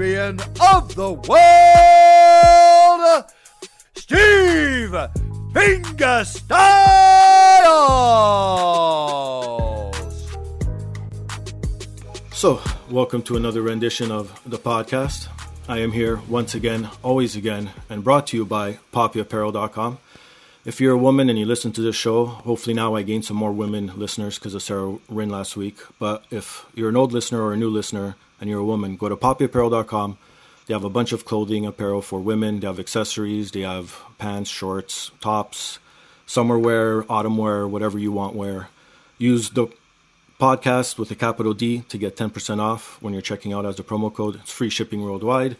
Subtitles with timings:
[0.00, 1.60] of the world,
[3.94, 4.96] Steve
[5.52, 6.48] Fingerstyles.
[12.32, 15.28] So, welcome to another rendition of the podcast.
[15.68, 19.98] I am here once again, always again, and brought to you by poppyapparel.com.
[20.64, 23.36] If you're a woman and you listen to this show, hopefully now I gained some
[23.36, 25.76] more women listeners because of Sarah Rin last week.
[25.98, 29.08] But if you're an old listener or a new listener and you're a woman, go
[29.08, 30.18] to poppyapparel.com.
[30.66, 32.60] They have a bunch of clothing apparel for women.
[32.60, 33.50] They have accessories.
[33.50, 35.78] They have pants, shorts, tops,
[36.26, 38.68] summer wear, autumn wear, whatever you want wear.
[39.18, 39.66] Use the
[40.40, 43.82] podcast with a capital D to get 10% off when you're checking out as a
[43.82, 44.36] promo code.
[44.36, 45.56] It's free shipping worldwide.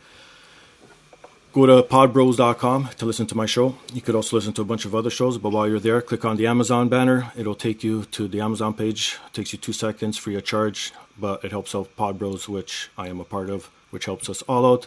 [1.52, 3.76] Go to podbros.com to listen to my show.
[3.92, 6.24] You could also listen to a bunch of other shows, but while you're there, click
[6.24, 7.32] on the Amazon banner.
[7.36, 9.18] It'll take you to the Amazon page.
[9.26, 13.08] It takes you two seconds free of charge, but it helps out Podbros, which I
[13.08, 14.86] am a part of, which helps us all out.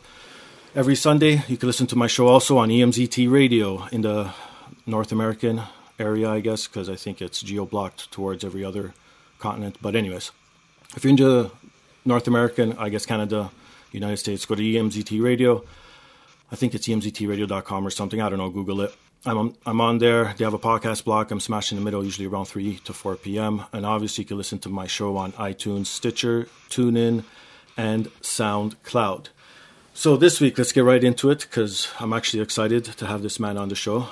[0.76, 4.34] Every Sunday, you can listen to my show also on EMZT Radio in the
[4.86, 5.62] North American
[6.00, 8.94] area, I guess, because I think it's geo blocked towards every other
[9.40, 9.78] continent.
[9.82, 10.32] But, anyways,
[10.96, 11.52] if you're into
[12.06, 13.52] North American, I guess Canada,
[13.92, 15.64] United States, go to EMZT Radio.
[16.52, 18.22] I think it's emztradio.com or something.
[18.22, 18.50] I don't know.
[18.50, 18.96] Google it.
[19.26, 20.34] I'm on, I'm on there.
[20.38, 21.32] They have a podcast block.
[21.32, 23.64] I'm smashing the middle, usually around 3 to 4 p.m.
[23.72, 27.24] And obviously, you can listen to my show on iTunes, Stitcher, TuneIn,
[27.78, 29.30] and SoundCloud.
[29.94, 33.40] So this week, let's get right into it because I'm actually excited to have this
[33.40, 34.08] man on the show.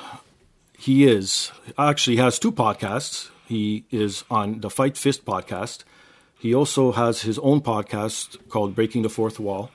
[0.78, 3.30] He is actually has two podcasts.
[3.48, 5.84] He is on the Fight Fist podcast.
[6.40, 9.72] He also has his own podcast called Breaking the Fourth Wall.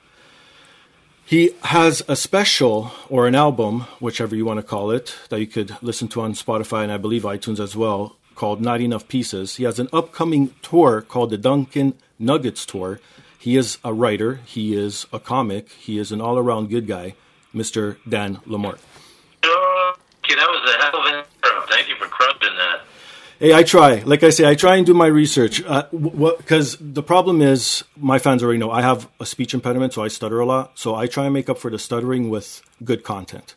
[1.27, 5.45] He has a special or an album, whichever you want to call it, that you
[5.45, 9.57] could listen to on Spotify and I believe iTunes as well, called Not Enough Pieces.
[9.57, 13.01] He has an upcoming tour called the Dunkin' Nuggets Tour.
[13.37, 17.15] He is a writer, he is a comic, he is an all around good guy,
[17.53, 17.97] Mr.
[18.07, 18.79] Dan LaMorte.
[19.43, 21.61] Okay, that was a hell of an intro.
[21.67, 22.86] Thank you for crushing that.
[23.39, 24.01] Hey, I try.
[24.03, 25.63] Like I say, I try and do my research.
[25.63, 30.03] Uh, because the problem is, my fans already know I have a speech impediment, so
[30.03, 30.79] I stutter a lot.
[30.79, 33.55] So I try and make up for the stuttering with good content.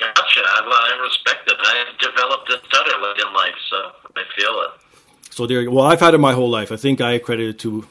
[0.00, 0.40] Gotcha.
[0.40, 1.56] I, I respect it.
[1.60, 3.76] I developed a stutter late in life, so
[4.16, 4.70] I feel it.
[5.30, 5.70] So there.
[5.70, 6.72] Well, I've had it my whole life.
[6.72, 7.86] I think I accredit it to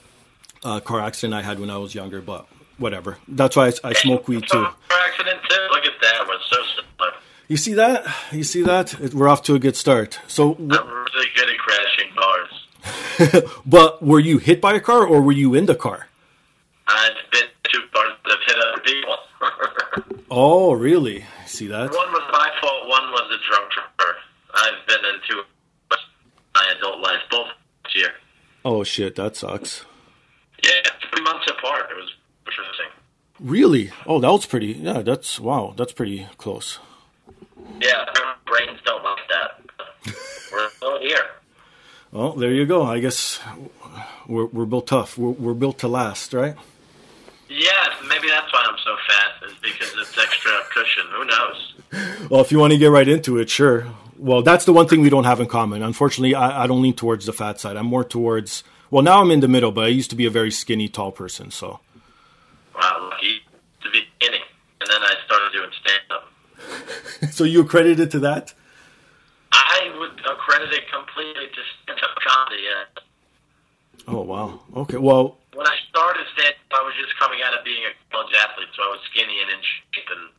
[0.63, 2.47] a car accident I had when I was younger, but
[2.79, 3.17] whatever.
[3.27, 4.63] That's why I, I smoke weed too.
[4.63, 4.73] Car
[5.05, 5.67] accident too.
[5.71, 6.27] Look at that.
[6.27, 7.13] We're so similar.
[7.51, 8.07] You see that?
[8.31, 8.93] You see that?
[9.01, 10.19] It- We're off to a good start.
[10.29, 13.51] So, I'm really good at crashing cars.
[13.65, 16.07] but were you hit by a car or were you in the car?
[16.87, 19.15] I've been to cars that hit other people.
[20.33, 21.25] Oh, really?
[21.45, 21.91] See that?
[21.91, 22.87] one was my fault.
[22.87, 24.15] One was a drunk driver.
[24.53, 25.43] I've been into
[26.55, 27.47] my adult life both
[27.83, 28.11] this year.
[28.63, 29.83] Oh shit, that sucks.
[30.63, 31.91] Yeah, three months apart.
[31.91, 32.11] It was
[32.47, 32.85] interesting.
[33.41, 33.91] Really?
[34.05, 34.67] Oh, that was pretty.
[34.67, 35.73] Yeah, that's wow.
[35.75, 36.79] That's pretty close.
[37.79, 40.15] Yeah, our brains don't like that.
[40.51, 41.25] We're still here.
[42.11, 42.83] Well, there you go.
[42.83, 43.39] I guess
[44.27, 45.17] we're we're built tough.
[45.17, 46.55] We're we're built to last, right?
[47.49, 51.03] Yeah, maybe that's why I'm so fat, is because it's extra cushion.
[51.11, 52.29] Who knows?
[52.29, 53.87] Well, if you want to get right into it, sure.
[54.17, 55.83] Well, that's the one thing we don't have in common.
[55.83, 57.75] Unfortunately, I, I don't lean towards the fat side.
[57.75, 58.63] I'm more towards.
[58.89, 61.11] Well, now I'm in the middle, but I used to be a very skinny, tall
[61.11, 61.51] person.
[61.51, 61.79] So,
[62.75, 63.41] Wow, lucky
[63.83, 64.41] to be beginning.
[64.79, 66.30] And then I started doing stand up.
[67.31, 68.53] so you accredited to that?
[69.51, 70.17] I would
[70.51, 72.63] credited completely to stand-up comedy.
[72.63, 73.01] Yeah.
[74.07, 74.59] Oh wow.
[74.75, 74.97] Okay.
[74.97, 78.69] Well, When I started stand, I was just coming out of being a college athlete,
[78.75, 80.29] so I was skinny and in shape and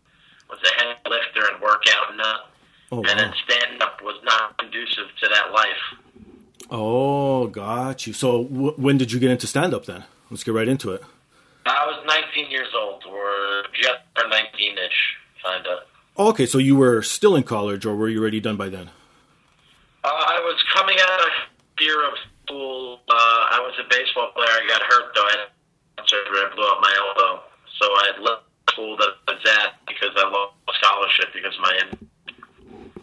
[0.50, 2.50] was a heavy lifter and workout nut.
[2.92, 5.82] oh And then stand-up was not conducive to that life.
[6.70, 8.12] Oh, got you.
[8.12, 10.04] So w- when did you get into stand up then?
[10.30, 11.02] Let's get right into it.
[11.66, 15.78] I was 19 years old, or just or 19-ish, kind of.
[16.22, 18.90] Oh, okay, so you were still in college, or were you already done by then?
[20.04, 21.32] Uh, I was coming out of
[21.76, 22.14] fear of
[22.44, 23.00] school.
[23.08, 23.12] Uh,
[23.50, 24.46] I was a baseball player.
[24.46, 25.26] I got hurt though.
[25.26, 25.30] I
[25.98, 26.38] had surgery.
[26.38, 27.42] I blew up my elbow,
[27.76, 31.80] so I left school that I was at because I lost a scholarship because my
[31.82, 32.08] in-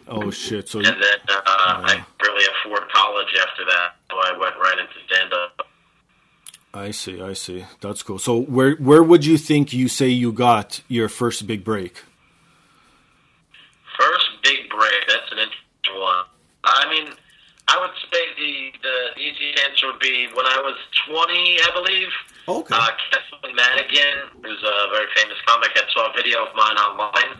[0.08, 0.70] Oh shit!
[0.70, 4.78] So and then uh, I couldn't really afford college after that, so I went right
[4.78, 5.68] into stand up.
[6.72, 7.66] I see, I see.
[7.82, 8.18] That's cool.
[8.18, 12.04] So where where would you think you say you got your first big break?
[14.00, 15.00] First big break.
[15.08, 16.24] That's an interesting one.
[16.64, 17.12] I mean,
[17.68, 20.76] I would say the the easy answer would be when I was
[21.08, 22.08] 20, I believe.
[22.48, 22.74] Okay.
[22.74, 27.36] Uh, Kathleen Madigan, who's a very famous comic, had saw a video of mine online.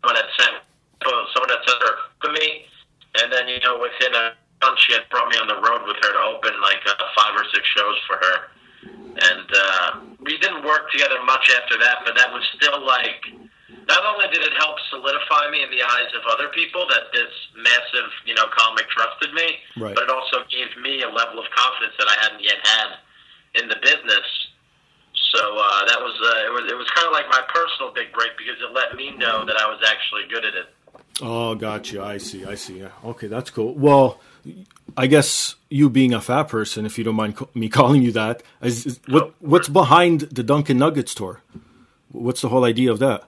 [0.00, 0.54] Someone had sent,
[1.34, 2.66] someone had sent her to me,
[3.20, 5.96] and then you know within a month she had brought me on the road with
[6.02, 8.36] her to open like uh, five or six shows for her,
[9.32, 12.04] and uh, we didn't work together much after that.
[12.04, 13.47] But that was still like,
[13.88, 17.32] not only did it help solidify me in the eyes of other people that this
[17.56, 19.94] massive you know comic trusted me, Right.
[19.94, 22.88] but it also gave me a level of confidence that I hadn't yet had
[23.62, 24.26] in the business.
[25.32, 28.12] So uh, that was uh, it was it was kind of like my personal big
[28.12, 30.66] break because it let me know that I was actually good at it.
[31.20, 32.02] Oh, gotcha.
[32.02, 32.44] I see.
[32.44, 32.78] I see.
[32.80, 32.90] Yeah.
[33.04, 33.74] Okay, that's cool.
[33.74, 34.20] Well,
[34.96, 38.42] I guess you being a fat person, if you don't mind me calling you that,
[38.62, 41.40] is, is, what what's behind the Dunkin' Nuggets tour?
[42.12, 43.24] What's the whole idea of that?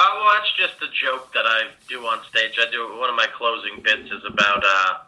[0.00, 2.56] Uh, well, that's just a joke that I do on stage.
[2.60, 4.98] I do one of my closing bits is about uh,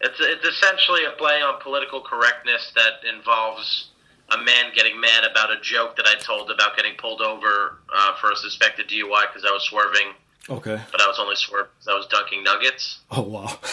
[0.00, 3.90] it's it's essentially a play on political correctness that involves
[4.30, 8.16] a man getting mad about a joke that I told about getting pulled over uh,
[8.16, 10.08] for a suspected DUI because I was swerving,
[10.48, 10.80] Okay.
[10.90, 13.00] but I was only swerving because I was dunking nuggets.
[13.12, 13.58] Oh wow.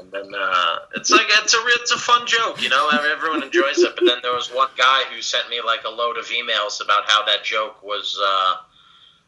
[0.00, 2.88] And then uh, it's like it's a it's a fun joke, you know.
[2.88, 3.94] Everyone enjoys it.
[3.94, 7.04] But then there was one guy who sent me like a load of emails about
[7.08, 8.56] how that joke was uh,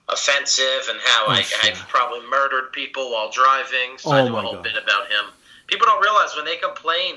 [0.09, 1.75] offensive and how Oh, I, I shit.
[1.89, 3.99] probably murdered people while driving.
[3.99, 4.65] So Oh, I do a whole God.
[4.65, 5.27] bit about him.
[5.67, 7.17] People don't realize when they complain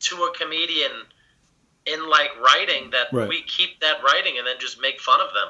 [0.00, 0.90] to a comedian
[1.86, 3.28] in like writing that Right.
[3.28, 5.48] we keep that writing and then just make fun of them.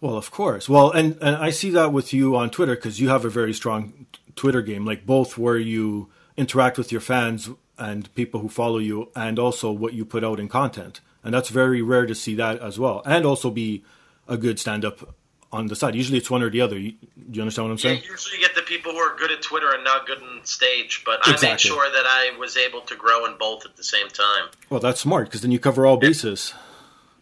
[0.00, 0.68] Well, of course.
[0.68, 3.52] Well, and, and I see that with you on Twitter because you have a very
[3.52, 4.06] strong
[4.36, 9.10] Twitter game, like both where you interact with your fans and people who follow you,
[9.14, 11.00] and also what you put out in content.
[11.22, 13.02] And that's very rare to see that as well.
[13.06, 13.84] And also be
[14.28, 15.14] a good stand up
[15.52, 15.94] on the side.
[15.94, 16.78] Usually it's one or the other.
[16.78, 16.98] You, do
[17.32, 18.02] you understand what I'm Yeah, saying?
[18.10, 21.02] usually you get the people who are good at Twitter and not good on stage,
[21.06, 21.68] but I made Exactly.
[21.70, 24.48] sure that I was able to grow in both at the same time.
[24.70, 26.52] Well, that's smart because then you cover all bases.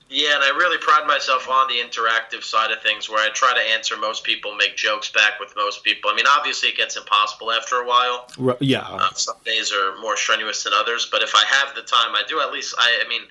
[0.08, 3.52] Yeah, and I really pride myself on the interactive side of things where I try
[3.54, 6.10] to answer most people, make jokes back with most people.
[6.10, 8.28] I mean, obviously it gets impossible after a while.
[8.38, 8.82] Ru- Yeah.
[8.88, 12.22] Uh, some days are more strenuous than others, but if I have the time, I
[12.28, 13.22] do at least, I, I mean,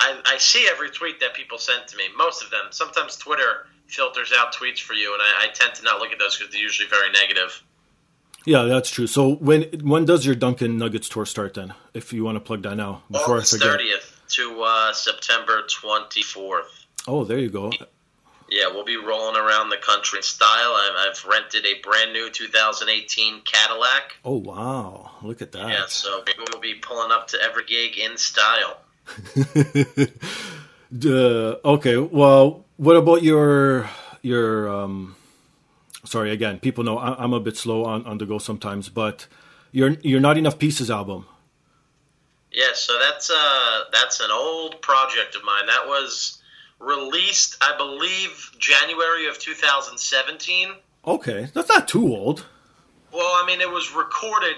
[0.00, 2.64] I, I see every tweet that people send to me, most of them.
[2.70, 6.18] Sometimes Twitter filters out tweets for you, and I, I tend to not look at
[6.18, 7.62] those because they're usually very negative.
[8.44, 9.06] Yeah, that's true.
[9.06, 11.74] So when when does your Dunkin' Nuggets tour start then?
[11.94, 13.80] If you want to plug that now before August I forget.
[13.80, 16.84] 30th to uh, September 24th.
[17.06, 17.72] Oh, there you go.
[18.50, 20.48] Yeah, we'll be rolling around the country in style.
[20.74, 24.16] I've, I've rented a brand new 2018 Cadillac.
[24.24, 25.68] Oh wow, look at that.
[25.68, 28.80] Yeah, so we'll be pulling up to every gig in style.
[30.96, 33.88] Duh, okay, well, what about your
[34.22, 35.16] your um
[36.04, 39.26] sorry again, people know I, I'm a bit slow on, on the go sometimes, but
[39.72, 41.26] your your not enough pieces album.
[42.52, 45.66] Yeah, so that's uh that's an old project of mine.
[45.66, 46.40] That was
[46.78, 50.68] released, I believe, January of 2017.
[51.06, 52.46] Okay, that's not too old.
[53.12, 54.56] Well, I mean, it was recorded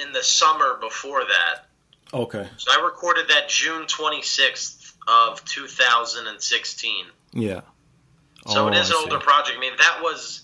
[0.00, 1.66] in the summer before that.
[2.14, 7.04] Okay, So I recorded that June 26th of 2016.
[7.32, 7.60] Yeah.
[8.46, 9.24] So Oh, it is I an older see.
[9.26, 9.56] project.
[9.58, 10.42] I mean, that was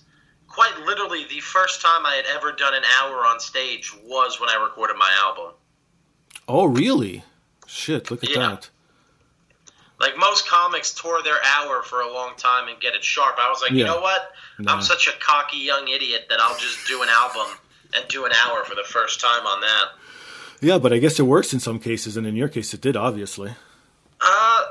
[0.49, 4.49] quite literally the first time I had ever done an hour on stage was when
[4.51, 5.55] I recorded my album.
[6.47, 7.25] Oh, really?
[7.67, 8.39] Shit, look at Yeah.
[8.49, 8.69] that.
[10.01, 13.37] Like most comics tore their hour for a long time and get it sharp.
[13.39, 14.33] I was like, you know what?
[14.59, 14.75] Nah.
[14.75, 17.57] I'm such a cocky young idiot that I'll just do an album
[17.95, 19.85] and do an hour for the first time on that.
[20.61, 22.97] Yeah, but I guess it works in some cases, and in your case, it did,
[22.97, 23.55] obviously.
[24.21, 24.63] Uh,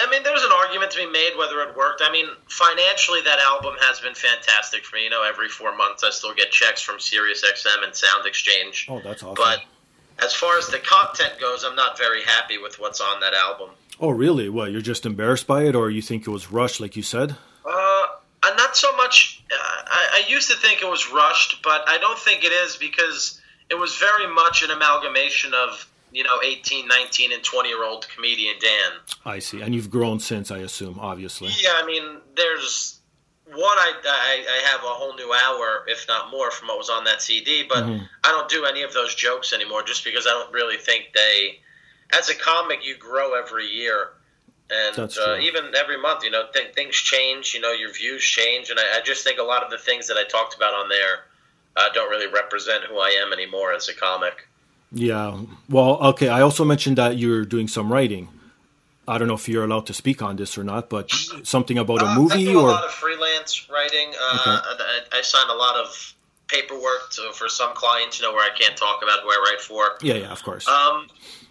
[0.00, 2.02] I mean, there's an argument to be made whether it worked.
[2.04, 5.04] I mean, financially, that album has been fantastic for me.
[5.04, 8.86] You know, every four months I still get checks from SiriusXM and Sound Exchange.
[8.88, 9.34] Oh, that's awesome.
[9.36, 9.64] But
[10.24, 13.70] as far as the content goes, I'm not very happy with what's on that album.
[14.00, 14.48] oh, really?
[14.48, 14.72] What?
[14.72, 17.36] You're just embarrassed by it, or you think it was rushed, like you said?
[17.64, 18.06] Uh,
[18.42, 19.42] uh, not so much.
[19.52, 22.76] Uh, I, I used to think it was rushed, but I don't think it is
[22.76, 27.84] because it was very much an amalgamation of you know 18, 19, and 20 year
[27.84, 29.00] old comedian Dan.
[29.24, 29.60] I see.
[29.62, 31.50] And you've grown since, I assume, obviously.
[31.60, 33.00] Yeah, I mean, there's
[33.46, 33.58] one.
[33.60, 37.04] I, I I have a whole new hour, if not more, from what was on
[37.04, 37.64] that CD.
[37.68, 38.08] But Mhm.
[38.24, 41.60] I don't do any of those jokes anymore, just because I don't really think they.
[42.12, 44.10] As a comic, you grow every year,
[44.68, 46.24] and uh, even every month.
[46.24, 47.54] You know, th- things change.
[47.54, 50.08] You know, your views change, and I, I just think a lot of the things
[50.08, 51.24] that I talked about on there
[51.76, 54.46] uh, don't really represent who I am anymore as a comic.
[54.94, 55.40] Yeah.
[55.68, 56.28] Well, okay.
[56.28, 58.28] I also mentioned that you're doing some writing.
[59.08, 61.10] I don't know if you're allowed to speak on this or not, but
[61.42, 64.12] something about a Uh, I movie do a or lot of freelance writing.
[64.20, 64.84] Uh, Okay.
[65.12, 66.14] I, I sign a lot of
[66.46, 69.60] paperwork to, for some clients, you know, where I can't talk about who I write
[69.60, 69.98] for.
[70.02, 70.68] yeah, yeah, of course.
[70.68, 71.08] Um,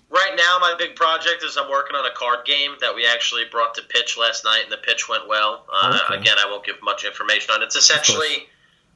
[0.10, 3.43] right now, my big project is I'm working on a card game that we actually
[3.51, 5.65] brought to pitch last night, and the pitch went well.
[5.74, 6.21] Uh, Okay.
[6.21, 7.65] Again, I won't give much information on it.
[7.65, 8.48] It's essentially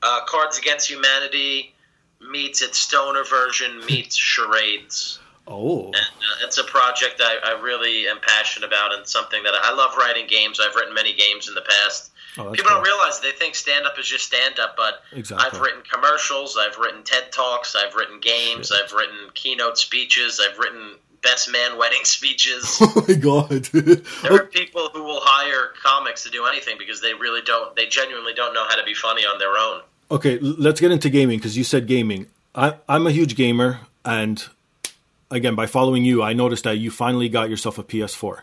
[0.01, 1.74] uh, Cards Against Humanity
[2.19, 5.19] meets its stoner version meets charades.
[5.47, 9.53] oh, And uh, it's a project I, I really am passionate about and something that
[9.53, 10.59] I, I love writing games.
[10.59, 12.11] I've written many games in the past.
[12.37, 12.77] oh, People cool.
[12.77, 15.45] don't realize they think stand up is just stand up, but Exactly.
[15.47, 18.77] I've written commercials, I've written TED Talks, I've written games, Shit.
[18.83, 22.77] I've written keynote speeches, I've written best man wedding speeches.
[22.81, 23.49] Oh my god.
[23.73, 27.85] there are people who will hire comics to do anything because they really don't, they
[27.87, 29.81] genuinely don't know how to be funny on their own.
[30.09, 32.27] Okay, let's get into gaming because you said gaming.
[32.53, 34.43] I, I'm a huge gamer, and
[35.31, 38.41] again, by following you, I noticed that you finally got yourself a PS4.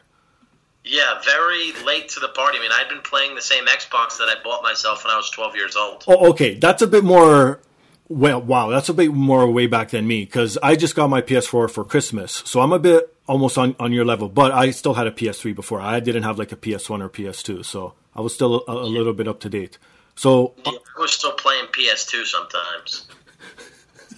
[0.85, 2.59] Yeah, very late to the party.
[2.59, 5.31] I mean, I'd been playing the same Xbox that I bought myself when I was
[5.31, 6.05] 12 years old.
[6.09, 7.61] Oh, okay, that's a bit more.
[8.09, 11.23] Well, wow, that's a bit more way back than me because I just got my
[11.23, 14.29] PS4 for Christmas, so I'm a bit almost on, on your level.
[14.29, 15.81] But I still had a PS3 before.
[15.81, 19.15] I didn't have like a PS1 or PS2, so I was still a, a little
[19.15, 19.79] bit up to date.
[20.17, 23.07] So, I was uh, still playing PS2 sometimes.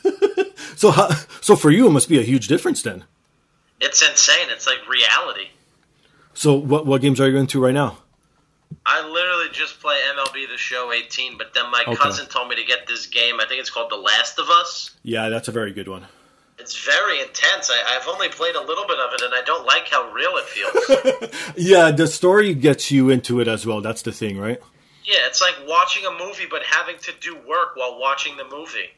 [0.76, 1.08] so, how,
[1.40, 3.04] so for you, it must be a huge difference then.
[3.80, 4.48] It's insane.
[4.50, 5.48] It's like reality.
[6.34, 7.98] So, what what games are you into right now?
[8.86, 11.96] I literally just play MLB The Show 18, but then my Okay.
[11.96, 13.40] cousin told me to get this game.
[13.40, 14.90] I think it's called The Last of Us.
[15.02, 16.06] Yeah, that's a very good one.
[16.58, 17.70] It's very intense.
[17.70, 20.32] I, I've only played a little bit of it, and I don't like how real
[20.36, 21.54] it feels.
[21.56, 23.80] Yeah, the story gets you into it as well.
[23.80, 24.60] That's the thing, right?
[25.04, 28.90] Yeah, it's like watching a movie, but having to do work while watching the movie.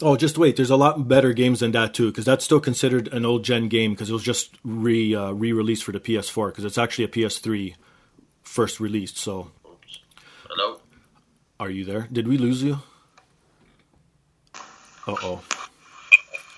[0.00, 0.56] Oh, just wait.
[0.56, 3.68] There's a lot better games than that too, because that's still considered an old gen
[3.68, 7.04] game because it was just re uh, re released for the PS4 because it's actually
[7.04, 7.74] a PS3
[8.42, 9.16] first released.
[9.18, 9.50] So,
[10.48, 10.80] Hello?
[11.58, 12.08] are you there?
[12.12, 12.78] Did we lose you?
[15.06, 15.42] Uh oh.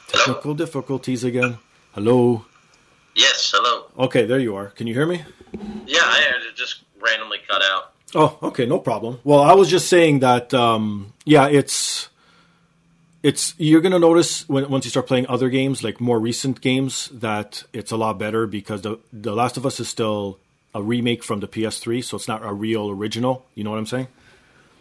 [0.09, 1.59] Technical difficulties again.
[1.93, 2.45] Hello.
[3.15, 3.87] Yes, hello.
[3.99, 4.67] Okay, there you are.
[4.67, 5.23] Can you hear me?
[5.87, 7.90] Yeah, I just randomly cut out.
[8.15, 9.21] Oh, okay, no problem.
[9.25, 12.09] Well, I was just saying that, um, yeah, it's
[13.23, 17.09] it's you're gonna notice when once you start playing other games, like more recent games,
[17.13, 20.39] that it's a lot better because the The Last of Us is still
[20.75, 23.45] a remake from the PS3, so it's not a real original.
[23.55, 24.09] You know what I'm saying?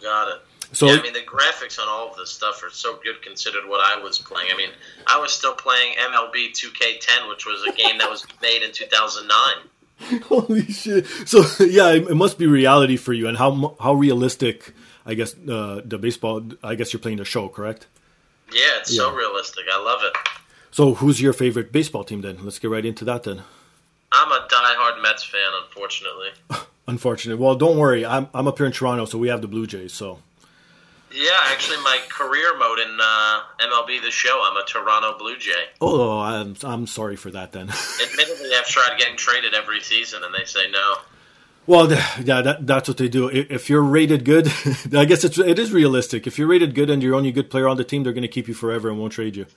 [0.01, 0.41] Got it.
[0.71, 3.67] So yeah, I mean the graphics on all of this stuff are so good considered
[3.67, 4.49] what I was playing.
[4.53, 4.69] I mean,
[5.07, 9.69] I was still playing MLB 2K10, which was a game that was made in 2009.
[10.23, 11.05] holy shit!
[11.25, 14.73] So yeah, it, it must be reality for you, and how how realistic?
[15.05, 16.43] I guess uh, the baseball.
[16.63, 17.87] I guess you're playing the show, correct?
[18.51, 19.65] Yeah, it's so realistic.
[19.71, 20.15] I love it.
[20.71, 22.43] So who's your favorite baseball team then?
[22.43, 23.43] Let's get right into that then.
[24.11, 26.29] I'm a diehard Mets fan, unfortunately.
[26.87, 27.39] Unfortunately.
[27.43, 28.03] Well, don't worry.
[28.03, 29.93] I'm I'm up here in Toronto, so we have the Blue Jays.
[29.93, 30.19] So
[31.11, 35.65] Yeah, actually, my career mode in uh, MLB The Show, I'm a Toronto Blue Jay.
[35.81, 37.69] oh, I'm I'm sorry for that then.
[38.03, 40.95] Admittedly, I've tried getting traded every season, and they say no.
[41.65, 43.27] well, yeah, that, that's what they do.
[43.27, 44.47] If you're rated good,
[44.95, 46.27] I guess it's it is realistic.
[46.27, 48.21] If you're rated good and you're only a good player on the team, they're going
[48.21, 49.47] to keep you forever and won't trade you.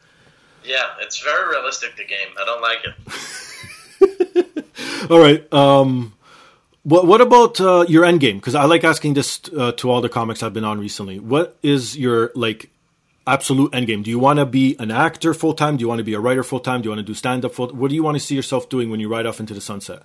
[0.65, 2.29] Yeah, it's very realistic, the game.
[2.41, 2.95] I don't like it.
[5.11, 5.53] All right.
[5.53, 6.15] Um,
[6.85, 8.39] what what about uh, your end game?
[8.39, 11.19] Because I like asking this uh, to all the comics I've been on recently.
[11.19, 12.71] What is your like
[13.27, 14.03] absolute end game?
[14.03, 15.77] Do you want to be an actor full time?
[15.77, 16.83] Do you want to be a writer full time?
[16.83, 17.69] Do you want to do stand up full?
[17.69, 20.03] What do you want to see yourself doing when you ride off into the sunset?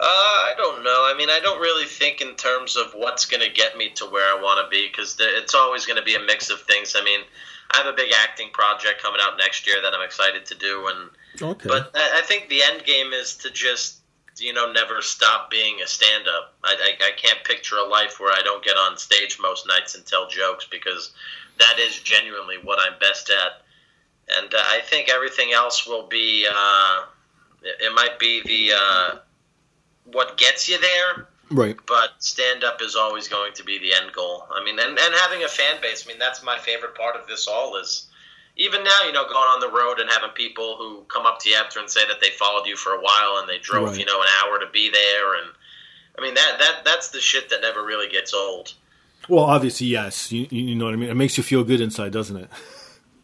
[0.00, 1.08] Uh, I don't know.
[1.10, 4.04] I mean, I don't really think in terms of what's going to get me to
[4.04, 6.94] where I want to be because it's always going to be a mix of things.
[6.96, 7.20] I mean,
[7.72, 10.86] I have a big acting project coming out next year that I'm excited to do,
[10.86, 11.10] and
[11.42, 11.68] Okay.
[11.68, 13.97] but I I think the end game is to just
[14.40, 16.54] you know never stop being a stand up.
[16.64, 19.94] I, I I can't picture a life where I don't get on stage most nights
[19.94, 21.12] and tell jokes because
[21.58, 23.62] that is genuinely what I'm best at.
[24.38, 26.46] And uh, I think everything else will be.
[26.50, 27.04] Uh,
[27.62, 29.16] it, it might be the uh,
[30.12, 31.76] what gets you there, Right.
[31.86, 34.46] but stand up is always going to be the end goal.
[34.52, 36.04] I mean, and, and having a fan base.
[36.06, 38.07] I mean, that's my favorite part of this all is
[38.58, 41.48] even now, you know, going on the road and having people who come up to
[41.50, 43.98] you after and say that they followed you for a while and they drove, Right.
[43.98, 45.34] you know, an hour to be there.
[45.34, 45.50] And
[46.18, 48.74] I mean, that, that that's the shit that never really gets old.
[49.28, 50.32] Well, obviously, yes.
[50.32, 51.10] You, you know what I mean?
[51.10, 52.50] It makes you feel good inside, doesn't it?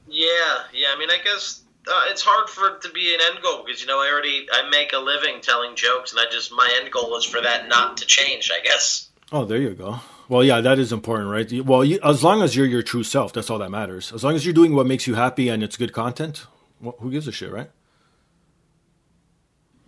[0.06, 0.28] Yeah,
[0.72, 0.88] yeah.
[0.94, 3.80] I mean, I guess uh, it's hard for it to be an end goal because
[3.80, 6.92] you know I already I make a living telling jokes, and I just my end
[6.92, 8.52] goal is for that not to change.
[8.54, 9.08] I guess.
[9.32, 9.98] Oh, there you go.
[10.28, 11.64] Well, yeah, that is important, right?
[11.64, 14.12] Well, you, as long as you're your true self, that's all that matters.
[14.12, 16.46] As long as you're doing what makes you happy and it's good content,
[16.80, 17.70] well, who gives a shit, right?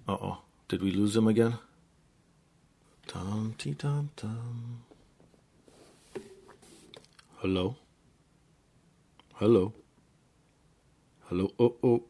[0.06, 0.38] Uh oh.
[0.68, 1.58] Did we lose him again?
[3.06, 4.82] Tom tee tom tom.
[7.36, 7.76] Hello?
[9.34, 9.72] Hello?
[11.28, 11.52] Hello?
[11.58, 12.02] Oh, oh.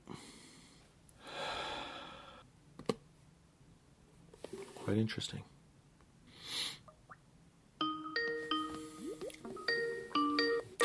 [4.84, 5.42] Quite interesting.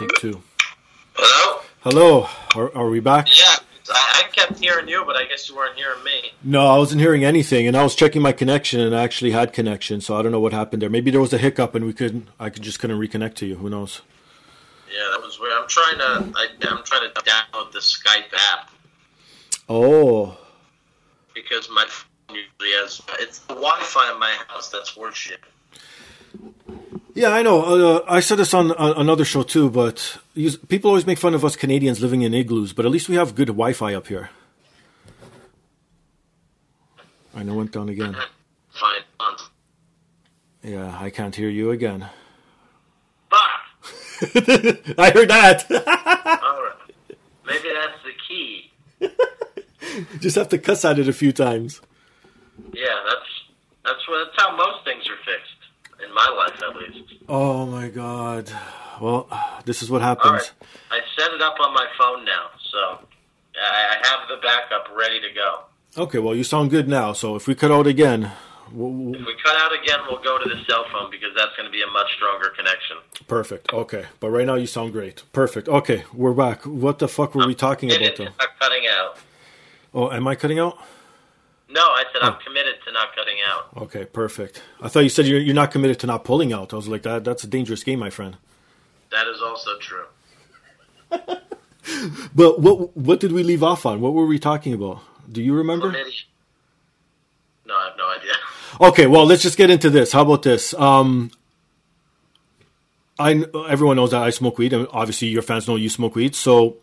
[0.01, 0.41] Take two.
[1.13, 1.61] Hello.
[1.81, 3.27] Hello, are, are we back?
[3.27, 3.55] Yeah,
[3.89, 6.31] I, kept hearing you, but I guess you weren't hearing me.
[6.43, 9.53] No, I wasn't hearing anything, and I was checking my connection, and I actually had
[9.53, 10.89] connection, so I don't know what happened there.
[10.89, 12.29] Maybe there was a hiccup, and we couldn't.
[12.39, 13.57] I could just couldn't reconnect to you.
[13.57, 14.01] Who knows?
[14.91, 15.53] Yeah, that was weird.
[15.53, 18.71] I'm trying to I, I'm trying to download the Skype app
[19.69, 20.35] Oh,
[21.35, 25.41] because my phone usually has it's the Wi-Fi in my house that's worse shit.
[27.13, 27.61] Yeah, I know.
[27.97, 31.33] Uh, I said this on, on another show too, but you, people always make fun
[31.33, 34.29] of us Canadians living in igloos, but at least we have good Wi-Fi up here.
[37.35, 38.15] I know, went down again.
[38.69, 39.01] Fine.
[40.63, 42.07] Yeah, I can't hear you again.
[44.21, 45.65] I heard that.
[45.71, 47.17] All right.
[47.47, 48.71] Maybe that's the key.
[50.19, 51.81] just have to cuss at it a few times.
[52.73, 53.29] Yeah, that's
[53.83, 55.50] that's what that's how most things are fixed
[56.11, 57.13] in my life, at least.
[57.29, 58.51] Oh my god.
[58.99, 59.27] Well,
[59.65, 60.31] this is what happens.
[60.31, 60.51] right,
[60.91, 62.99] I set it up on my phone now, so
[63.55, 65.61] I I have the backup ready to go.
[66.03, 67.13] Okay, well, you sound good now.
[67.13, 68.31] So if we cut out again,
[68.71, 71.55] w- w- If we cut out again, we'll go to the cell phone because that's
[71.57, 72.97] going to be a much stronger connection.
[73.27, 73.73] perfect.
[73.73, 75.23] Okay, but right now you sound great.
[75.33, 75.67] Perfect.
[75.67, 76.65] Okay, we're back.
[76.65, 78.27] What the fuck were um, we talking about though?
[78.59, 79.17] cutting out.
[79.93, 80.77] Oh, am I cutting out?
[81.71, 82.27] No, I said Oh.
[82.27, 83.69] I'm committed to not cutting out.
[83.83, 84.61] Okay, perfect.
[84.81, 86.73] I thought you said you're, you're not committed to not pulling out.
[86.73, 88.37] I was like, that that's a dangerous game, my friend.
[89.11, 90.05] That is also true.
[92.35, 94.01] But what what did we leave off on?
[94.01, 94.99] What were we talking about?
[95.29, 95.91] Do you remember?
[95.91, 98.31] No, I have no idea.
[98.79, 100.13] Okay, well, let's just get into this.
[100.13, 100.73] How about this?
[100.75, 101.29] Um,
[103.19, 106.35] I everyone knows that I smoke weed, and obviously your fans know you smoke weed.
[106.35, 106.77] So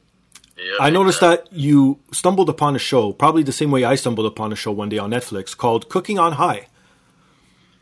[0.58, 4.26] Yeah, I noticed that you stumbled upon a show, probably the same way I stumbled
[4.26, 6.66] upon a show one day on Netflix called Cooking on High.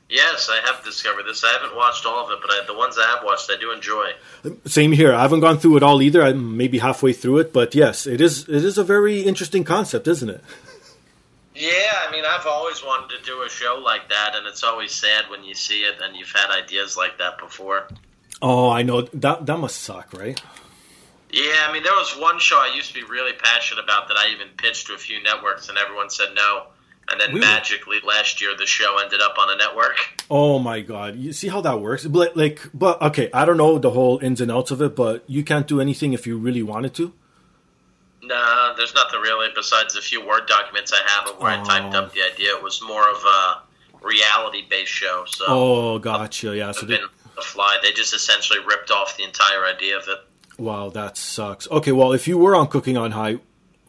[0.08, 1.42] Yes, I have discovered this.
[1.42, 3.72] I haven't watched all of it, but I, the ones I have watched, I do
[3.72, 4.12] enjoy.
[4.64, 5.12] Same here.
[5.12, 6.22] I haven't gone through it all either.
[6.22, 8.48] I'm maybe halfway through it, but yes, it is.
[8.48, 10.44] It is a very interesting concept, isn't it?
[11.56, 11.70] Yeah,
[12.06, 15.24] I mean, I've always wanted to do a show like that, and it's always sad
[15.30, 17.88] when you see it and you've had ideas like that before.
[18.42, 20.40] Oh, I know that that must suck, right?
[21.36, 24.16] Yeah, I mean, there was one show I used to be really passionate about that
[24.16, 26.68] I even pitched to a few networks, and everyone said no.
[27.08, 27.40] And then Really?
[27.40, 29.96] magically last year, the show ended up on a network.
[30.30, 32.04] Oh my god, you see how that works?
[32.04, 35.22] But like, but okay, I don't know the whole ins and outs of it, but
[35.28, 37.12] you can't do anything if you really wanted to.
[38.22, 41.94] Nah, there's nothing really besides a few Word documents I have of where I typed
[41.94, 41.98] Oh.
[42.00, 42.56] up the idea.
[42.56, 43.62] It was more of a
[44.02, 46.56] reality-based show, so Oh, gotcha.
[46.56, 46.72] Yeah.
[46.72, 47.78] So they, been the fly.
[47.82, 50.25] They just essentially ripped off the entire idea of it.
[50.58, 51.68] Wow, that sucks.
[51.70, 53.38] Okay, well, if you were on Cooking on High,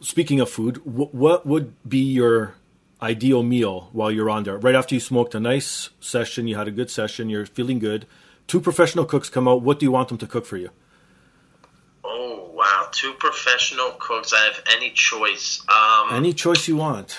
[0.01, 2.55] speaking of food, wh- what would be your
[3.01, 4.57] ideal meal while you're on there?
[4.57, 8.05] Right after you smoked a nice session, you had a good session, you're feeling good.
[8.47, 9.61] Two professional cooks come out.
[9.61, 10.69] What do you want them to cook for you?
[12.03, 14.33] Oh wow, two professional cooks.
[14.33, 15.61] I have any choice.
[15.67, 17.17] Um, Any choice you want.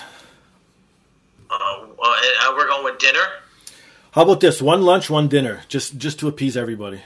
[1.51, 3.23] uh, uh, we're going with dinner.
[4.11, 4.59] How about this?
[4.61, 7.01] One lunch, one dinner, just just to appease everybody.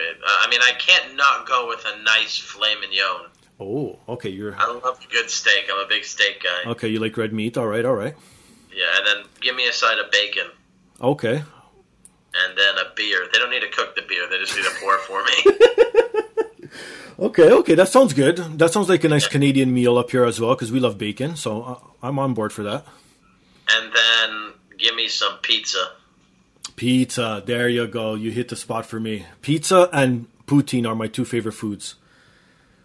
[0.00, 3.26] Okay, uh, I mean I can't not go with a nice filet mignon.
[3.60, 4.30] Oh, okay.
[4.30, 5.68] You're I love a good steak.
[5.70, 6.70] I'm a big steak guy.
[6.70, 6.88] okay.
[6.88, 7.58] You like red meat?
[7.58, 8.14] All right, all right.
[8.74, 10.46] Yeah, and then give me a side of bacon.
[11.00, 11.36] Okay.
[12.34, 13.26] and then a beer.
[13.32, 16.70] They don't need to cook the beer; they just need to pour it for me.
[17.18, 18.38] Okay, okay, that sounds good.
[18.58, 21.36] That sounds like a nice Canadian meal up here as well because we love bacon.
[21.36, 22.86] So uh, I'm on board for that.
[23.68, 25.90] and then give me some pizza.
[26.80, 27.42] Pizza.
[27.44, 28.14] There you go.
[28.14, 29.26] You hit the spot for me.
[29.42, 31.96] Pizza and poutine are my two favorite foods.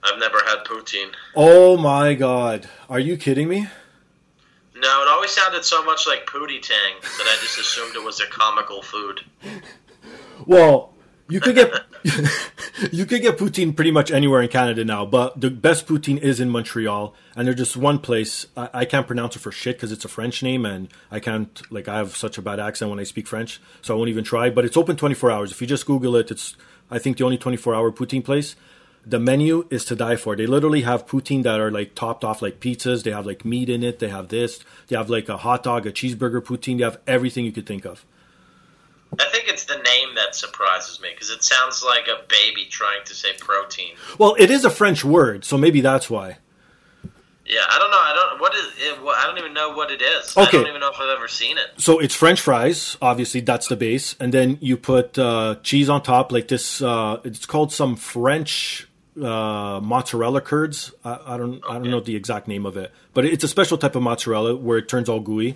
[0.04, 1.14] I've never had poutine.
[1.34, 2.68] Oh my god.
[2.90, 3.70] Are you kidding me?
[4.76, 8.20] No, it always sounded so much like Pootie Tang that I just assumed it was
[8.20, 9.22] a comical food.
[10.46, 10.92] Well,
[11.28, 11.74] you could get
[12.92, 16.40] you could get poutine pretty much anywhere in Canada now, but the best poutine is
[16.40, 19.92] in Montreal, and there's just one place I, I can't pronounce it for shit because
[19.92, 23.00] it's a French name, and I can't like I have such a bad accent when
[23.00, 24.50] I speak French, so I won't even try.
[24.50, 25.52] But it's open 24 hours.
[25.52, 26.56] If you just Google it, it's
[26.92, 28.56] I think the only 24 hour poutine place.
[29.08, 30.36] The menu is to die for.
[30.36, 33.04] They literally have poutine that are like topped off like pizzas.
[33.04, 34.00] They have like meat in it.
[34.00, 34.64] They have this.
[34.88, 36.80] They have like a hot dog, a cheeseburger poutine.
[36.80, 38.04] They have everything you could think of.
[39.20, 43.04] I think it's the name that surprises me because it sounds like a baby trying
[43.06, 43.96] to say protein.
[44.18, 46.38] Well, it is a French word, so maybe that's why.
[47.48, 47.98] Yeah, I don't know.
[47.98, 48.42] I don't.
[48.42, 49.02] What is it?
[49.04, 50.36] What, I don't even know what it is.
[50.36, 50.48] Okay.
[50.48, 51.66] I don't even know if I've ever seen it.
[51.78, 56.02] So it's French fries, obviously that's the base, and then you put uh, cheese on
[56.02, 56.82] top, like this.
[56.82, 58.88] Uh, it's called some French
[59.22, 60.92] uh, mozzarella curds.
[61.04, 63.78] I, I don't, I don't know the exact name of it, but it's a special
[63.78, 65.56] type of mozzarella where it turns all gooey,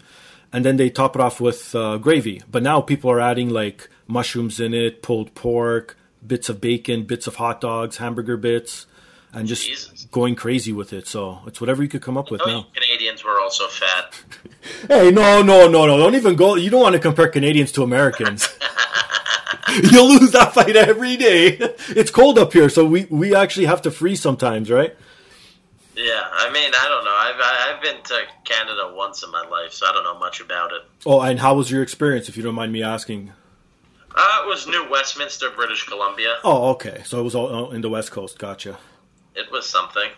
[0.51, 2.41] and then they top it off with uh, gravy.
[2.49, 7.27] But now people are adding like mushrooms in it, pulled pork, bits of bacon, bits
[7.27, 8.85] of hot dogs, hamburger bits,
[9.33, 10.07] and just Jesus.
[10.11, 11.07] going crazy with it.
[11.07, 12.67] So it's whatever you could come up with now.
[12.73, 14.21] Canadians were also fat.
[14.87, 15.97] Hey, no, no, no, no!
[15.97, 16.55] Don't even go.
[16.55, 18.47] You don't want to compare Canadians to Americans.
[19.91, 21.57] You'll lose that fight every day.
[21.89, 24.95] It's cold up here, so we we actually have to freeze sometimes, right?
[26.01, 27.11] Yeah, I mean, I don't know.
[27.13, 30.39] I've I- I've been to Canada once in my life, so I don't know much
[30.39, 30.83] about it.
[31.05, 33.33] Oh, and how was your experience, if you don't mind me asking?
[34.15, 36.37] Uh, it was New Westminster, British Columbia.
[36.43, 37.01] Oh, okay.
[37.05, 38.39] So it was all uh, in the West Coast.
[38.39, 38.77] Gotcha.
[39.35, 40.09] It was something.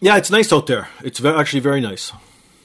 [0.00, 0.88] Yeah, it's nice out there.
[1.02, 2.12] It's actually very nice.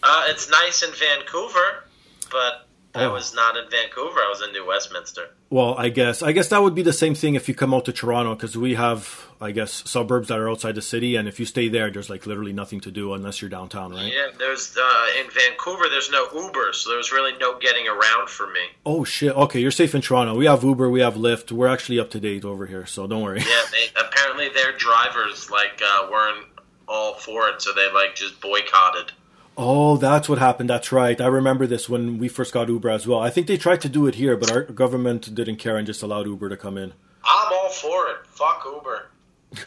[0.04, 1.84] Uh, it's nice in Vancouver,
[2.32, 3.13] but I Oh.
[3.13, 4.19] was not in Vancouver.
[4.19, 5.30] I was in New Westminster.
[5.50, 7.86] Well, I guess I guess that would be the same thing if you come out
[7.86, 11.39] to Toronto because we have, I guess, suburbs that are outside the city, and if
[11.39, 14.12] you stay there, there's like literally nothing to do unless you're downtown, right?
[14.12, 15.86] Yeah, there's uh, in Vancouver.
[15.89, 18.60] There's no Uber, so there was really no getting around for me.
[18.86, 19.34] Oh shit.
[19.34, 20.36] Okay, you're safe in Toronto.
[20.36, 21.54] We have Uber, we have Lyft.
[21.54, 23.39] We're actually up to date over here, so don't worry.
[23.39, 26.45] Yeah, they, apparently their drivers like uh, weren't
[26.89, 29.13] all for it, so they like just boycotted.
[29.58, 30.69] Oh, that's what happened.
[30.69, 31.19] That's right.
[31.19, 33.19] I remember this when we first got Uber as well.
[33.19, 36.02] I think they tried to do it here, but our government didn't care and just
[36.02, 36.93] allowed Uber to come in.
[37.23, 38.17] I'm all for it.
[38.28, 39.10] Fuck Uber.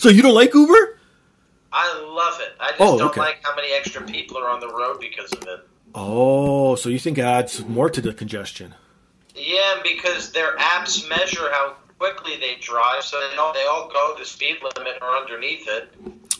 [0.00, 0.98] So you don't like Uber?
[1.72, 2.54] I love it.
[2.60, 3.20] I just Oh, don't okay.
[3.20, 5.60] like how many extra people are on the road because of it.
[5.94, 8.74] Oh, so you think it adds more to the congestion?
[9.34, 14.14] Yeah, because their apps measure how quickly they drive, so they all, they all go
[14.18, 15.92] the speed limit or underneath it.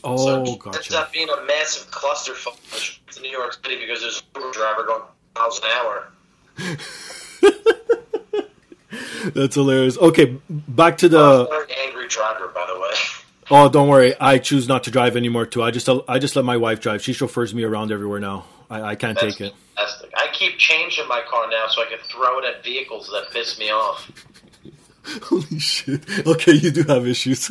[0.03, 4.21] Oh, so it ends up being a massive clusterfuck in New York City because there's
[4.35, 5.03] a Uber driver going
[5.35, 6.11] miles an hour.
[9.33, 9.97] That's hilarious.
[9.97, 11.45] Okay, back to the.
[11.47, 12.89] Very angry driver, by the way.
[13.51, 14.13] Oh, don't worry.
[14.21, 15.63] I choose not to drive anymore too.
[15.63, 17.01] I just I just let my wife drive.
[17.01, 18.45] She chauffeurs me around everywhere now.
[18.69, 19.53] I, I can't That's take it.
[19.75, 23.57] I keep changing my car now so I can throw it at vehicles that piss
[23.57, 24.07] me off.
[25.23, 26.27] Holy shit.
[26.27, 27.49] Okay, you do have issues.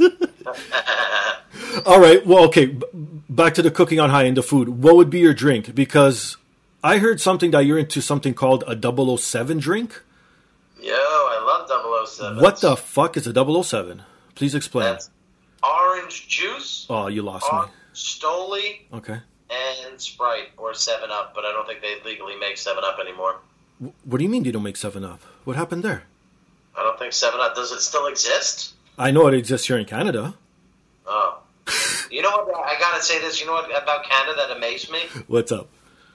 [1.84, 2.24] All right.
[2.24, 2.66] Well, okay.
[2.66, 2.86] b-
[3.28, 4.68] Back to the cooking on high end of food.
[4.68, 5.74] What would be your drink?
[5.74, 6.36] Because
[6.84, 8.76] I heard something that you're into something called a
[9.18, 10.00] 007 drink.
[10.80, 12.40] Yo, I love 007.
[12.40, 13.32] What the fuck is a
[13.64, 14.02] 007?
[14.34, 14.84] Please explain.
[14.84, 15.10] That's
[15.62, 17.58] orange juice, Oh, you lost me.
[17.94, 19.18] Stoli, Okay.
[19.50, 23.36] and Sprite or Seven Up, but I don't think they legally make Seven Up anymore.
[24.04, 25.20] What do you mean you don't make 7 Up?
[25.44, 26.04] What happened there?
[26.76, 28.74] I don't think Seven Up does it still exist.
[28.96, 30.34] I know it exists here in Canada.
[31.06, 31.38] Oh,
[32.10, 32.54] you know what?
[32.66, 33.40] I gotta say this.
[33.40, 35.68] You know what about Canada that amazed me What's up?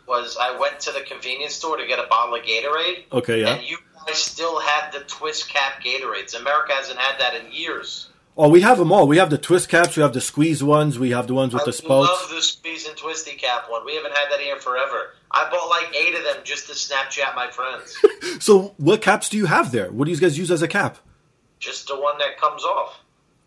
[0.07, 3.55] was I went to the convenience store to get a bottle of Gatorade, Okay, yeah.
[3.55, 6.39] and you guys still had the twist cap Gatorades.
[6.39, 8.09] America hasn't had that in years.
[8.35, 9.07] Oh, we have them all.
[9.07, 11.61] We have the twist caps, we have the squeeze ones, we have the ones with
[11.61, 12.09] I the spouts.
[12.09, 13.85] I love the squeeze and twisty cap one.
[13.85, 15.11] We haven't had that here forever.
[15.29, 17.95] I bought like eight of them just to Snapchat my friends.
[18.39, 19.91] So, what caps do you have there?
[19.91, 20.97] What do you guys use as a cap?
[21.63, 22.99] just the one that comes off.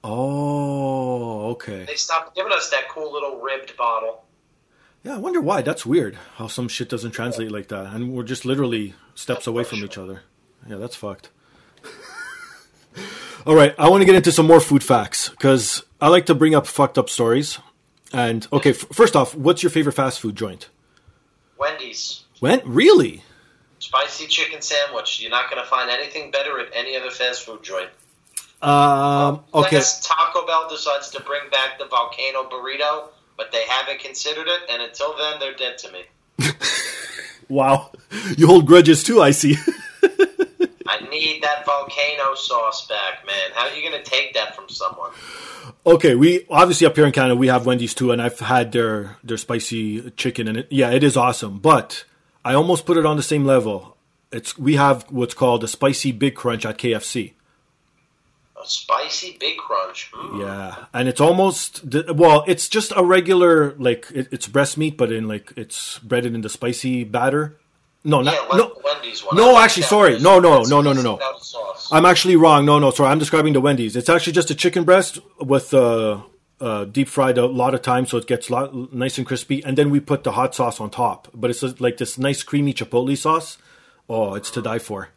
[0.03, 1.85] Oh, okay.
[1.85, 4.25] They stopped giving us that cool little ribbed bottle.
[5.05, 5.62] Yeah, I wonder why.
[5.62, 6.16] That's weird.
[6.37, 9.99] How some shit doesn't translate like that, and we're just literally steps away from each
[9.99, 10.23] other.
[10.68, 11.31] Yeah, that's fucked.
[13.46, 16.35] All right, I want to get into some more food facts because I like to
[16.35, 17.59] bring up fucked up stories.
[18.12, 20.68] And okay, f- first off, what's your favorite fast food joint?
[21.59, 23.22] Wendy's When really?
[23.79, 25.20] spicy chicken sandwich.
[25.20, 27.88] You're not going to find anything better at any other fast food joint.
[28.62, 34.00] Um, okay, Unless Taco Bell decides to bring back the volcano burrito, but they haven't
[34.00, 36.05] considered it, and until then, they're dead to me.
[37.48, 37.92] Wow,
[38.37, 39.22] you hold grudges too.
[39.22, 39.55] I see.
[41.16, 43.50] Need that volcano sauce back, man.
[43.55, 45.12] How are you going to take that from someone?
[45.87, 49.16] Okay, we obviously up here in Canada we have Wendy's too, and I've had their
[49.24, 51.59] their spicy chicken, and it yeah, it is awesome.
[51.59, 52.05] But
[52.44, 53.96] I almost put it on the same level.
[54.31, 57.33] It's we have what's called a spicy big crunch at KFC.
[58.62, 60.11] A spicy big crunch.
[60.12, 60.40] Mm.
[60.40, 65.11] Yeah, and it's almost well, it's just a regular like it, it's breast meat, but
[65.11, 67.57] in like it's breaded in the spicy batter.
[68.07, 68.73] No, not Yeah, no.
[68.85, 69.37] Wendy's one.
[69.37, 70.19] No, actually, sorry.
[70.21, 71.19] No, no, no, no, no, no.
[71.90, 72.64] I'm actually wrong.
[72.64, 73.11] No, no, sorry.
[73.11, 73.97] I'm describing the Wendy's.
[73.97, 76.21] It's actually just a chicken breast with uh,
[76.61, 79.62] uh, deep fried a lot of times, so it gets lot, nice and crispy.
[79.64, 81.29] And then we put the hot sauce on top.
[81.35, 83.59] But it's like this nice creamy chipotle sauce.
[84.09, 85.09] Oh, it's to die for.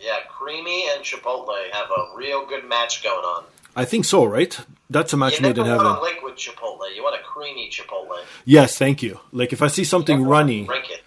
[0.00, 3.44] Yeah, creamy and chipotle have a real good match going on.
[3.76, 4.58] I think so, right?
[4.90, 5.86] That's a match You made in want heaven.
[5.86, 6.94] a liquid chipotle.
[6.94, 8.18] You want a creamy chipotle.
[8.44, 9.20] Yes, thank you.
[9.32, 11.02] Like if I see something runny, Drink it.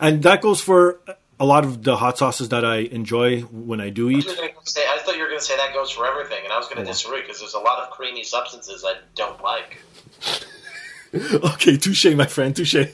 [0.00, 1.00] And that goes for
[1.38, 4.28] a lot of the hot sauces that I enjoy when I do eat.
[4.64, 6.66] say, I thought you were going to say that goes for everything, and I was
[6.66, 9.78] going to disagree because there's a lot of creamy substances I don't like.
[11.12, 12.76] Okay, touche, my friend, touche.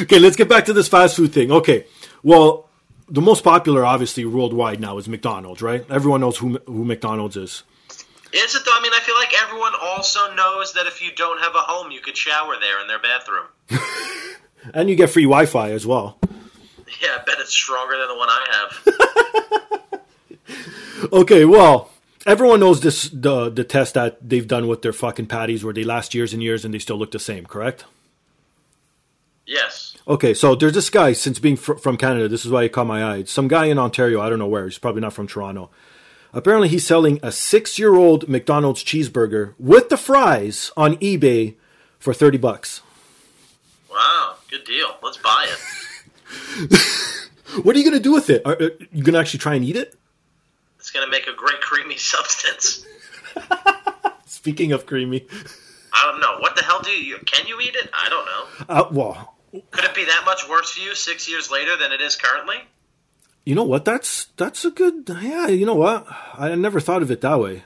[0.00, 1.52] okay, let's get back to this fast food thing.
[1.52, 1.86] Okay,
[2.24, 2.68] well,
[3.08, 5.88] the most popular, obviously, worldwide now is McDonald's, right?
[5.88, 7.62] Everyone knows who who McDonald's is.
[8.32, 8.72] Is it though?
[8.74, 11.92] I mean, I feel like everyone also knows that if you don't have a home,
[11.92, 13.46] you could shower there in their bathroom.
[14.74, 16.18] And you get free Wi Fi as well.
[17.00, 20.00] Yeah, I bet it's stronger than the one I have.
[21.12, 21.90] Okay, well,
[22.26, 25.84] everyone knows this the the test that they've done with their fucking patties where they
[25.84, 27.84] last years and years and they still look the same, correct?
[29.46, 29.96] yes.
[30.06, 32.86] Okay, so there's this guy, since being fr- from Canada, this is why he caught
[32.86, 33.24] my eye.
[33.24, 35.70] Some guy in Ontario, I don't know where, he's probably not from Toronto.
[36.32, 41.54] Apparently, he's selling a six year old McDonald's cheeseburger with the fries on eBay
[41.98, 42.82] for 30 bucks.
[43.90, 44.96] Wow, good deal.
[45.02, 46.80] Let's buy it.
[47.64, 48.42] What are you going to do with it?
[48.44, 49.96] Are, are you going to actually try and eat it?
[50.78, 52.86] It's going to make a great creamy substance.
[54.26, 55.26] Speaking of creamy.
[55.92, 56.38] I don't know.
[56.38, 57.18] What the hell do you?
[57.26, 57.90] Can you eat it?
[57.92, 58.66] I don't know.
[58.68, 59.34] Uh, well,
[59.72, 62.56] Could it be that much worse for you six years later than it is currently?
[63.44, 63.84] you know what?
[63.84, 65.10] That's that's a good.
[65.20, 66.06] Yeah, you know what?
[66.34, 67.64] I never thought of it that way.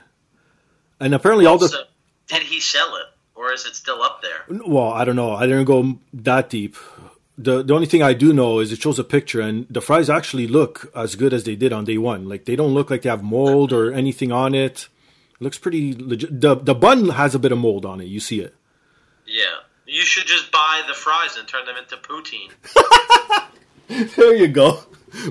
[0.99, 1.67] And apparently, all the.
[1.67, 1.83] So,
[2.27, 4.45] did he sell it, or is it still up there?
[4.65, 5.33] Well, I don't know.
[5.33, 6.75] I didn't go that deep.
[7.37, 10.09] The the only thing I do know is it shows a picture and the fries
[10.09, 12.29] actually look as good as they did on day one.
[12.29, 14.87] Like they don't look like they have mold or anything on it.
[15.33, 16.39] It looks pretty legit.
[16.39, 18.05] The the bun has a bit of mold on it.
[18.05, 18.55] You see it.
[19.27, 19.57] Yeah.
[19.85, 22.51] You should just buy the fries and turn them into poutine.
[23.87, 24.79] There you go.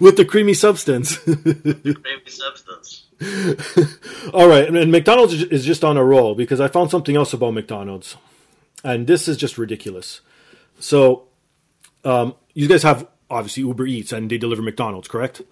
[0.01, 1.17] With the creamy substance.
[1.19, 3.04] Creamy substance.
[4.33, 7.53] All right, and McDonald's is- just on a roll because I found something else about
[7.55, 8.17] McDonald's,
[8.83, 10.21] and this is just ridiculous.
[10.81, 11.25] So,
[12.05, 15.43] um, you guys have obviously Uber Eats and they deliver McDonald's, correct?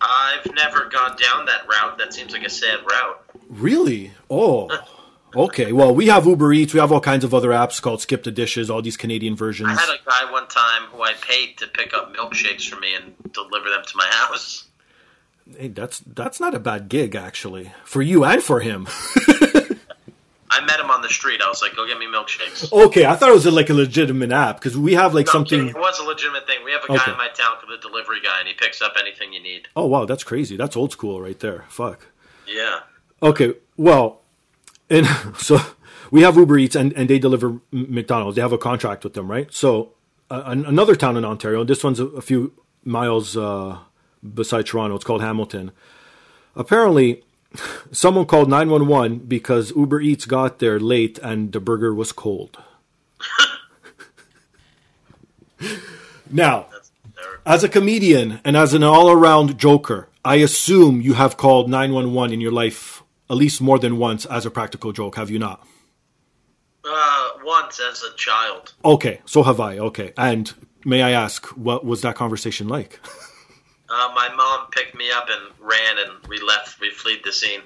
[0.00, 1.98] I've never gone down that route.
[1.98, 3.24] That seems like a sad route.
[3.48, 4.12] Really?
[4.30, 4.68] Oh,
[5.36, 5.72] okay.
[5.72, 6.74] Well, we have Uber Eats.
[6.74, 8.70] We have all kinds of other apps called Skip the Dishes.
[8.70, 9.68] All these Canadian versions.
[9.70, 12.94] I had a guy one time who I paid to pick up milkshakes for me
[12.94, 14.65] and deliver them to my house.
[15.56, 18.86] Hey, that's that's not a bad gig actually for you and for him.
[20.48, 21.40] I met him on the street.
[21.42, 24.32] I was like, "Go get me milkshakes." okay, I thought it was like a legitimate
[24.32, 25.68] app because we have like No, something.
[25.68, 26.64] It was a legitimate thing.
[26.64, 27.10] We have a guy Okay.
[27.10, 29.68] in my town called the delivery guy, and he picks up anything you need.
[29.76, 30.56] Oh wow, that's crazy.
[30.56, 31.64] That's old school right there.
[31.68, 32.06] Fuck.
[32.46, 32.80] Yeah.
[33.22, 34.22] Okay, well,
[34.88, 35.06] and
[35.36, 35.58] so
[36.10, 38.36] we have Uber Eats and, and they deliver McDonald's.
[38.36, 39.52] They have a contract with them, right?
[39.52, 39.92] So
[40.30, 42.52] uh, another town in Ontario, this one's a, a few
[42.84, 43.78] miles uh,
[44.22, 44.96] beside Toronto.
[44.96, 45.72] It's called Hamilton.
[46.54, 47.22] Apparently,
[47.92, 52.58] someone called 911 because Uber Eats got there late and the burger was cold.
[56.30, 56.66] now,
[57.44, 62.34] as a comedian and as an all around joker, I assume you have called 911
[62.34, 65.66] in your life at least more than once as a practical joke, have you not?
[66.84, 68.72] Uh, once as a child.
[68.84, 69.78] Okay, so have I.
[69.78, 70.12] Okay.
[70.16, 70.52] And
[70.84, 73.00] may I ask, what was that conversation like?
[73.88, 76.80] Uh, my mom picked me up and ran, and we left.
[76.80, 77.60] We fled the scene.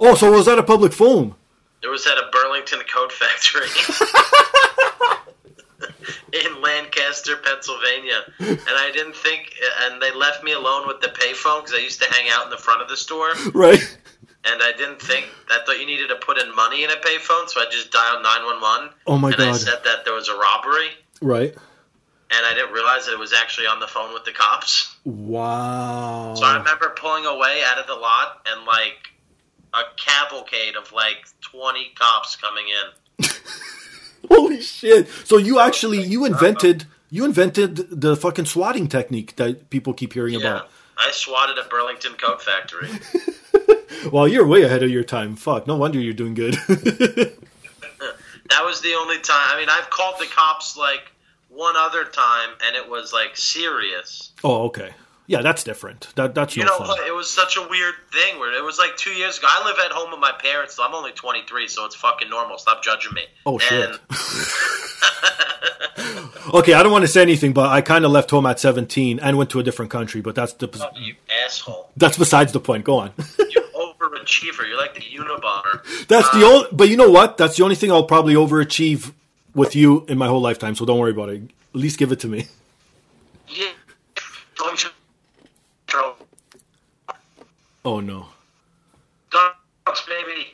[0.00, 1.34] Oh, so was that a public phone?
[1.82, 3.66] It was at a Burlington coat factory
[6.32, 9.52] in Lancaster, Pennsylvania, and I didn't think.
[9.82, 12.50] And they left me alone with the payphone because I used to hang out in
[12.50, 13.80] the front of the store, Right?
[14.44, 15.26] and I didn't think.
[15.50, 18.22] I thought you needed to put in money in a payphone, so I just dialed
[18.22, 18.90] nine one one.
[19.06, 21.54] Oh my and I said that there was a robbery, Right.
[22.34, 24.96] And I didn't realize that it was actually on the phone with the cops.
[25.04, 26.34] Wow.
[26.36, 29.12] So I remember pulling away out of the lot and like
[29.74, 33.28] a cavalcade of like 20 cops coming in.
[34.30, 35.08] Holy shit!
[35.24, 40.34] So you actually you invented you invented the fucking swatting technique that people keep hearing
[40.34, 40.70] Yeah, about.
[40.96, 42.88] I swatted a Burlington Coat Factory.
[44.10, 45.36] Well, you're way ahead of your time.
[45.36, 46.56] Fuck, no wonder you're doing good.
[48.50, 49.46] That was the only time.
[49.48, 51.11] I mean, I've called the cops like
[51.52, 54.32] one other time, and it was like serious.
[54.44, 54.94] oh, okay.
[55.28, 56.08] Yeah, that's different.
[56.16, 56.88] That that's You no know, fun.
[56.88, 57.06] what?
[57.06, 59.46] it was such a weird thing where it was like two years ago.
[59.48, 62.58] I live at home with my parents, so I'm only 23, so it's fucking normal.
[62.58, 63.22] Stop judging me.
[63.46, 63.90] Oh shit.
[66.54, 69.20] Okay, I don't want to say anything, but I kind of left home at 17
[69.20, 70.20] and went to a different country.
[70.20, 71.88] But that's the Oh, you asshole!
[71.96, 72.84] that's besides the point.
[72.84, 73.12] Go on.
[73.50, 74.66] You're overachiever.
[74.68, 76.06] You're like the Unabomber.
[76.08, 76.68] That's the uh, only.
[76.72, 77.38] But you know what?
[77.38, 79.12] That's the only thing I'll probably overachieve
[79.54, 80.74] with you in my whole lifetime.
[80.74, 81.42] So don't worry about it.
[81.42, 82.46] At least give it to me.
[83.48, 83.70] Yeah.
[84.56, 84.90] Don't you-
[85.88, 86.14] Throw
[87.84, 88.26] Oh no.
[89.30, 90.46] dogs, baby.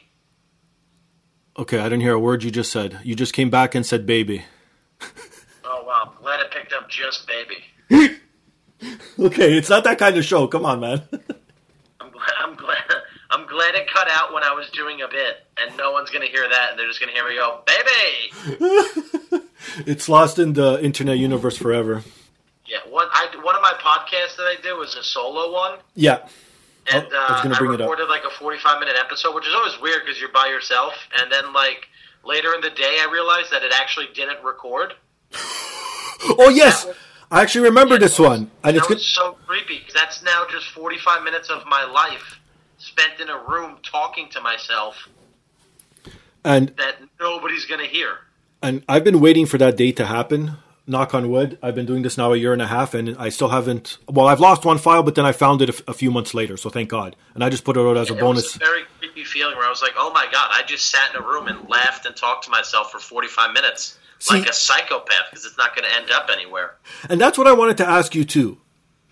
[1.59, 2.99] Okay, I didn't hear a word you just said.
[3.05, 4.45] You just came back and said baby.
[5.65, 8.17] Oh wow, glad it picked up just baby.
[9.19, 10.47] Okay, it's not that kind of show.
[10.47, 11.03] Come on, man.
[12.01, 12.33] I'm glad.
[12.41, 12.79] I'm glad.
[13.31, 16.27] I'm glad it cut out when I was doing a bit, and no one's gonna
[16.27, 19.43] hear that, and they're just gonna hear me go, "Baby."
[19.87, 22.03] it's lost in the internet universe forever.
[22.67, 22.79] Yeah.
[22.89, 23.09] One.
[23.13, 26.27] I one of my podcasts that I did was a solo one, Yeah.
[26.93, 27.91] and Oh, I was uh, gonna I bring it up.
[27.91, 31.31] recorded like a 45 minute episode, which is always weird because you're by yourself, and
[31.33, 31.89] then like
[32.25, 34.95] later in the day, I realized that it actually didn't record.
[36.37, 36.85] Oh yes,
[37.31, 39.01] I actually remember this one, and it's good.
[39.01, 42.41] so creepy because that's now just 45 minutes of my life
[42.79, 44.97] spent in a room talking to myself
[46.45, 48.19] And that nobody's gonna hear.
[48.63, 50.53] and I've been waiting for that day to happen.
[50.87, 51.59] Knock on wood.
[51.63, 53.99] I've been doing this now a year and a half, and I still haven't.
[54.09, 56.71] Well, I've lost one file, but then I found it a, few months later, so
[56.71, 57.15] thank God.
[57.35, 58.45] And I just put it out as a It bonus.
[58.45, 61.11] was a very creepy feeling where I was like, "Oh my god!" I just sat
[61.15, 64.53] in a room and laughed and talked to myself for 45 minutes See- like a
[64.55, 66.77] psychopath because it's not going to end up anywhere.
[67.11, 68.59] And that's what I wanted to ask you too,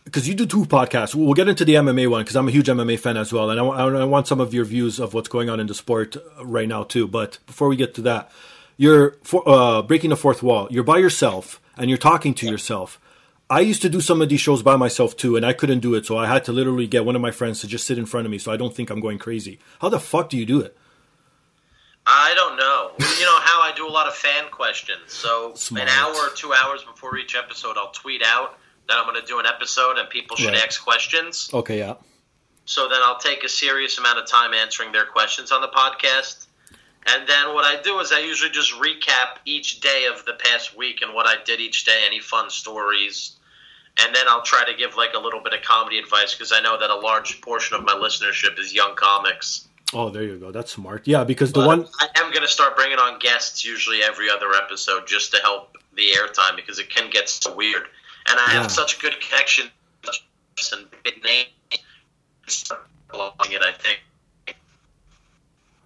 [0.07, 1.14] because you do two podcasts.
[1.14, 3.61] We'll get into the MMA one because I'm a huge MMA fan as well, and
[3.61, 6.47] I, I want some of your views of what's going on in the sport uh,
[6.47, 7.07] right now too.
[7.09, 8.31] But before we get to that,
[8.77, 10.69] you're for, uh, breaking the fourth wall.
[10.71, 13.01] You're by yourself and you're talking to yourself.
[13.51, 15.95] I used to do some of these shows by myself too, and I couldn't do
[15.95, 18.07] it, so I had to literally get one of my friends to just sit in
[18.07, 19.59] front of me, so I don't think I'm going crazy.
[19.81, 20.77] How the fuck do you do it?
[22.07, 22.90] I don't know.
[22.99, 25.01] you know how I do a lot of fan questions.
[25.09, 25.83] So Smart.
[25.83, 29.27] an hour or two hours before each episode, I'll tweet out that I'm going to
[29.27, 30.64] do an episode and people should Right.
[30.66, 31.51] ask questions.
[31.53, 31.94] Okay, yeah.
[32.64, 36.46] So then I'll take a serious amount of time answering their questions on the podcast.
[37.07, 40.77] And then what I do is I usually just recap each day of the past
[40.77, 43.37] week and what I did each day, any fun stories.
[44.05, 46.61] And then I'll try to give like a little bit of comedy advice because I
[46.61, 49.68] know that a large portion of my listenership is young comics.
[49.94, 50.51] Oh, there you go.
[50.51, 51.07] That's smart.
[51.07, 54.29] Yeah, because the But one I am going to start bringing on guests usually every
[54.29, 57.85] other episode just to help the airtime because it can get so weird.
[58.28, 58.62] And I Yeah.
[58.62, 59.70] have such a good connection
[60.72, 61.46] and big name.
[61.70, 61.80] It,
[63.62, 64.00] I think.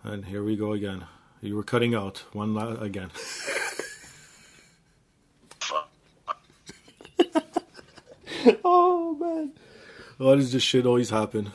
[0.05, 1.05] And here we go again.
[1.43, 3.11] You were cutting out one la- again.
[8.65, 9.53] oh man,
[10.19, 11.51] why does this shit always happen?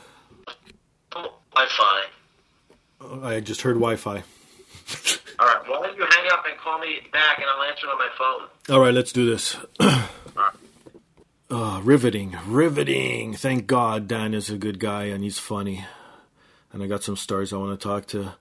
[1.12, 2.02] Wi-Fi.
[3.26, 4.18] I just heard Wi-Fi.
[5.38, 5.68] All right.
[5.68, 8.48] Why don't you hang up and call me back, and I'll answer on my phone.
[8.74, 9.56] All right, let's do this.
[11.50, 13.34] uh, riveting, riveting.
[13.34, 15.84] Thank God Dan is a good guy and he's funny.
[16.72, 18.34] And I got some stars I want to talk to.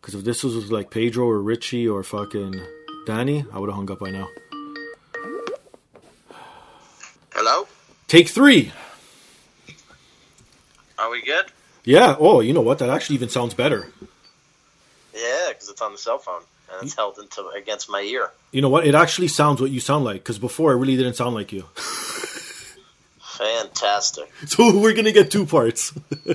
[0.00, 2.60] Because if this was like Pedro or Richie or fucking
[3.06, 4.28] Danny, I would have hung up by now.
[7.32, 7.66] Hello.
[8.08, 8.72] Take three.
[10.98, 11.46] Are we good?
[11.84, 12.16] Yeah.
[12.18, 12.78] Oh, you know what?
[12.78, 13.88] That actually even sounds better.
[15.14, 18.30] Yeah, because it's on the cell phone and it's held into against my ear.
[18.50, 18.86] You know what?
[18.86, 20.22] It actually sounds what you sound like.
[20.22, 21.64] Because before, it really didn't sound like you.
[23.42, 24.30] Fantastic.
[24.46, 25.92] So we're gonna get two parts.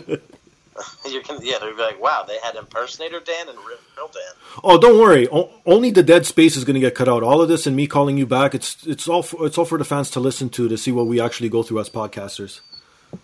[1.10, 4.62] You can, yeah, they'll be like, wow, they had impersonator Dan and real, real Dan.
[4.64, 5.28] Oh, don't worry.
[5.30, 7.24] O- only the dead space is going to get cut out.
[7.24, 9.80] All of this and me calling you back, it's it's all for, it's all for
[9.80, 12.60] the fans to listen to to see what we actually go through as podcasters.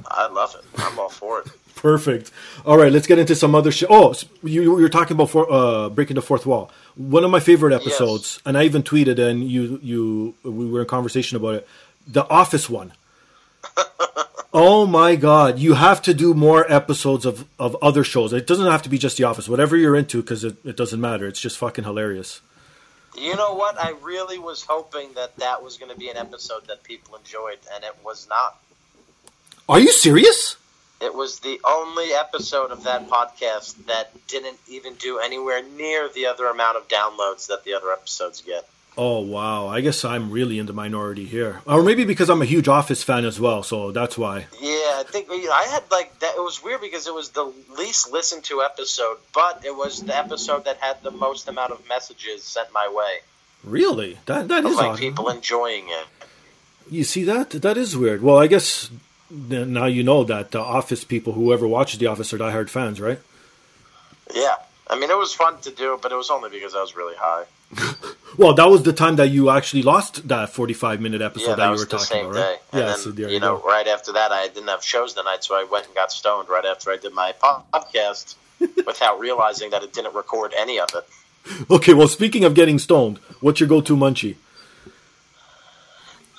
[0.08, 0.66] I love it.
[0.80, 1.48] I'm all for it.
[1.76, 2.32] Perfect.
[2.66, 3.90] All right, let's get into some other shit.
[3.92, 6.72] Oh, you you were talking about for, uh, breaking the fourth wall.
[6.96, 10.88] One of my favorite episodes, and I even tweeted, and you you we were in
[10.88, 11.68] conversation about it.
[12.08, 12.94] The Office one.
[14.54, 15.60] Oh my God!
[15.60, 18.34] You have to do more episodes of of other shows.
[18.34, 19.50] It doesn't have to be just The Office.
[19.50, 21.28] Whatever you're into, because it, it doesn't matter.
[21.28, 22.42] It's just fucking hilarious.
[23.18, 23.80] You know what?
[23.80, 27.60] I really was hoping that that was going to be an episode that people enjoyed,
[27.74, 28.60] and it was not.
[29.70, 30.58] Are you serious?
[31.00, 36.28] It was the only episode of that podcast that didn't even do anywhere near the
[36.28, 38.68] other amount of downloads that the other episodes get.
[38.96, 39.68] Oh wow!
[39.68, 43.02] I guess I'm really in the minority here, or maybe because I'm a huge Office
[43.02, 44.46] fan as well, so that's why.
[44.62, 46.36] Yeah, I think you know, I had like that.
[46.36, 50.16] It was weird because it was the least listened to episode, but it was the
[50.16, 53.22] episode that had the most amount of messages sent my way.
[53.64, 54.20] Really?
[54.28, 55.00] That that is like odd.
[55.00, 56.06] people enjoying it.
[56.92, 57.50] You see that?
[57.50, 58.22] That is weird.
[58.22, 58.92] Well, I guess
[59.32, 63.20] now you know that the Office people, whoever watches The Office, are diehard fans, right?
[64.36, 64.56] Yeah,
[64.88, 67.16] I mean it was fun to do, but it was only because I was really
[67.18, 67.46] high.
[68.38, 71.70] Well, that was the time that you actually lost that 45 minute episode yeah, that,
[71.70, 72.40] that you were talking about, day.
[72.40, 72.58] right?
[72.72, 73.68] And yeah, then, so you know, go.
[73.68, 76.50] right after that, I didn't have shows the night, so I went and got stoned
[76.50, 81.08] right after I did my podcast without realizing that it didn't record any of it.
[81.70, 84.36] Okay, well, speaking of getting stoned, what's your go to munchie?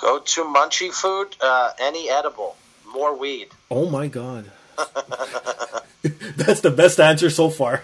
[0.00, 2.56] Go to munchie food, uh, any edible,
[2.92, 3.48] more weed.
[3.70, 4.50] Oh my god.
[6.36, 7.82] That's the best answer so far.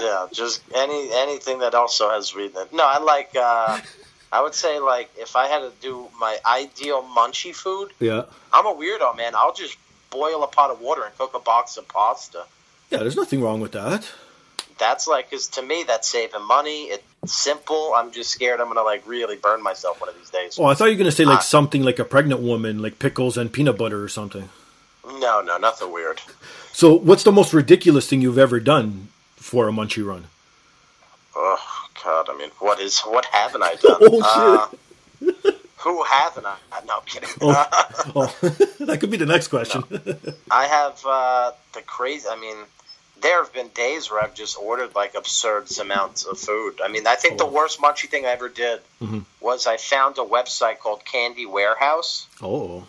[0.00, 2.72] Yeah, just any anything that also has weed in it.
[2.72, 3.30] No, I like.
[3.34, 3.80] Uh,
[4.32, 8.24] I would say like if I had to do my ideal munchie food, Yeah.
[8.52, 9.34] I'm a weirdo, man.
[9.34, 9.76] I'll just
[10.10, 12.44] boil a pot of water and cook a box of pasta.
[12.90, 14.08] Yeah, there's nothing wrong with that.
[14.78, 16.84] That's like, because to me, that's saving money.
[16.84, 17.92] It's simple.
[17.96, 20.58] I'm just scared I'm gonna like really burn myself one of these days.
[20.58, 21.42] Oh, I thought you were going to say like Ah.
[21.42, 24.48] something like a pregnant woman, like pickles and peanut butter or something.
[25.06, 26.20] No, no, nothing weird.
[26.72, 29.08] So, what's the most ridiculous thing you've ever done
[29.46, 30.26] for a munchie run?
[31.36, 31.60] Oh
[32.02, 34.00] God, I mean, what is what haven't I done?
[34.02, 34.66] Oh, Uh,
[35.78, 36.56] who haven't I?
[36.86, 37.28] No, I'm kidding.
[37.40, 38.26] Oh,
[38.80, 39.84] that could be the next question.
[40.50, 42.26] I have uh, the crazy.
[42.28, 42.56] I mean,
[43.22, 46.80] there have been days where I've just ordered like absurd amounts of food.
[46.84, 47.50] I mean, I think the Oh.
[47.58, 49.24] worst munchie thing I ever did Mhm.
[49.40, 52.84] was I found a website called Candy Warehouse, oh,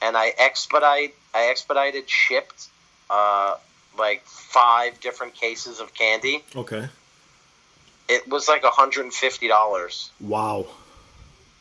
[0.00, 2.68] and I expedite, I expedited shipped
[3.10, 3.56] uh,
[3.98, 6.42] like five different cases of candy.
[6.56, 6.88] okay.
[8.08, 10.66] It was like hundred and fifty dollars, Wow.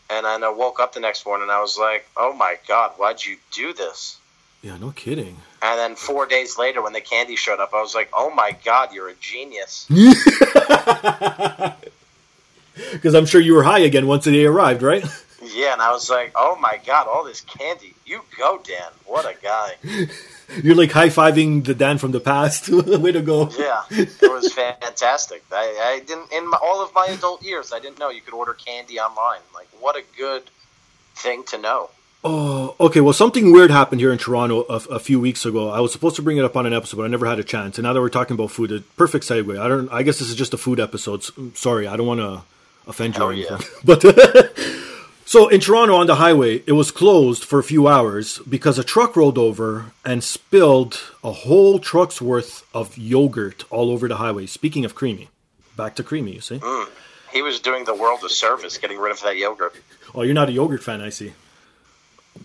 [0.09, 2.91] and then I woke up the next morning and I was like, "Oh my god,
[2.97, 4.17] why'd you do this?"
[4.61, 5.37] Yeah, no kidding.
[5.61, 8.55] And then four days later, when the candy showed up, I was like, "Oh my
[8.63, 9.87] god, you're a genius."
[12.93, 15.03] Because I'm sure you were high again once they arrived, right?
[15.43, 17.93] Yeah, and I was like, "Oh my god, all this candy!
[18.05, 18.91] You go, Dan!
[19.05, 19.75] What a guy!"
[20.63, 22.69] You're like high fiving the Dan from the past.
[22.69, 23.49] Way to go.
[23.57, 25.43] Yeah, it was fantastic.
[25.51, 28.33] I, I didn't in my, all of my adult years, I didn't know you could
[28.33, 29.41] order candy online.
[29.53, 30.43] Like, what a good
[31.15, 31.89] thing to know.
[32.23, 32.99] Oh, okay.
[32.99, 35.69] Well, something weird happened here in Toronto a, a few weeks ago.
[35.69, 37.43] I was supposed to bring it up on an episode, but I never had a
[37.43, 37.77] chance.
[37.77, 39.59] And now that we're talking about food, a perfect segue.
[39.59, 39.89] I don't.
[39.89, 41.23] I guess this is just a food episode.
[41.55, 42.41] Sorry, I don't want to
[42.87, 43.47] offend you or Hell yeah.
[43.51, 43.71] anything.
[43.85, 44.03] But
[45.27, 48.83] so in Toronto on the highway, it was closed for a few hours because a
[48.83, 54.45] truck rolled over and spilled a whole truck's worth of yogurt all over the highway.
[54.45, 55.27] Speaking of creamy,
[55.75, 56.31] back to creamy.
[56.35, 56.59] You see?
[56.59, 56.87] Mm.
[57.33, 59.75] He was doing the world a service getting rid of that yogurt.
[60.15, 61.33] Oh, you're not a yogurt fan, I see.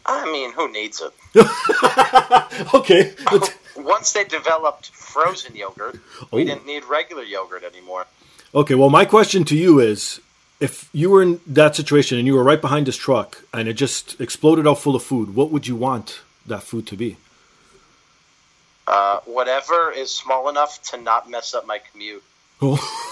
[0.05, 1.13] I mean, who needs it?
[2.75, 3.15] Okay.
[3.77, 5.97] Once they developed frozen yogurt,
[6.33, 6.45] we Oh.
[6.47, 8.07] didn't need regular yogurt anymore.
[8.55, 10.21] Okay, well, my question to you is
[10.63, 13.75] if you were in that situation and you were right behind this truck and it
[13.75, 17.17] just exploded out full of food, what would you want that food to be?
[18.87, 22.23] Uh, whatever is small enough to not mess up my commute.
[22.61, 22.77] Oh.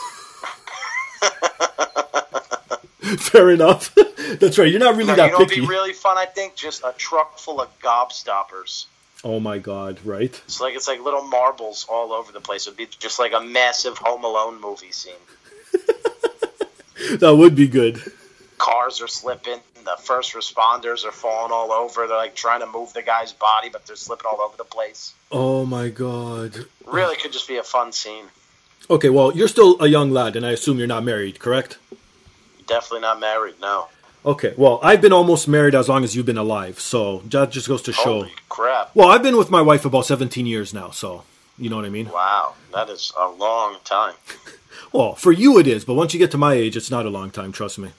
[3.18, 3.94] Fair enough.
[4.40, 4.70] That's right.
[4.70, 5.60] You're not really No, that you know picky.
[5.62, 6.16] be really fun?
[6.18, 8.86] I think just a truck full of gobstoppers.
[9.24, 10.40] oh my god, right?
[10.44, 12.66] It's like it's like little marbles all over the place.
[12.66, 15.14] It'd be just like a massive Home Alone movie scene.
[17.18, 18.02] That would be good.
[18.58, 19.60] Cars are slipping.
[19.84, 22.06] The first responders are falling all over.
[22.06, 25.14] They're like trying to move the guy's body, but they're slipping all over the place.
[25.32, 26.66] Oh my god.
[26.86, 28.26] Really could just be a fun scene.
[28.90, 31.78] Okay, well, you're still a young lad and I assume you're not married, correct?
[32.66, 33.54] Definitely not married.
[33.60, 33.88] No.
[34.24, 37.66] Okay, well, I've been almost married as long as you've been alive, so that just
[37.66, 38.02] goes to show.
[38.02, 38.94] Holy crap!
[38.94, 41.24] Well, I've been with my wife about 17 years now, so
[41.56, 42.10] you know what I mean?
[42.10, 44.14] Wow, that is a long time.
[44.92, 47.10] Well, for you it is, but once you get to my age, it's not a
[47.10, 47.90] long time, trust me.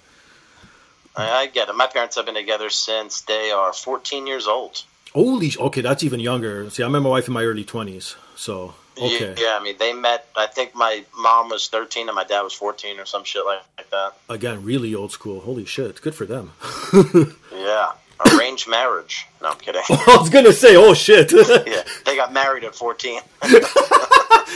[1.15, 1.75] I, I get it.
[1.75, 4.83] My parents have been together since they are 14 years old.
[5.13, 6.69] Holy, okay, that's even younger.
[6.69, 9.35] See, I met my wife in my early 20s, so, okay.
[9.37, 10.27] Yeah, I mean, they met.
[10.37, 13.59] I think my mom was 13 and my dad was 14 or some shit like,
[13.77, 14.13] like that.
[14.29, 15.41] Again, really old school.
[15.41, 16.51] Holy shit, good for them.
[17.61, 17.91] Yeah,
[18.33, 19.27] arranged marriage.
[19.41, 19.83] No, I'm kidding.
[19.89, 21.31] I was gonna say, oh shit.
[21.67, 23.21] yeah, they got married at 14.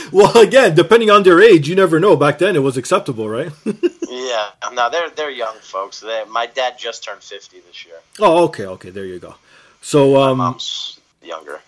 [0.12, 2.16] well, again, depending on their age, you never know.
[2.16, 3.50] Back then, it was acceptable, right?
[3.64, 6.00] yeah, no, they're they're young folks.
[6.00, 7.96] They, my dad just turned 50 this year.
[8.20, 9.34] oh, okay, okay, there you go.
[9.82, 11.60] So, um, Mom's younger.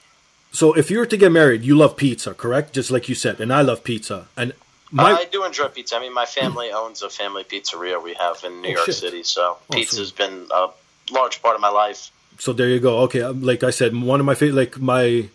[0.51, 2.73] So if you were to get married, you love pizza, correct?
[2.73, 4.27] Just like you said, and I love pizza.
[4.37, 4.53] And
[4.91, 5.97] my I do enjoy pizza.
[5.97, 8.95] I mean, my family owns a family pizzeria we have in New Oh, York shit.
[8.95, 10.69] City, so Oh, pizza's been a
[11.13, 12.11] large part of my life.
[12.39, 13.01] so there you go.
[13.01, 15.29] Okay, um, like I said, one of my favorite, like my,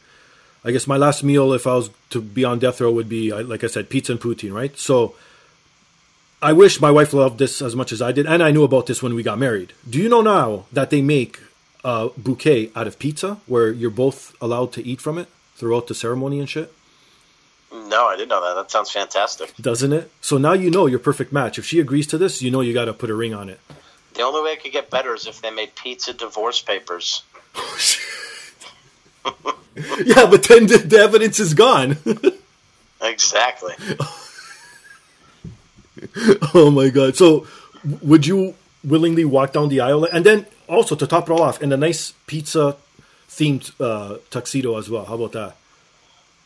[0.66, 3.32] I guess my last meal, if I was to be on death row, would be
[3.32, 4.78] like I said, pizza and poutine, right?
[4.78, 5.16] So.
[6.42, 8.86] I wish my wife loved this as much as I did, and I knew about
[8.86, 9.72] this when we got married.
[9.90, 11.40] Do you know now that they make
[11.86, 15.96] a bouquet out of pizza where you're both allowed to eat from it throughout the
[15.96, 16.74] ceremony and shit?
[17.72, 18.56] No, I didn't know that.
[18.56, 19.56] That sounds fantastic.
[19.56, 20.12] Doesn't it?
[20.20, 21.58] So now you know your perfect match.
[21.58, 23.62] If she agrees to this, you know you got to put a ring on it.
[24.16, 27.24] The only way it could get better is if they made pizza divorce papers.
[27.56, 27.78] Oh,
[30.06, 31.98] yeah, but then the, evidence is gone.
[33.06, 33.74] Exactly.
[36.54, 37.18] oh my god!
[37.18, 37.46] So
[38.02, 41.62] would you willingly walk down the aisle and then also to top it all off
[41.62, 42.78] in a nice pizza
[43.28, 45.04] themed uh, tuxedo as well?
[45.04, 45.58] How about that?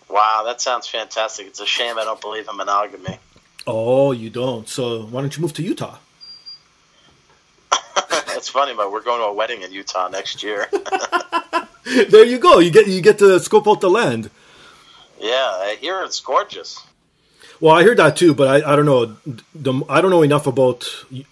[0.09, 1.45] Wow, that sounds fantastic.
[1.45, 3.19] It's a shame I don't believe in monogamy.
[3.67, 4.67] Oh, you don't.
[4.67, 5.97] So why don't you move to Utah?
[8.09, 10.69] That's funny, but we're going to a wedding in Utah next year.
[12.09, 12.59] there you go.
[12.59, 14.29] You get you get to scope out the land.
[15.19, 16.79] yeah, I hear it's gorgeous.
[17.59, 19.17] Well, I heard that too, but I, I don't know.
[19.55, 20.87] The, I don't know enough about,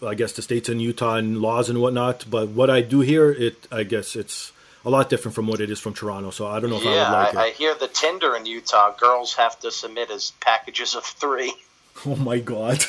[0.05, 2.25] I guess, the states in Utah and laws and whatnot.
[2.27, 4.51] But what I do hear, it I guess it's
[4.83, 6.31] a lot different from what it is from Toronto.
[6.31, 8.45] So I don't know if yeah, I would like I, I hear the Tinder in
[8.45, 11.53] Utah girls have to submit as packages of three.
[12.05, 12.83] Oh my god!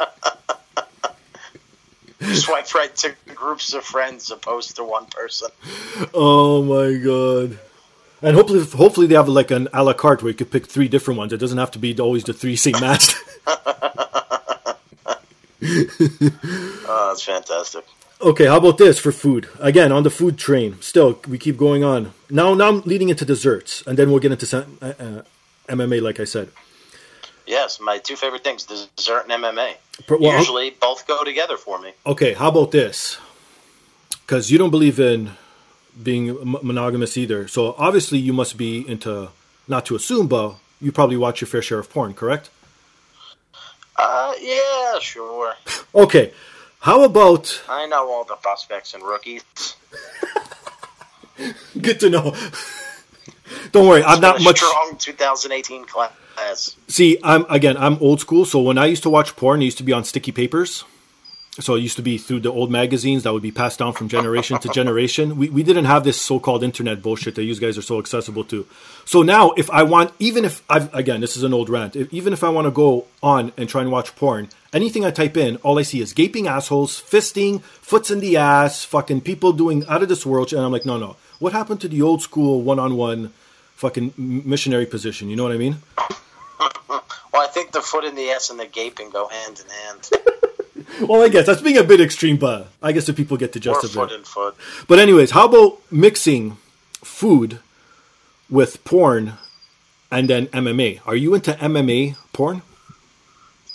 [2.34, 5.48] Swipe right to groups of friends opposed to one person.
[6.14, 7.58] oh my god!
[8.22, 10.88] And hopefully, hopefully they have like an a la carte where you could pick three
[10.88, 11.32] different ones.
[11.32, 13.16] It doesn't have to be always the three same matched.
[16.94, 17.84] Oh, that's fantastic.
[18.20, 19.48] Okay, how about this for food?
[19.60, 20.80] Again, on the food train.
[20.80, 22.12] Still, we keep going on.
[22.28, 25.22] Now, now I'm leading into desserts, and then we'll get into some, uh, uh,
[25.68, 26.50] MMA, like I said.
[27.46, 29.74] Yes, my two favorite things: dessert and MMA.
[30.08, 31.92] Well, Usually, both go together for me.
[32.06, 33.18] Okay, how about this?
[34.10, 35.32] Because you don't believe in
[36.02, 37.46] being monogamous either.
[37.48, 39.28] So obviously, you must be into,
[39.68, 42.50] not to assume, but you probably watch your fair share of porn, correct?
[43.96, 45.54] Uh, yeah, sure.
[45.94, 46.32] Okay,
[46.80, 47.62] how about.
[47.68, 49.44] I know all the prospects and rookies.
[51.80, 52.34] Good to know.
[53.72, 54.56] don't worry, I'm not much.
[54.56, 56.12] strong 2018 class.
[56.88, 58.44] See, I'm again, I'm old school.
[58.44, 60.84] So when I used to watch porn, it used to be on sticky papers.
[61.60, 64.08] So it used to be through the old magazines that would be passed down from
[64.08, 65.36] generation to generation.
[65.36, 68.66] We we didn't have this so-called internet bullshit that you guys are so accessible to.
[69.04, 71.94] So now, if I want, even if I've again, this is an old rant.
[71.94, 75.10] If, even if I want to go on and try and watch porn, anything I
[75.10, 79.52] type in, all I see is gaping assholes, fisting, foots in the ass, fucking people
[79.52, 80.54] doing out of this world.
[80.54, 81.16] And I'm like, no, no.
[81.38, 83.30] What happened to the old school one-on-one
[83.76, 85.28] fucking missionary position?
[85.28, 85.82] You know what I mean?
[87.32, 90.10] Well, I think the foot in the ass and the gaping go hand in hand.
[91.08, 93.58] Well, I guess that's being a bit extreme, but I guess the people get to
[93.58, 94.00] or justify.
[94.00, 94.16] foot it.
[94.16, 94.54] in foot.
[94.88, 96.58] But anyways, how about mixing
[97.02, 97.60] food
[98.50, 99.34] with porn
[100.10, 101.00] and then MMA?
[101.06, 102.62] Are you into MMA porn?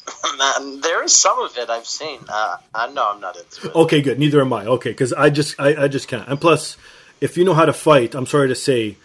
[0.81, 2.19] There is some of it I've seen.
[2.29, 3.75] Uh, I know I'm not into it.
[3.75, 4.19] Okay, good.
[4.19, 4.65] Neither am I.
[4.65, 6.27] Okay, because I just I, I just can't.
[6.27, 6.77] And plus,
[7.19, 8.97] if you know how to fight, I'm sorry to say,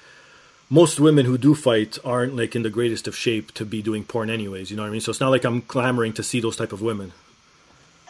[0.73, 4.05] most women who do fight aren't like in the greatest of shape to be doing
[4.05, 4.71] porn anyways.
[4.71, 5.03] You know what I mean?
[5.03, 7.13] So it's not like I'm clamoring to see those type of women.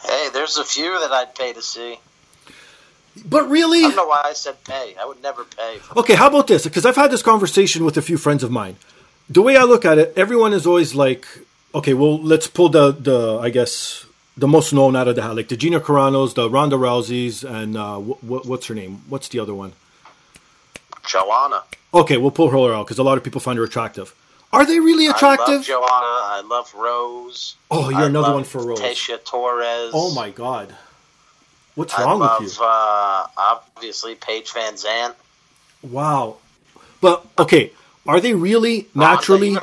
[0.01, 1.99] Hey, there's a few that I'd pay to see.
[3.25, 4.95] But really, I don't know why I said pay.
[4.99, 5.77] I would never pay.
[5.79, 6.63] For Okay, how about this?
[6.63, 8.77] Because I've had this conversation with a few friends of mine.
[9.29, 11.27] The way I look at it, everyone is always like,
[11.75, 14.05] okay, well, let's pull the the I guess
[14.37, 17.75] the most known out of the hat, like the Gina Carano's, the Ronda Rousey's, and
[17.75, 19.01] uh, what, what's her name?
[19.09, 19.73] What's the other one?
[21.05, 21.63] Joanna.
[21.93, 24.13] Okay, we'll pull her out because a lot of people find her attractive.
[24.51, 25.47] Are they really attractive?
[25.49, 25.65] I love?
[25.65, 25.87] Joanna.
[25.89, 27.55] I love Rose.
[27.71, 28.79] Oh, you're I another one for Rose.
[28.79, 29.91] Tasha Torres.
[29.93, 30.75] Oh my god,
[31.75, 32.63] what's I wrong love, with you?
[32.63, 35.15] Uh, obviously, Paige VanZant.
[35.81, 36.37] Wow,
[37.01, 37.71] but okay,
[38.07, 39.57] are they really Ronda, naturally?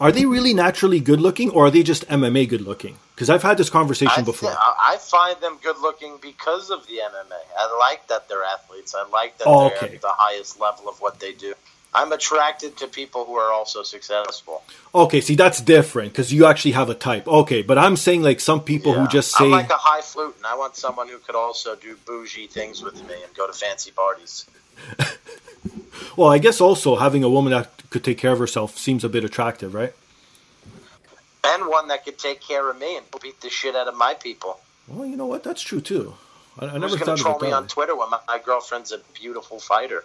[0.00, 2.96] Are they really naturally good looking, or are they just MMA good looking?
[3.14, 4.50] Because I've had this conversation I, before.
[4.50, 7.40] thi- I I find them good looking because of the MMA.
[7.58, 8.94] I like that they're athletes.
[8.94, 9.94] I like that Oh, they're okay.
[9.96, 11.54] at the highest level of what they do.
[11.96, 14.64] I'm attracted to people who are also successful.
[14.92, 17.28] Okay, see that's different because you actually have a type.
[17.28, 20.34] Okay, but I'm saying like some people who just say, I'm like a high flute,
[20.36, 23.52] and I want someone who could also do bougie things with me and go to
[23.52, 24.44] fancy parties.
[26.16, 29.08] well, I guess also having a woman that could take care of herself seems a
[29.08, 29.92] bit attractive, right?
[31.44, 34.14] And one that could take care of me and beat the shit out of my
[34.14, 34.60] people.
[34.88, 35.42] Well, you know what?
[35.44, 36.14] That's true too.
[36.58, 37.56] I, I Who's never thought troll about me that.
[37.56, 40.04] on Twitter when my, my girlfriend's a beautiful fighter?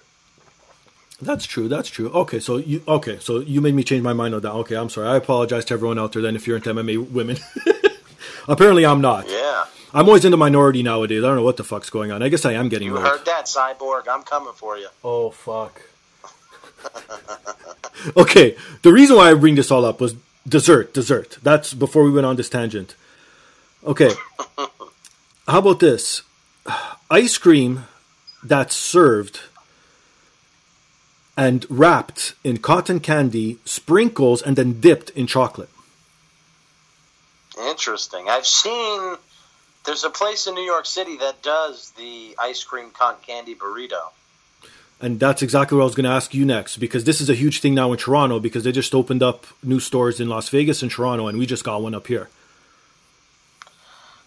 [1.22, 1.68] That's true.
[1.68, 2.10] That's true.
[2.12, 4.52] Okay, so you okay, so you made me change my mind on that.
[4.54, 5.08] Okay, I'm sorry.
[5.10, 6.22] I apologize to everyone out there.
[6.22, 7.38] Then, if you're into MMA women,
[8.48, 9.30] apparently I'm not.
[9.30, 9.66] Yeah.
[9.94, 11.24] I'm always in the minority nowadays.
[11.24, 12.22] I don't know what the fuck's going on.
[12.24, 13.06] I guess I am getting You old.
[13.06, 14.04] heard that, Cyborg.
[14.10, 14.88] I'm coming for you.
[15.04, 15.82] Oh fuck.
[18.18, 20.16] okay, the reason why I bring this all up was
[20.48, 20.94] dessert.
[20.94, 21.38] Dessert.
[21.44, 22.96] That's before we went on this tangent.
[23.84, 24.12] Okay.
[25.48, 26.22] How about this?
[27.10, 27.86] Ice cream
[28.44, 29.42] that's served
[31.36, 35.70] and wrapped in cotton candy, sprinkles, and then dipped in chocolate.
[37.58, 38.28] Interesting.
[38.30, 39.16] I've seen.
[39.86, 44.12] There's a place in New York City that does the ice cream cotton candy burrito.
[45.02, 47.34] And that's exactly what I was going to ask you next because this is a
[47.34, 50.82] huge thing now in Toronto because they just opened up new stores in Las Vegas
[50.82, 52.28] and Toronto, and we just got one up here.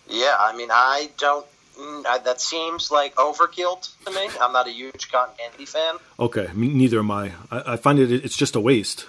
[0.09, 1.47] Yeah, I mean, I don't.
[1.79, 4.29] mm, That seems like overkill to me.
[4.41, 5.97] I'm not a huge cotton candy fan.
[6.19, 7.33] Okay, me, neither am I.
[7.51, 7.75] I.
[7.75, 9.07] I find it it's just a waste.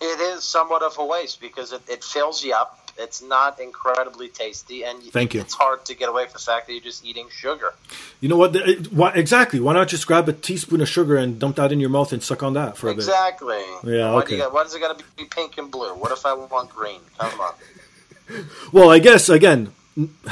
[0.00, 2.85] It is somewhat of a waste because it, it fills you up.
[2.98, 5.40] It's not incredibly tasty, and Thank you.
[5.42, 7.74] It's hard to get away from the fact that you're just eating sugar.
[8.20, 8.56] You know what?
[8.56, 9.60] it- why, exactly.
[9.60, 12.22] Why not just grab a teaspoon of sugar and dump that in your mouth and
[12.22, 13.00] suck on that for a bit?
[13.00, 13.62] Exactly.
[13.84, 14.28] Yeah, Why, okay.
[14.30, 15.94] do you got, why does it got to be pink and blue?
[15.94, 17.00] What if I want green?
[17.18, 17.54] Come on.
[18.72, 19.72] Well, I guess again,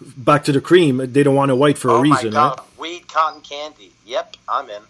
[0.00, 1.12] back to the cream.
[1.12, 2.78] They don't want it white for a oh reason, my god, right?
[2.78, 3.92] weed cotton candy.
[4.06, 4.82] Yep, I'm in.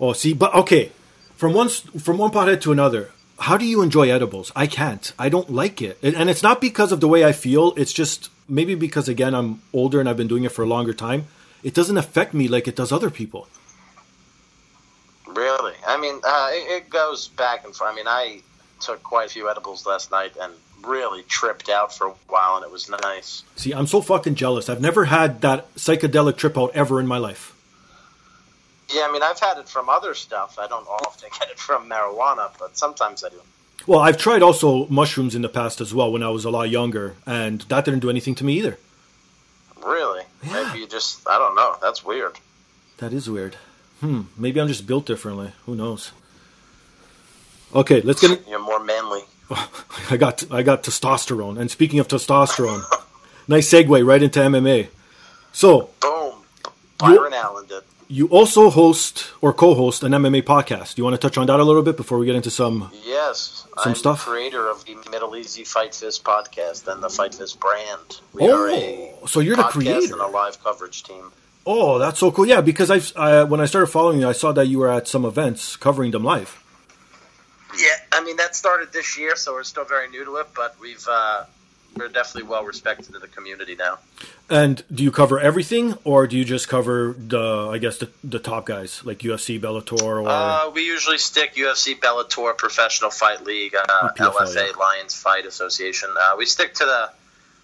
[0.00, 0.90] Oh, see, but okay.
[1.36, 3.10] From one from one pothead to another.
[3.40, 4.52] How do you enjoy edibles?
[4.54, 5.12] I can't.
[5.18, 7.72] I don't like it, and it's not because of the way I feel.
[7.74, 10.92] It's just maybe because again I'm older and I've been doing it for a longer
[10.92, 11.26] time.
[11.62, 13.48] It doesn't affect me like it does other people.
[15.26, 15.74] Really?
[15.86, 17.90] I mean, uh, it, it goes back and forth.
[17.90, 18.42] I mean, I
[18.80, 20.52] took quite a few edibles last night and
[20.84, 23.42] really tripped out for a while, and it was nice.
[23.56, 24.68] See, I'm so fucking jealous.
[24.68, 27.54] I've never had that psychedelic trip out ever in my life.
[28.92, 30.58] Yeah, I mean, I've had it from other stuff.
[30.58, 33.40] I don't often get it from marijuana, but sometimes I do.
[33.86, 36.68] Well, I've tried also mushrooms in the past as well when I was a lot
[36.68, 38.78] younger, and that didn't do anything to me either.
[39.84, 40.24] Really?
[40.44, 40.64] Yeah.
[40.64, 41.76] Maybe you just, I don't know.
[41.80, 42.38] That's weird.
[42.98, 43.56] That is weird.
[44.00, 44.22] Hmm.
[44.36, 45.52] Maybe I'm just built differently.
[45.66, 46.12] Who knows?
[47.74, 48.46] Okay, let's get.
[48.48, 49.22] You're more manly.
[50.10, 51.58] I got I got testosterone.
[51.58, 52.82] And speaking of testosterone,
[53.48, 54.88] nice segue right into MMA.
[55.52, 56.34] So Boom.
[56.98, 57.82] Byron Allen did.
[58.10, 60.94] You also host or co-host an MMA podcast.
[60.94, 62.90] Do you want to touch on that a little bit before we get into some?
[63.04, 63.66] Yes.
[63.78, 64.26] Some I'm stuff?
[64.26, 68.20] creator of the Middle Easy Fight Fist podcast and the Fight Fist brand.
[68.34, 70.12] We Oh, so you're the creator.
[70.14, 71.30] and a live coverage team.
[71.64, 72.46] Oh, that's so cool.
[72.46, 75.06] Yeah, because I've uh, when I started following you, I saw that you were at
[75.06, 76.56] some events covering them live.
[77.78, 80.74] Yeah, I mean that started this year, so we're still very new to it, but
[80.80, 81.44] we've uh,
[81.96, 83.98] we're definitely well respected in the community now.
[84.48, 88.38] And do you cover everything, or do you just cover the I guess the the
[88.38, 93.74] top guys like UFC, Bellator, or Uh, we usually stick UFC, Bellator, Professional Fight League,
[93.74, 94.76] uh, LFA.
[94.76, 96.08] Lions Fight Association.
[96.18, 97.10] Uh, we stick to the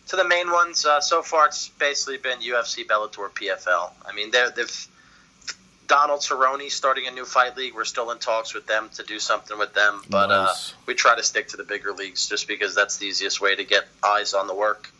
[0.08, 0.84] to the main ones.
[0.84, 3.90] Uh, so far, it's basically been UFC, Bellator, PFL.
[4.04, 4.88] I mean, they're, they've
[5.86, 7.74] Donald Cerrone starting a new fight league.
[7.74, 10.72] We're still in talks with them to do something with them, but Nice.
[10.72, 13.54] uh, we try to stick to the bigger leagues just because that's the easiest way
[13.54, 14.90] to get eyes on the work.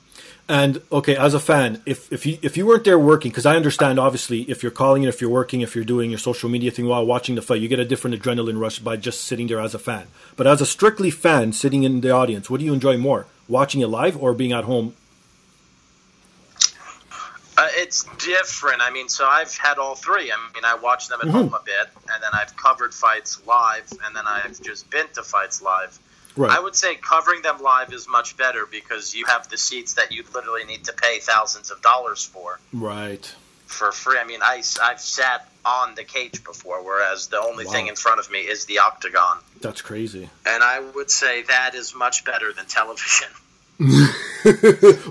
[0.49, 3.57] And okay, as a fan, if if you if you weren't there working, because I
[3.57, 6.71] understand obviously if you're calling it, if you're working, if you're doing your social media
[6.71, 9.59] thing while watching the fight, you get a different adrenaline rush by just sitting there
[9.61, 10.07] as a fan.
[10.37, 13.81] But as a strictly fan sitting in the audience, what do you enjoy more, watching
[13.81, 14.95] it live or being at home?
[17.59, 18.83] Uh, it's different.
[18.83, 20.31] I mean, so I've had all three.
[20.31, 23.91] I mean, I watch them at home a bit, and then I've covered fights live,
[24.05, 25.99] and then I've just been to fights live.
[26.37, 26.51] Right.
[26.51, 30.13] I would say covering them live is much better because you have the seats that
[30.13, 33.35] you literally need to pay thousands of dollars for right.
[33.65, 34.19] for free.
[34.19, 37.73] I mean, I, have sat on the cage before, whereas the only Wow.
[37.73, 39.39] thing in front of me is the octagon.
[39.63, 40.29] That's crazy.
[40.45, 43.29] And I would say that is much better than television.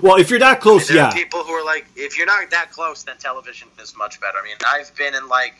[0.02, 1.12] Well, if you're that close, yeah.
[1.12, 4.38] people who are like, if you're not that close, then television is much better.
[4.38, 5.54] I mean, I've been in like,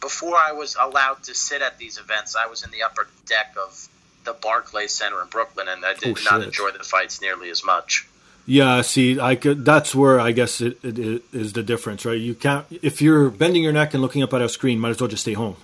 [0.00, 3.54] before I was allowed to sit at these events, I was in the upper deck
[3.60, 3.88] of
[4.24, 7.64] the Barclays Center in Brooklyn, and I did Oh, not enjoy the fights nearly as
[7.64, 8.06] much.
[8.46, 9.64] Yeah, see, I could.
[9.64, 12.18] That's where I guess it, it, it is the difference, right?
[12.20, 15.00] You can't if you're bending your neck and looking up at a screen, might as
[15.00, 15.56] well just stay home.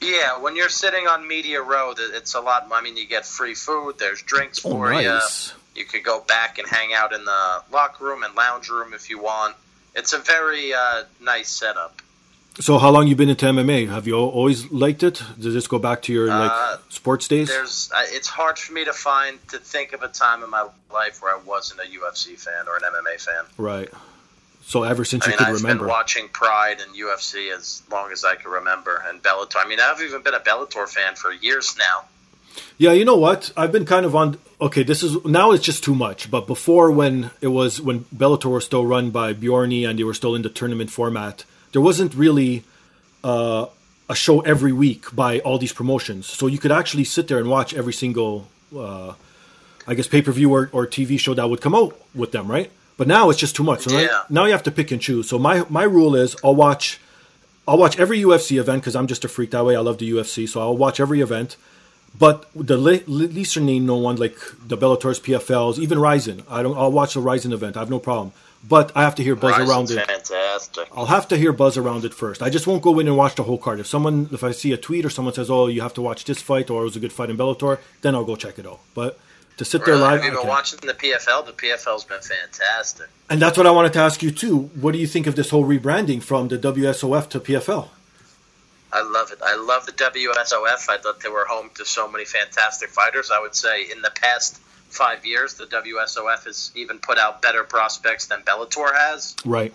[0.00, 2.68] Yeah, when you're sitting on Media Row, it's a lot.
[2.72, 3.96] I mean, you get free food.
[3.98, 5.52] There's drinks Oh, for nice.
[5.52, 5.57] you.
[5.78, 9.08] You could go back and hang out in the locker room and lounge room if
[9.10, 9.54] you want.
[9.94, 12.02] It's a very uh, nice setup.
[12.60, 13.88] So, how long you been into MMA?
[13.88, 15.22] Have you always liked it?
[15.38, 17.46] Does this go back to your like Uh, sports days?
[17.48, 20.66] There's, uh, it's hard for me to find to think of a time in my
[20.92, 23.44] life where I wasn't a UFC fan or an MMA fan.
[23.56, 23.88] Right.
[24.66, 25.84] So ever since I you mean, could I've remember.
[25.84, 29.56] been watching Pride and UFC as long as I can remember, and Bellator.
[29.64, 32.04] I mean, I've even been a Bellator fan for years now.
[32.78, 33.52] Yeah, you know what?
[33.56, 34.38] I've been kind of on.
[34.60, 36.30] Okay, this is now it's just too much.
[36.30, 40.14] But before, when it was when Bellator was still run by Bjorny and they were
[40.14, 42.64] still in the tournament format, there wasn't really
[43.24, 43.66] uh,
[44.08, 46.26] a show every week by all these promotions.
[46.26, 49.14] So you could actually sit there and watch every single, uh,
[49.86, 52.48] I guess, pay per view or, or TV show that would come out with them,
[52.50, 52.70] right?
[52.96, 53.82] But now it's just too much.
[53.82, 54.22] So now- Yeah.
[54.28, 55.28] now you have to pick and choose.
[55.28, 56.98] So my my rule is I'll watch
[57.68, 59.76] I'll watch every UFC event because I'm just a freak that way.
[59.76, 61.56] I love the UFC, so I'll watch every event.
[62.18, 66.62] But the le- le- lesser name known one like the Bellator's, PFLs, even Rizin, I
[66.62, 66.76] don't.
[66.76, 67.76] I'll watch the Rizin event.
[67.76, 68.32] I have no problem.
[68.68, 70.06] But I have to hear buzz Rizin's around it.
[70.06, 70.88] fantastic.
[70.96, 72.42] I'll have to hear buzz around it first.
[72.42, 73.78] I just won't go in and watch the whole card.
[73.78, 76.24] If someone, if I see a tweet or someone says, "Oh, you have to watch
[76.24, 78.66] this fight," or "It was a good fight in Bellator," then I'll go check it
[78.66, 78.80] out.
[78.94, 79.16] But
[79.58, 81.46] to sit there Really, live, have you been watching the PFL?
[81.46, 83.06] The PFL's been fantastic.
[83.30, 84.70] and that's what I wanted to ask you too.
[84.80, 87.90] What do you think of this whole rebranding from the WSOF to PFL?
[88.92, 89.38] I love it.
[89.42, 90.88] I love the WSOF.
[90.88, 93.30] I thought they were home to so many fantastic fighters.
[93.30, 94.58] I would say in the past
[94.88, 99.36] five years, the WSOF has even put out better prospects than Bellator has.
[99.44, 99.72] Right.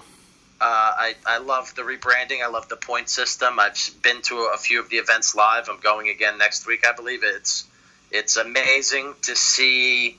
[0.60, 2.42] Uh, I, I love the rebranding.
[2.42, 3.60] I love the point system.
[3.60, 5.68] I've been to a few of the events live.
[5.70, 7.20] I'm going again next week, I believe.
[7.24, 7.66] It's
[8.12, 10.18] it's amazing to see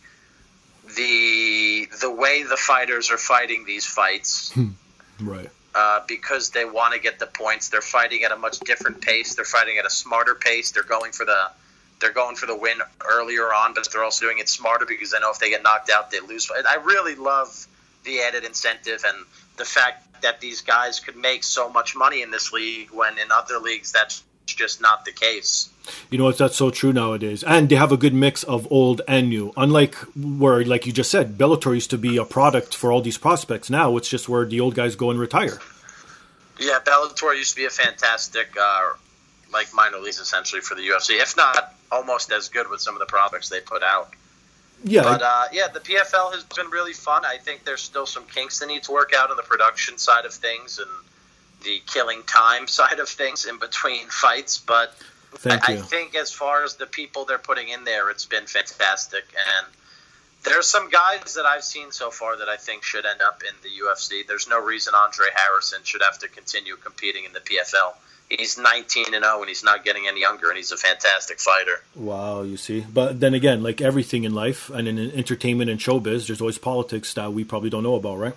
[0.96, 4.52] the the way the fighters are fighting these fights
[5.20, 5.48] Right.
[5.74, 7.68] Uh, because they want to get the points.
[7.68, 9.34] They're fighting at a much different pace.
[9.34, 10.70] They're fighting at a smarter pace.
[10.70, 11.50] They're going for the
[12.00, 15.20] they're going for the win earlier on, but they're also doing it smarter because they
[15.20, 16.50] know if they get knocked out, they lose.
[16.50, 17.66] I really love
[18.04, 19.16] the added incentive and
[19.56, 23.30] the fact that these guys could make so much money in this league when in
[23.32, 25.70] other leagues that's just not the case.
[26.10, 29.02] You know, it's that's so true nowadays, and they have a good mix of old
[29.06, 29.52] and new.
[29.56, 33.18] Unlike where, like you just said, Bellator used to be a product for all these
[33.18, 33.68] prospects.
[33.70, 35.58] Now it's just where the old guys go and retire.
[36.58, 38.90] Yeah, Bellator used to be a fantastic, uh,
[39.52, 43.00] like minor leagues essentially for the UFC, if not almost as good with some of
[43.00, 44.10] the products they put out.
[44.84, 47.24] Yeah, But uh, yeah, the PFL has been really fun.
[47.24, 50.26] I think there's still some kinks that need to work out on the production side
[50.26, 50.90] of things and
[51.64, 54.58] the killing time side of things in between fights.
[54.58, 54.94] But
[55.44, 55.58] I.
[55.62, 59.24] I think as far as the people they're putting in there, it's been fantastic.
[59.34, 59.66] And
[60.44, 63.54] there's some guys that I've seen so far that I think should end up in
[63.62, 64.26] the UFC.
[64.26, 67.94] There's no reason Andre Harrison should have to continue competing in the PFL.
[68.28, 71.82] He's 19 and 0, and he's not getting any younger, and he's a fantastic fighter.
[71.94, 72.80] Wow, you see.
[72.92, 77.12] But then again, like everything in life and in entertainment and showbiz, there's always politics
[77.14, 78.34] that we probably don't know about, right?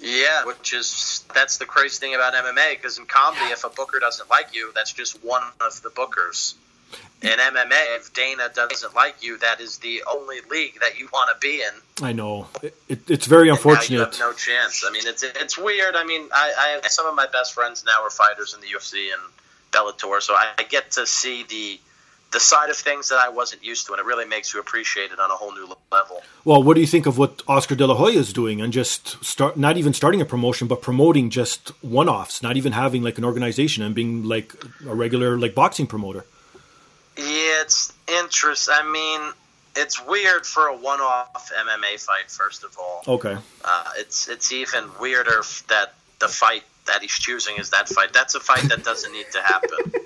[0.00, 3.98] Yeah, which is that's the crazy thing about MMA because in comedy, if a booker
[3.98, 6.54] doesn't like you, that's just one of the bookers.
[7.20, 11.30] In MMA, if Dana doesn't like you, that is the only league that you want
[11.34, 12.04] to be in.
[12.06, 12.46] I know.
[12.62, 13.98] It, it, it's very And Now you unfortunate.
[13.98, 14.84] have no chance.
[14.86, 15.96] I mean, it's it's weird.
[15.96, 18.68] I mean, I, I have some of my best friends now are fighters in the
[18.68, 19.20] UFC and
[19.72, 21.80] Bellator, so I, I get to see the
[22.30, 25.12] the side of things that I wasn't used to, and it really makes you appreciate
[25.12, 26.22] it on a whole new level.
[26.44, 29.24] Well, what do you think of what Oscar De La Hoya is doing and just
[29.24, 33.24] start not even starting a promotion, but promoting just one-offs, not even having like an
[33.24, 34.52] organization and being like
[34.86, 36.26] a regular like boxing promoter?
[37.16, 38.74] Yeah, it's interesting.
[38.78, 39.32] I mean,
[39.74, 42.30] it's weird for a one-off MMA fight.
[42.30, 43.36] First of all, Okay.
[43.64, 48.12] uh, it's it's even weirder that the fight that he's choosing is that fight.
[48.12, 49.78] That's a fight that doesn't need to happen.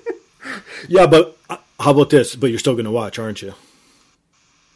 [0.89, 2.35] Yeah, but uh, how about this?
[2.35, 3.53] But you're still going to watch, aren't you?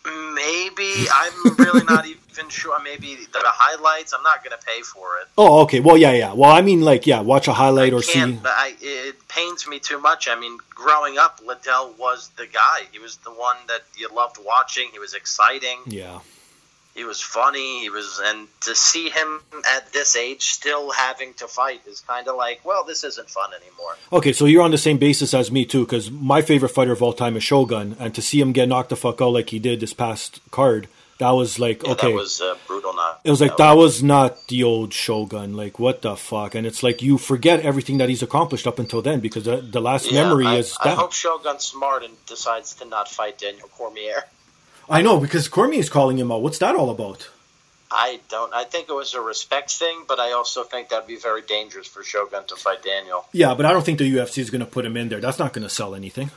[0.06, 2.06] Maybe I'm really not
[2.38, 2.82] even sure.
[2.82, 4.14] Maybe the highlights.
[4.14, 5.28] I'm not going to pay for it.
[5.38, 5.80] Oh, okay.
[5.80, 6.34] Well, yeah, yeah.
[6.34, 8.32] Well, I mean, like, yeah, watch a highlight I or see.
[8.34, 10.28] But I, it pains me too much.
[10.28, 12.88] I mean, growing up, Liddell was the guy.
[12.92, 14.90] He was the one that you loved watching.
[14.94, 15.80] He was exciting.
[15.88, 16.20] Yeah.
[16.98, 17.82] He was funny.
[17.82, 19.40] He was, and to see him
[19.76, 23.52] at this age still having to fight is kind of like, well, this isn't fun
[23.54, 23.96] anymore.
[24.12, 27.04] Okay, so you're on the same basis as me too, because my favorite fighter of
[27.04, 29.60] all time is Shogun, and to see him get knocked the fuck out like he
[29.60, 30.88] did this past card,
[31.20, 32.08] that was like Yeah, okay.
[32.12, 32.94] that was uh, brutal.
[32.96, 33.22] Not.
[33.24, 35.56] it was like that was not the old Shogun.
[35.56, 36.56] Like what the fuck?
[36.56, 39.82] And it's like you forget everything that he's accomplished up until then because the, the
[39.82, 40.98] last Yeah, memory I, is I that.
[40.98, 44.26] hope Shogun's smart and decides to not fight Daniel Cormier.
[44.90, 46.42] I know because Cormier is calling him out.
[46.42, 47.30] What's that all about?
[47.90, 48.54] I don't.
[48.54, 51.88] I think it was a respect thing, but I also think that'd be very dangerous
[51.88, 53.26] for Shogun to fight Daniel.
[53.32, 55.22] Yeah, but I don't think the UFC is going to put him in there.
[55.22, 56.32] That's not going to sell anything.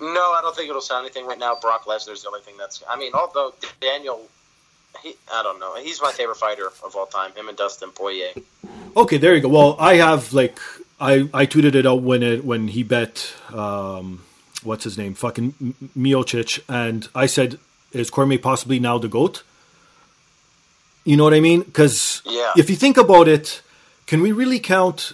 [0.00, 1.56] No, I don't think it'll sell anything right now.
[1.60, 2.82] Brock Lesnar's the only thing that's.
[2.88, 4.26] I mean, although Daniel,
[5.02, 5.76] he, I don't know.
[5.76, 7.32] He's my favorite fighter of all time.
[7.32, 8.30] Him and Dustin Poirier.
[8.96, 9.48] Okay, there you go.
[9.48, 10.58] Well, I have like
[10.98, 14.22] I I tweeted it out when it when he bet um
[14.62, 17.58] what's his name fucking Miocic and I said
[17.92, 19.42] is Cormier possibly now the goat?
[21.04, 21.62] You know what I mean?
[21.62, 22.52] Because Yeah.
[22.56, 23.62] if you think about it,
[24.06, 25.12] can we really count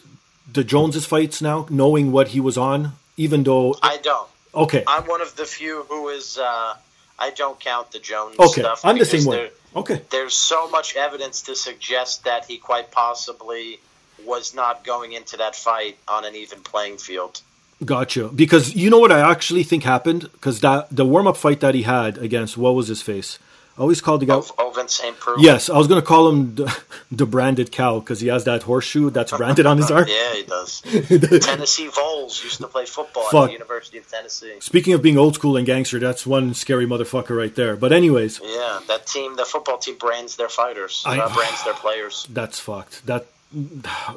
[0.53, 2.93] the Joneses fights now, knowing what he was on?
[3.17, 4.29] Even though, I don't.
[4.55, 6.37] okay, I'm one of the few who is.
[6.39, 6.75] Uh,
[7.19, 8.85] I don't count the Jones okay, stuff.
[8.85, 9.51] I'm the same way.
[9.75, 13.81] Okay, There's so much evidence to suggest that he quite possibly
[14.25, 17.41] was not going into that fight on an even playing field.
[17.85, 18.29] Gotcha.
[18.29, 20.23] Because you know what I actually think happened?
[20.33, 23.39] Because that the warm up fight that he had against what was his face?
[23.79, 24.41] I always called the guy.
[24.89, 25.19] St.
[25.19, 25.35] Preux.
[25.39, 26.79] Yes, I was going to call him the,
[27.11, 30.07] the branded cow because he has that horseshoe that's branded on his arm.
[30.09, 30.81] Yeah, he does.
[31.45, 33.45] Tennessee Vols used to play football Fuck.
[33.45, 34.55] at the University of Tennessee.
[34.61, 37.75] Speaking of being old school and gangster, that's one scary motherfucker right there.
[37.75, 41.75] But anyways, Yeah, that team, the football team, brands their fighters, I- uh, brands their
[41.75, 42.27] players.
[42.31, 43.05] that's fucked.
[43.07, 43.27] That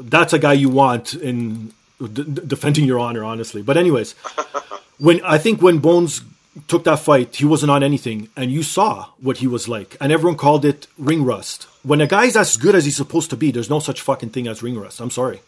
[0.02, 1.74] that's a guy you want in
[2.08, 3.62] d- defending your honor, honestly.
[3.62, 4.14] But anyways,
[5.00, 6.22] when I think when Bones
[6.68, 10.12] took that fight, he wasn't on anything, and you saw what he was like, and
[10.12, 11.64] everyone called it ring rust.
[11.84, 14.48] When a guy's as good as he's supposed to be, there's no such fucking thing
[14.48, 15.00] as ring rust.
[15.00, 15.42] I'm sorry.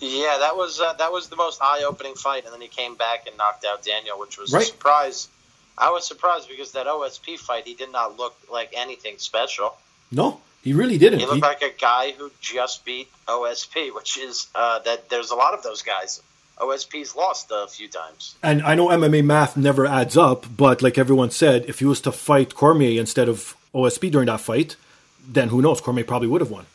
[0.00, 3.26] Yeah, that was uh, that was the most eye-opening fight, and then he came back
[3.26, 4.62] and knocked out Daniel, which was Right.
[4.62, 5.28] a surprise.
[5.78, 9.76] I was surprised because that OSP fight, he did not look like anything special.
[10.12, 11.20] No, he really didn't.
[11.20, 15.30] He He- looked like a guy who just beat OSP, which is uh, that there's
[15.30, 16.20] a lot of those guys.
[16.58, 18.34] OSP's lost a few times.
[18.42, 22.00] And I know MMA math never adds up, but like everyone said, if he was
[22.02, 24.76] to fight Cormier instead of OSP during that fight,
[25.28, 25.80] then who knows?
[25.80, 26.66] Cormier probably would have won.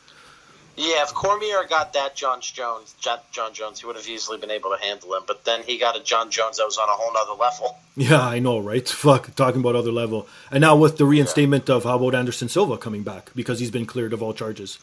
[0.80, 3.19] Yeah, if Cormier got that Jon Jones, Jon
[3.53, 5.23] Jones, he would have easily been able to handle him.
[5.27, 7.77] But then he got a Jon Jones that was on a whole nother level.
[7.97, 8.88] Yeah, I know, right?
[9.05, 10.25] Fuck, talking about other level.
[10.51, 13.86] And now with the reinstatement of how about Anderson Silva coming back because he's been
[13.86, 14.80] cleared of all charges.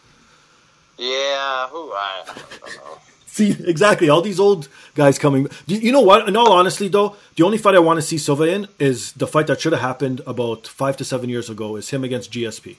[0.98, 2.98] Yeah, who I, I don't know.
[3.26, 4.10] See, exactly.
[4.10, 5.48] All these old guys coming.
[5.66, 6.28] You you know what?
[6.28, 9.26] In all honesty, though, the only fight I want to see Silva in is the
[9.26, 11.76] fight that should have happened about five to seven years ago.
[11.76, 12.76] Is him against GSP.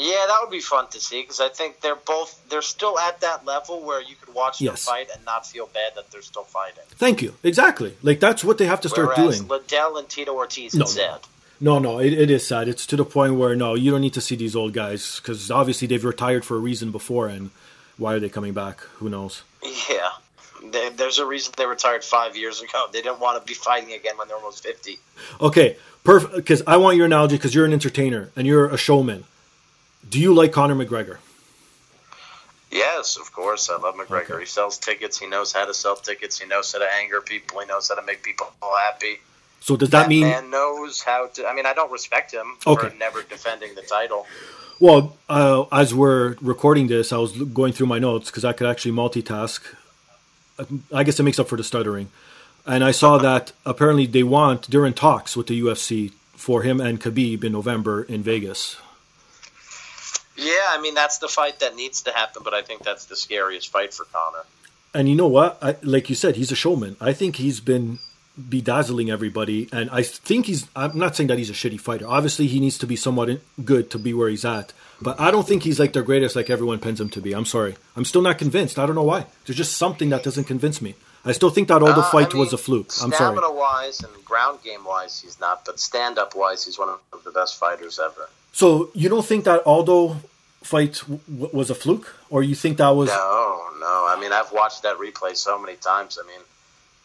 [0.00, 3.20] Yeah, that would be fun to see because I think they're both they're still at
[3.22, 4.84] that level where you could watch Yes.
[4.84, 6.84] them fight and not feel bad that they're still fighting.
[6.90, 7.34] Thank you.
[7.42, 7.96] Exactly.
[8.02, 9.48] Like that's what they have to start Whereas doing.
[9.48, 11.20] Liddell and Tito Ortiz, No, sad.
[11.60, 12.68] No, no, it, it is sad.
[12.68, 15.50] It's to the point where no, you don't need to see these old guys because
[15.50, 17.50] obviously they've retired for a reason before, and
[17.96, 18.80] why are they coming back?
[19.00, 19.42] Who knows?
[19.90, 20.10] Yeah,
[20.70, 22.86] There- there's a reason they retired five years ago.
[22.92, 25.00] They didn't want to be fighting again when they're almost fifty.
[25.40, 26.36] Okay, perfect.
[26.36, 29.24] Because I want your analogy because you're an entertainer and you're a showman.
[30.08, 31.18] Do you like Conor McGregor?
[32.70, 33.70] Yes, of course.
[33.70, 34.30] I love McGregor.
[34.32, 34.40] Okay.
[34.40, 35.18] He sells tickets.
[35.18, 36.38] He knows how to sell tickets.
[36.38, 37.60] He knows how to anger people.
[37.60, 39.20] He knows how to make people happy.
[39.60, 40.22] So does that mean?
[40.22, 41.46] man knows how to.
[41.46, 42.88] I mean, I don't respect him Okay.
[42.90, 44.26] for never defending the title.
[44.80, 48.66] Well, uh, as we're recording this, I was going through my notes because I could
[48.68, 49.60] actually multitask.
[50.92, 52.10] I guess it makes up for the stuttering.
[52.66, 57.00] And I saw that apparently they want, they're talks with the UFC for him and
[57.00, 58.76] Khabib in November in Vegas.
[60.38, 63.16] Yeah, I mean that's the fight that needs to happen, but I think that's the
[63.16, 64.44] scariest fight for Conor.
[64.94, 65.58] And you know what?
[65.60, 66.96] I, like you said, he's a showman.
[67.00, 67.98] I think he's been
[68.48, 70.68] bedazzling everybody, and I think he's.
[70.76, 72.06] I'm not saying that he's a shitty fighter.
[72.06, 74.72] Obviously, he needs to be somewhat good to be where he's at.
[75.02, 77.34] But I don't think he's like the greatest, like everyone pins him to be.
[77.34, 77.76] I'm sorry.
[77.96, 78.78] I'm still not convinced.
[78.78, 79.26] I don't know why.
[79.44, 80.94] There's just something that doesn't convince me.
[81.24, 82.92] I still think that all the uh, fight I was mean, a fluke.
[83.02, 83.36] I'm sorry.
[83.36, 87.24] Stamina wise and ground game wise, he's not, but stand up wise, he's one of
[87.24, 88.30] the best fighters ever.
[88.52, 90.16] So you don't think that Aldo
[90.62, 93.08] fight w- was a fluke, or you think that was?
[93.08, 94.06] No, no.
[94.08, 96.18] I mean, I've watched that replay so many times.
[96.22, 96.40] I mean,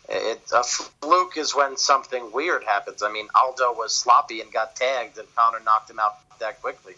[0.09, 3.03] it, a fluke is when something weird happens.
[3.03, 6.93] I mean, Aldo was sloppy and got tagged, and Conor knocked him out that quickly.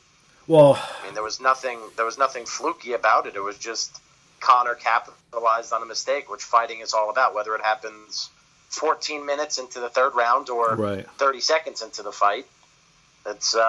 [0.48, 1.80] Well, I mean, there was nothing.
[1.98, 3.36] There was nothing fluky about it.
[3.36, 4.00] It was just
[4.40, 7.34] Conor capitalized on a mistake, which fighting is all about.
[7.36, 8.30] Whether it happens
[8.70, 11.10] 14 minutes into the third round or Right.
[11.18, 12.46] 30 seconds into the fight,
[13.26, 13.60] it's uh,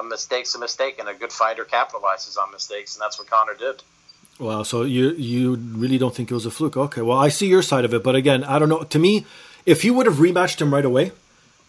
[0.00, 3.54] a mistake's a mistake, and a good fighter capitalizes on mistakes, and that's what Conor
[3.54, 3.82] did.
[4.38, 6.76] Wow, so you you really don't think it was a fluke?
[6.76, 8.82] Okay, well I see your side of it, but again, I don't know.
[8.82, 9.26] To me,
[9.66, 11.12] if you would have rematched him right away,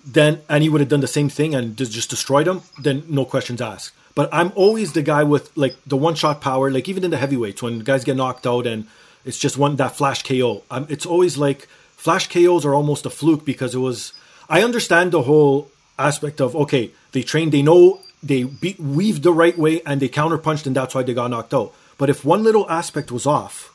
[0.05, 3.25] then and he would have done the same thing and just, destroyed him, then no
[3.25, 3.93] questions asked.
[4.15, 7.17] But I'm always the guy with like the one shot power, like even in the
[7.17, 8.87] heavyweights when guys get knocked out and
[9.25, 10.63] it's just one that flash KO.
[10.89, 14.13] It's always like flash KOs are almost a fluke because it was.
[14.49, 15.69] I understand the whole
[16.01, 20.09] aspect of okay, they trained, they know they beat, weaved the right way and they
[20.09, 21.73] counterpunched and that's why they got knocked out.
[21.97, 23.69] But if one little aspect was off,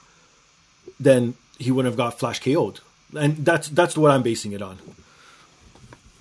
[0.99, 2.81] then he wouldn't have got flash KO'd,
[3.17, 4.79] and that's that's what I'm basing it on.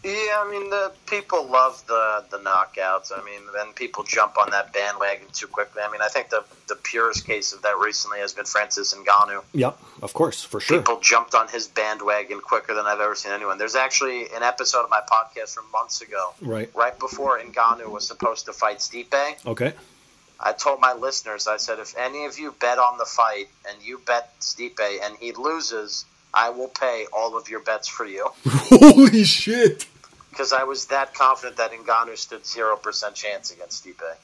[0.06, 3.12] Yeah, I mean the people love the the knockouts.
[3.12, 5.82] I mean, then people jump on that bandwagon too quickly.
[5.82, 9.44] I mean, I think the the purest case of that recently has been Francis Ngannou.
[9.54, 10.78] Yep, of course, for sure.
[10.78, 13.58] People jumped on his bandwagon quicker than I've ever seen anyone.
[13.58, 16.70] There's actually an episode of my podcast from months ago, Right.
[16.76, 19.46] right before Ngannou was supposed to fight Stipe.
[19.48, 19.74] Okay.
[20.40, 23.82] I told my listeners, I said, if any of you bet on the fight and
[23.82, 28.28] you bet Stipe and he loses, I will pay all of your bets for you.
[28.46, 29.88] Holy shit.
[30.36, 34.16] Because I was that confident that Ngannou stood 0% chance against Stipe.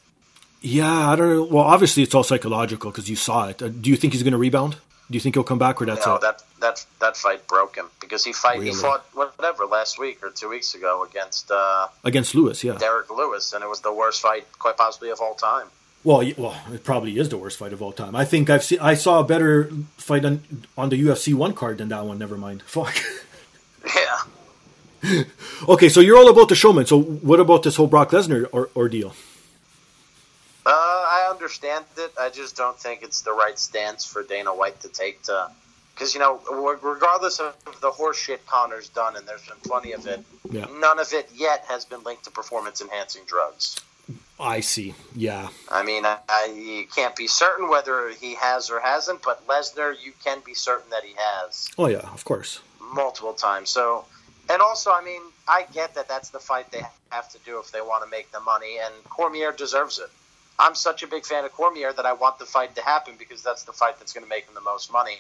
[0.62, 1.44] Yeah, I don't know.
[1.44, 3.62] Well, obviously it's all psychological because you saw it.
[3.62, 4.74] Uh, do you think he's going to rebound?
[5.10, 6.22] Do you think he'll come back or that's no, it?
[6.22, 7.88] that, that, that fight broke him.
[8.02, 8.72] Because he fight Really?
[8.72, 12.78] he fought whatever last week or two weeks ago against uh, Against Lewis, yeah.
[12.78, 15.68] Derrick Lewis, and it was the worst fight quite possibly of all time.
[16.04, 18.16] Well, well, it probably is the worst fight of all time.
[18.16, 18.80] I think I've seen.
[18.80, 20.42] I saw a better fight on,
[20.78, 22.18] on the UFC one card than that one.
[22.18, 22.64] Never mind.
[22.64, 22.96] Fuck.
[23.84, 24.20] Yeah.
[25.68, 26.86] okay, so you're all about the showman.
[26.86, 29.14] So what about this whole Brock Lesnar or, ordeal?
[30.66, 32.12] Uh, I understand it.
[32.20, 35.50] I just don't think it's the right stance for Dana White to take to.
[35.94, 36.40] Because, you know,
[36.82, 40.66] regardless of the horse shit Conor's done, and there's been plenty of it, Yeah.
[40.80, 43.76] none of it yet has been linked to performance enhancing drugs.
[44.40, 44.96] I see.
[45.16, 45.50] Yeah.
[45.70, 49.94] I mean, I, I, you can't be certain whether he has or hasn't, but Lesnar,
[50.04, 52.60] you can be certain that he has Oh yeah, of course.
[52.94, 53.70] multiple times.
[53.70, 54.06] So,
[54.50, 57.72] and also, I mean, I get that that's the fight they have to do if
[57.72, 60.10] they want to make the money, and Cormier deserves it.
[60.60, 63.42] I'm such a big fan of Cormier that I want the fight to happen because
[63.42, 65.20] that's the fight that's going to make him the most money,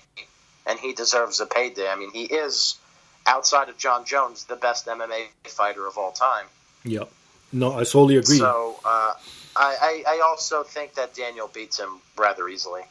[0.67, 1.89] and he deserves a payday.
[1.89, 2.77] I mean, he is
[3.25, 6.45] outside of Jon Jones the best MMA fighter of all time.
[6.83, 7.11] Yep.
[7.53, 8.37] No, I solely agree.
[8.37, 9.13] So uh,
[9.55, 12.81] I, I, I also think that Daniel beats him rather easily.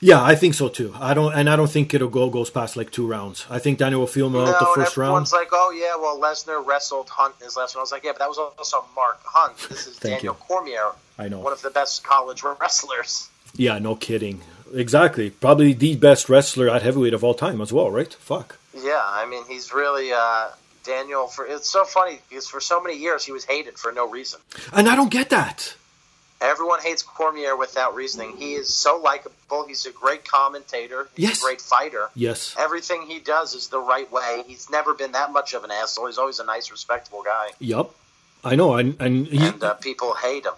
[0.00, 0.94] Yeah, I think so too.
[0.98, 3.46] I don't, and I don't think it'll go goes past like two rounds.
[3.50, 5.08] I think Daniel will feel him out the first round.
[5.08, 8.04] everyone's like, "Oh yeah, well Lesnar wrestled Hunt in his last one." I was like,
[8.04, 9.56] "Yeah, but that was also Mark Hunt.
[9.68, 10.32] This is Daniel you.
[10.46, 11.40] Cormier, I know.
[11.40, 14.42] one of the best college wrestlers." Yeah, no kidding.
[14.72, 15.30] Exactly.
[15.30, 18.12] Probably the best wrestler at heavyweight of all time as well, right?
[18.14, 18.56] Fuck.
[18.72, 20.50] Yeah, I mean, he's really uh,
[20.84, 21.26] Daniel.
[21.26, 24.38] For it's so funny because for so many years he was hated for no reason.
[24.72, 25.74] And I don't get that.
[26.40, 28.36] Everyone hates Cormier without reasoning.
[28.38, 29.66] He is so likable.
[29.68, 31.08] He's a great commentator.
[31.14, 31.38] He's Yes.
[31.40, 32.08] a great fighter.
[32.14, 32.54] Yes.
[32.58, 34.44] Everything he does is the right way.
[34.46, 36.06] He's never been that much of an asshole.
[36.06, 37.94] He's always a nice, respectable guy, Yup.
[38.42, 38.74] I know.
[38.74, 40.54] And and he, and uh, people hate him.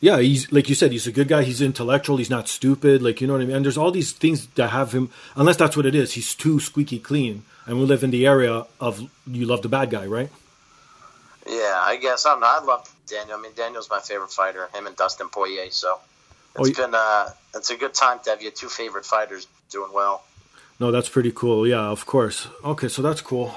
[0.00, 1.42] yeah, he's like you said, he's a good guy.
[1.42, 2.16] He's intellectual.
[2.18, 3.02] He's not stupid.
[3.02, 3.56] Like you know what I mean.
[3.56, 5.10] And there's all these things that have him.
[5.34, 7.42] Unless that's what it is, he's too squeaky clean.
[7.66, 10.30] And we live in the area of you love the bad guy, right?
[11.48, 12.42] Yeah, I guess I'm.
[12.44, 13.38] I love Daniel.
[13.38, 14.68] I mean, Daniel's my favorite fighter.
[14.74, 15.70] Him and Dustin Poirier.
[15.70, 15.98] So
[16.56, 19.46] Oh, it's you- been uh, it's a good time to have your two favorite fighters
[19.70, 20.22] doing well.
[20.80, 21.66] No, that's pretty cool.
[21.66, 22.48] Yeah, of course.
[22.64, 23.54] Okay, so that's cool.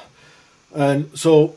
[0.76, 1.56] And so,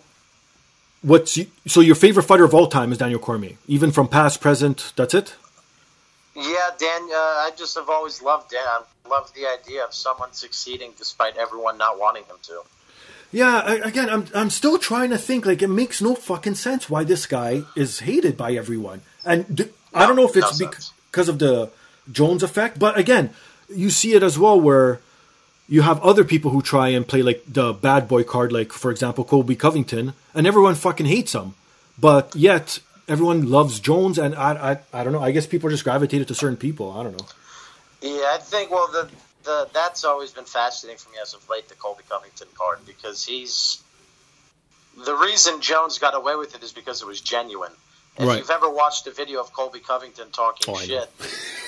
[1.03, 4.93] what's so your favorite fighter of all time is Daniel Cormier, even from past, present.
[4.97, 5.35] That's it.
[6.35, 7.03] Yeah, Dan.
[7.11, 8.61] Uh, I just have always loved Dan.
[8.65, 12.63] I love the idea of someone succeeding despite everyone not wanting them to.
[13.33, 15.47] Yeah, I, again, I'm I'm still trying to think.
[15.47, 19.03] Like, it makes no fucking sense why this guy is hated by everyone.
[19.25, 21.71] And I don't know if it's no bec- because of the
[22.11, 23.31] Jones effect, but again,
[23.69, 25.01] you see it as well where
[25.69, 28.91] you have other people who try and play like the bad boy card, like for
[28.91, 31.55] example Colby Covington, and everyone fucking hates him,
[31.99, 35.23] but yet everyone loves Jones, and I I, I don't know.
[35.23, 36.91] I guess people just gravitated to certain people.
[36.91, 37.27] I don't know.
[38.03, 38.71] Yeah, I think.
[38.71, 39.09] Well, the
[39.45, 41.69] the that's always been fascinating for me as of late.
[41.69, 43.83] The Colby Covington card because he's
[45.05, 47.73] the reason Jones got away with it is because it was genuine.
[48.19, 48.39] If Right.
[48.39, 51.09] you've ever watched a video of Colby Covington talking Oh, shit,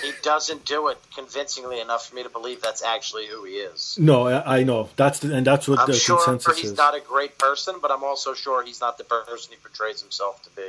[0.03, 3.97] he doesn't do it convincingly enough for me to believe that's actually who he is.
[3.99, 6.71] No, I, I know that's the, and that's what the I'm the sure consensus he's
[6.73, 6.77] is.
[6.77, 10.43] not a great person, but I'm also sure he's not the person he portrays himself
[10.43, 10.69] to be.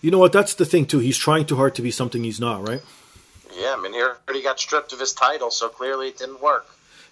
[0.00, 0.32] You know what?
[0.32, 1.00] That's the thing too.
[1.00, 2.80] He's trying too hard to be something he's not, right?
[3.56, 6.66] Yeah, I mean, he already got stripped of his title, so clearly it didn't work.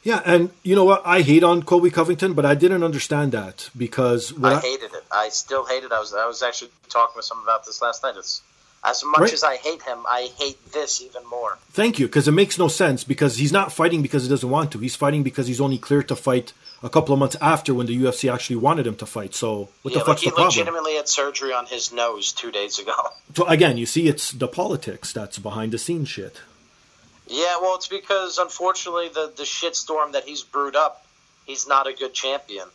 [0.04, 1.02] Yeah, and you know what?
[1.04, 5.04] I hate on Colby Covington, but I didn't understand that because I I- hated it.
[5.10, 5.90] I still hate it.
[5.92, 8.14] I was I was actually talking with someone about this last night.
[8.16, 8.42] It's
[8.84, 9.32] as much Right.
[9.32, 11.58] as I hate him, I hate this even more.
[11.72, 14.70] thank you because it makes no sense because he's not fighting because he doesn't want
[14.72, 14.78] to.
[14.78, 16.52] He's fighting because he's only cleared to fight
[16.82, 19.34] a couple of months after when the UFC actually wanted him to fight.
[19.34, 20.48] So what yeah, the fuck's he the problem?
[20.48, 22.94] legitimately had surgery on his nose two days ago.
[23.34, 26.40] So again, you see, it's the politics that's behind the scenes shit.
[27.28, 31.04] Yeah, well, it's because unfortunately the the shitstorm that he's brewed up,
[31.46, 32.66] he's not a good champion.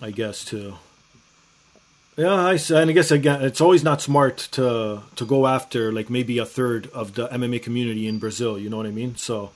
[0.00, 0.74] I guess too.
[2.16, 6.08] Yeah, I and I guess again, it's always not smart to to go after like
[6.08, 8.58] maybe a third of the MMA community in Brazil.
[8.58, 9.16] You know what I mean?
[9.16, 9.50] So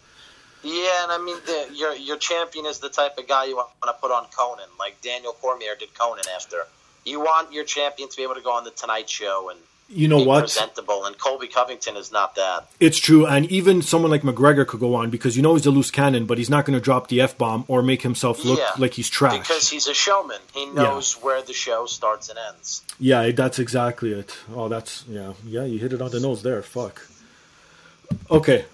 [0.63, 3.71] Yeah, and I mean the, your your champion is the type of guy you want
[3.85, 6.67] to put on Conan, like Daniel Cormier did Conan after.
[7.05, 9.59] You want your champion to be able to go on the Tonight Show and
[9.89, 10.41] You know be what?
[10.43, 12.67] presentable, and Colby Covington is not that.
[12.79, 15.71] It's true, and even someone like McGregor could go on because you know he's a
[15.71, 18.59] loose cannon, but he's not going to drop the f bomb or make himself look
[18.59, 19.39] Yeah, like he's trash.
[19.39, 20.41] Because he's a showman.
[20.53, 22.83] He knows where the show starts and ends.
[23.01, 24.37] Yeah, that's exactly it.
[24.55, 25.65] Oh, that's yeah, yeah.
[25.65, 26.61] You hit it on the nose there.
[26.63, 27.07] Fuck.
[28.31, 28.65] Okay,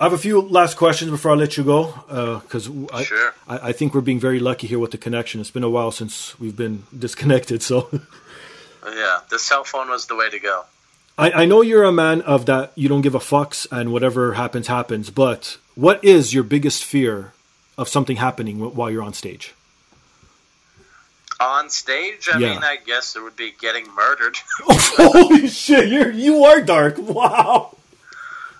[0.00, 3.32] I have a few last questions before I let you go uh, because I, Sure.
[3.48, 5.40] I, I think we're being very lucky here with the connection.
[5.40, 7.88] It's been a while since we've been disconnected, so
[8.86, 10.64] Yeah, the cell phone was the way to go.
[11.16, 12.72] I, I know you're a man of that.
[12.74, 15.10] You don't give a fucks, and whatever happens, happens.
[15.10, 17.32] But what is your biggest fear
[17.78, 19.54] of something happening while you're on stage?
[21.40, 22.54] On stage, I Yeah.
[22.54, 24.36] mean, I guess it would be getting murdered.
[24.60, 25.88] Holy shit!
[25.88, 26.96] You're you are dark.
[26.98, 27.73] Wow.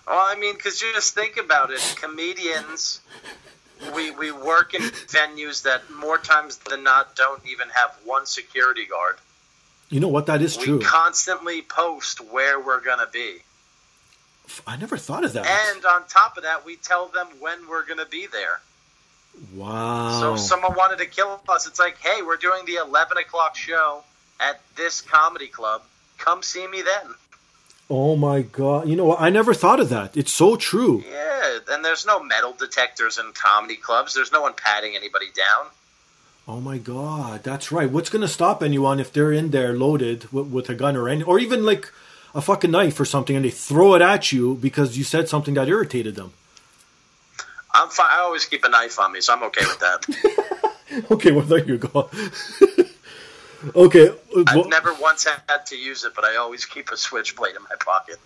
[0.07, 3.01] Well, I mean, because you just think about it, comedians,
[3.95, 8.85] we we work in venues that more times than not don't even have one security
[8.85, 9.17] guard.
[9.89, 10.25] You know what?
[10.27, 10.77] That is true.
[10.79, 13.37] We constantly post where we're gonna be,
[14.65, 15.45] I never thought of that.
[15.47, 18.61] and on top of that, we tell them when we're gonna be there.
[19.53, 20.19] wow.
[20.19, 23.55] So if someone wanted to kill us, it's like, hey, we're doing the eleven o'clock
[23.55, 24.03] show
[24.39, 25.81] at this comedy club.
[26.17, 27.13] Come see me then.
[27.89, 28.87] Oh my god.
[28.87, 29.21] You know what?
[29.21, 30.15] I never thought of that.
[30.15, 31.03] It's so true.
[31.09, 34.13] Yeah, and there's no metal detectors in comedy clubs.
[34.13, 35.67] There's no one patting anybody down.
[36.47, 37.43] Oh my god.
[37.43, 37.89] That's right.
[37.89, 41.23] What's gonna stop anyone if they're in there loaded with, with a gun or any,
[41.23, 41.91] or even like
[42.33, 45.53] a fucking knife or something, and they throw it at you because you said something
[45.55, 46.33] that irritated them?
[47.73, 48.07] I'm fine.
[48.09, 50.71] I always keep a knife on me, so I'm okay with that.
[51.11, 52.09] Okay, well there you go.
[53.75, 56.97] okay, uh, I've well, never once had to use it, but I always keep a
[56.97, 58.17] switchblade in my pocket.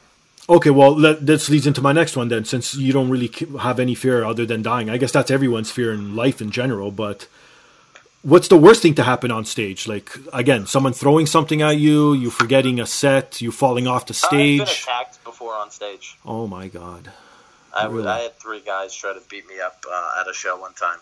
[0.48, 0.70] okay.
[0.72, 2.46] Well, let, this leads into my next one then.
[2.46, 5.92] Since you don't really have any fear other than dying, I guess that's everyone's fear
[5.94, 6.92] in life in general.
[6.92, 7.28] But
[8.24, 9.88] what's the worst thing to happen on stage?
[9.88, 14.20] Like again, someone throwing something at you, you forgetting a set, you falling off the
[14.24, 14.82] I've been stage.
[14.84, 16.18] attacked before on stage.
[16.26, 17.12] Oh my god.
[17.72, 18.08] I, would, Really?
[18.08, 20.98] I had three guys try to beat me up uh, at a show one time.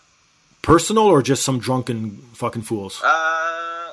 [0.60, 3.00] Personal or just some drunken fucking fools?
[3.02, 3.92] Uh,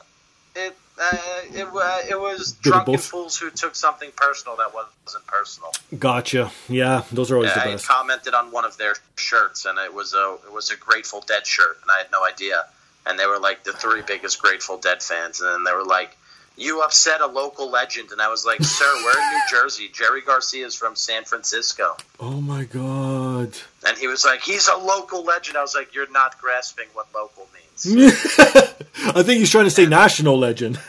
[0.55, 1.17] it uh,
[1.53, 5.71] it, wa- it was drunken fools who took something personal that wasn't personal.
[5.99, 6.51] Gotcha.
[6.69, 7.89] Yeah, those are always Yeah, the best.
[7.91, 11.21] I commented on one of their shirts, and it was a it was a Grateful
[11.27, 12.65] Dead shirt, and I had no idea.
[13.07, 16.17] And they were like the three biggest Grateful Dead fans, and then they were like,
[16.57, 19.89] "You upset a local legend," and I was like, "Sir, we're in New Jersey.
[19.93, 23.53] Jerry Garcia is from San Francisco," Oh my god.
[23.87, 27.07] and he was like, "He's a local legend." I was like, "You're not grasping what
[27.13, 27.85] local means."
[28.37, 30.79] I think he's trying to say national legend.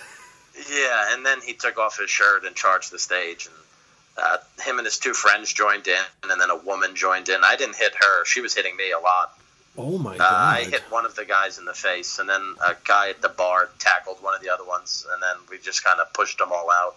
[0.71, 3.55] Yeah, and then he took off his shirt and charged the stage, and
[4.25, 7.41] uh, him and his two friends joined in, and then a woman joined in.
[7.45, 9.39] I didn't hit her; she was hitting me a lot.
[9.79, 10.57] Oh my Uh, god.
[10.57, 13.29] I hit one of the guys in the face, and then a guy at the
[13.29, 16.51] bar tackled one of the other ones, and then we just kind of pushed them
[16.53, 16.97] all out.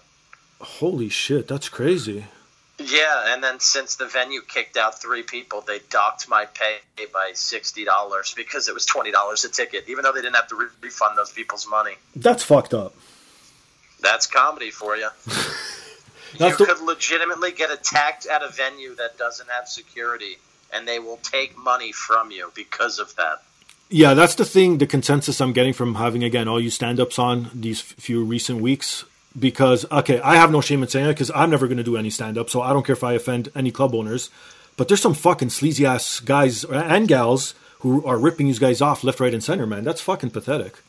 [0.62, 2.26] Holy shit, that's crazy.
[2.82, 6.78] Yeah, and then since the venue kicked out three people, they docked my pay
[7.14, 10.48] by sixty dollars because it was twenty dollars a ticket, even though they didn't have
[10.48, 11.96] to re- refund those people's money.
[12.16, 12.94] That's fucked up.
[14.02, 15.10] That's comedy for you.
[16.40, 20.38] You the- could legitimately get attacked at a venue that doesn't have security,
[20.74, 23.44] and they will take money from you because of that.
[23.90, 27.18] Yeah, that's the thing, the consensus I'm getting from having, again, all you stand ups
[27.18, 29.06] on these few recent weeks.
[29.38, 31.98] Because, okay, I have no shame in saying it because I'm never going to do
[31.98, 34.32] any stand up, so I don't care if I offend any club owners.
[34.76, 39.04] But there's some fucking sleazy ass guys and gals who are ripping these guys off
[39.04, 39.84] left, right, and center, man.
[39.84, 40.80] That's fucking pathetic.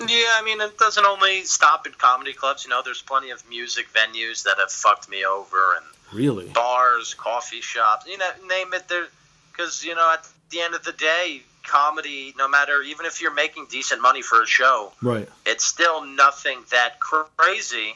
[0.00, 2.64] Yeah, I mean, it doesn't only stop at comedy clubs.
[2.64, 6.48] You know, there's plenty of music venues that have fucked me over, and Really?
[6.48, 8.06] bars, coffee shops.
[8.06, 8.88] You know, name it.
[8.88, 9.06] There,
[9.52, 13.34] because you know, at the end of the day, comedy, no matter even if you're
[13.34, 15.28] making decent money for a show, Right.
[15.46, 17.94] it's still nothing that crazy.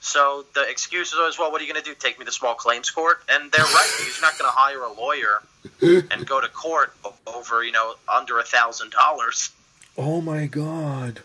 [0.00, 1.96] So the excuse is always, well, what are you going to do?
[1.98, 3.22] Take me to small claims court?
[3.28, 5.42] And they're right He's not going to hire a lawyer
[6.12, 6.92] and go to court
[7.26, 9.50] over, you know, under a thousand dollars.
[9.96, 11.20] Oh my god.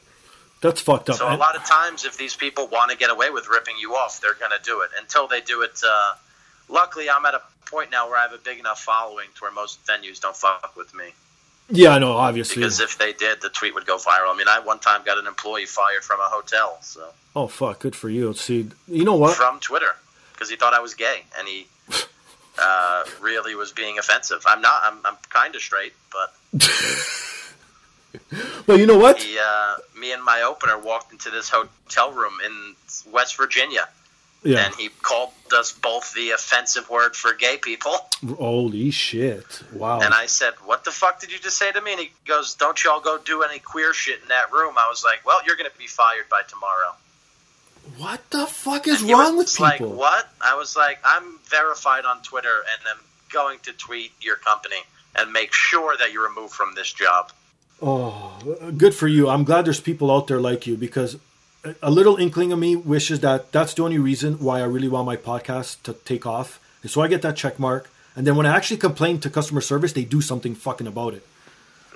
[0.61, 1.15] That's fucked up.
[1.17, 3.95] So a lot of times, if these people want to get away with ripping you
[3.95, 4.89] off, they're going to do it.
[4.99, 6.13] Until they do it, uh,
[6.69, 9.51] luckily, I'm at a point now where I have a big enough following to where
[9.51, 11.05] most venues don't fuck with me.
[11.69, 12.61] yeah, I know, obviously.
[12.61, 14.33] Because if they did, the tweet would go viral.
[14.33, 17.79] I mean, I one time got an employee fired from a hotel, so Oh, fuck.
[17.79, 18.33] Good for you.
[18.33, 19.35] See, you know what?
[19.37, 19.95] from Twitter
[20.33, 21.65] because he thought I was gay and he
[22.59, 24.43] uh, really was being offensive.
[24.45, 24.81] I'm not.
[24.83, 26.61] I'm, I'm kind of straight, but
[28.67, 29.21] Well, you know what?
[29.21, 32.75] he, uh, me and my opener walked into this hotel room in
[33.11, 33.87] West Virginia,
[34.43, 34.65] Yeah.
[34.65, 37.95] and he called us both the offensive word for gay people.
[38.37, 39.61] Holy shit!
[39.73, 39.99] Wow.
[40.01, 42.53] And I said, "What the fuck did you just say to me?" And he goes,
[42.55, 45.55] "Don't y'all go do any queer shit in that room." I was like, "Well, you're
[45.57, 46.95] going to be fired by tomorrow."
[47.97, 49.93] what the fuck is wrong with was like, people?
[49.93, 54.81] "What?" I was like, "I'm verified on Twitter, and I'm going to tweet your company
[55.15, 57.31] and make sure that you're removed from this job."
[57.81, 58.37] Oh,
[58.77, 59.29] good for you.
[59.29, 61.17] I'm glad there's people out there like you because
[61.81, 65.05] a- little inkling of me wishes that that's the only reason why I really want
[65.05, 66.59] my podcast to take off.
[66.83, 67.89] is So I get that check mark.
[68.15, 71.25] And then when I actually complain to customer service, they do something fucking about it.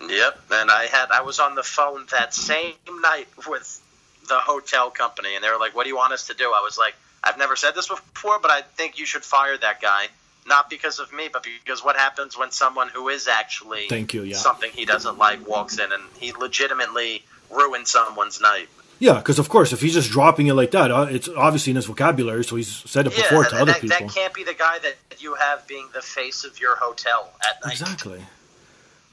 [0.08, 3.82] Yep, and I had I was on the phone that same night with
[4.28, 6.62] the hotel company, and they were like, "What do you want us to do?" I
[6.62, 10.10] was like, "I've never said this before, but I think you should fire that guy,
[10.46, 14.24] not because of me, but because what happens when someone who is actually Thank you,
[14.24, 14.36] yeah.
[14.38, 18.68] something he doesn't like walks in and he legitimately ruins someone's night."
[19.00, 21.76] Yeah, because of course, if he's just dropping it like that, uh, it's obviously in
[21.76, 24.08] his vocabulary, so he's said it Yeah, before to that, other that, people.
[24.08, 27.64] that can't be the guy that you have being the face of your hotel at
[27.66, 27.74] night.
[27.74, 28.22] Exactly.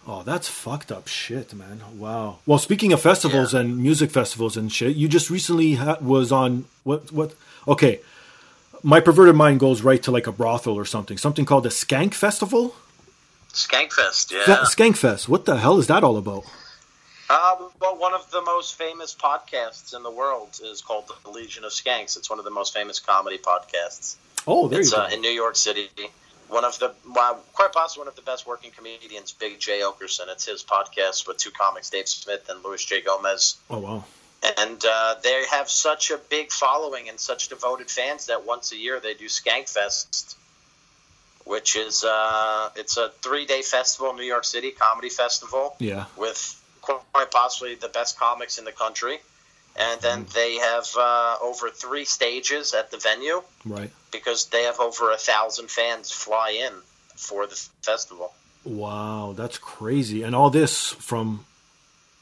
[0.07, 1.81] Oh, that's fucked up shit, man.
[1.97, 2.39] Wow.
[2.47, 3.61] Well, speaking of festivals Yeah.
[3.61, 7.11] and music festivals and shit, you just recently ha- was on what?
[7.13, 7.35] What?
[7.69, 8.01] Okay,
[8.83, 11.17] my perverted mind goes right to like a brothel or something.
[11.19, 12.75] Something called the Skank Festival.
[13.53, 14.45] Skankfest, yeah.
[14.45, 15.29] Fe- Skank Fest.
[15.29, 16.45] What the hell is that all about?
[17.29, 21.65] Uh, well, one of the most famous podcasts in the world is called The Legion
[21.65, 22.17] of Skanks.
[22.17, 24.17] It's one of the most famous comedy podcasts.
[24.47, 25.03] Oh, there it's you go.
[25.05, 25.89] uh, in New York City.
[26.49, 30.29] One of the, well, quite possibly one of the best working comedians, Big Jay Oakerson.
[30.29, 33.01] It's his podcast with two comics, Dave Smith and Luis J.
[33.03, 33.57] Gomez.
[33.71, 34.05] oh wow.
[34.59, 38.77] And uh, they have such a big following and such devoted fans that once a
[38.77, 40.35] year they do Skankfest,
[41.45, 46.07] which is uh, it's a three day festival in New York City, comedy festival Yeah.
[46.17, 49.21] with quite possibly the best comics in the country.
[49.77, 50.33] And then Mm.
[50.33, 53.91] they have uh, over three stages at the venue Right.
[54.11, 56.73] because they have over a thousand fans fly in
[57.17, 58.35] for the festival.
[58.65, 60.23] Wow, that's crazy.
[60.25, 61.47] And all this from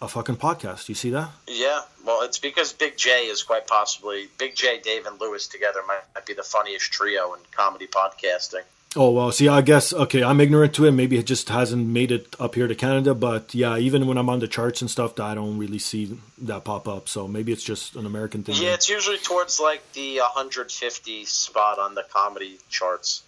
[0.00, 0.88] a fucking podcast.
[0.88, 1.30] You see that?
[1.46, 5.80] Yeah, well, it's because Big Jay is quite possibly Big Jay, Dave, and Luis together
[5.86, 8.62] might, might be the funniest trio in comedy podcasting.
[8.96, 10.90] Oh well, see, I guess okay, I'm ignorant to it.
[10.90, 14.28] Maybe it just hasn't made it up here to Canada, but yeah, even when I'm
[14.28, 17.08] on the charts and stuff, I don't really see that pop up.
[17.08, 18.56] So maybe it's just an American thing.
[18.60, 23.22] Yeah, it's usually towards like the 150 spot on the comedy charts.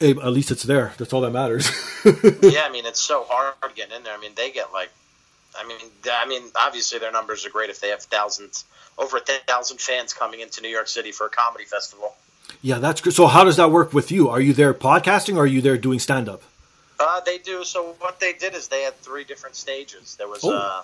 [0.00, 0.92] Hey, at least it's there.
[0.98, 1.70] That's all that matters.
[2.04, 4.14] yeah, I mean it's so hard getting in there.
[4.14, 4.90] I mean they get like,
[5.58, 5.78] I mean,
[6.10, 8.64] I mean obviously their numbers are great if they have thousands,
[8.98, 12.14] over a thousand fans coming into New York City for a comedy festival.
[12.62, 13.12] yeah, that's good.
[13.14, 14.28] So how does that work with you?
[14.28, 16.42] Are you there podcasting or are you there doing stand up?
[16.98, 17.64] Uh, they do.
[17.64, 20.16] So what they did is they had three different stages.
[20.16, 20.52] There was Oh.
[20.52, 20.82] uh,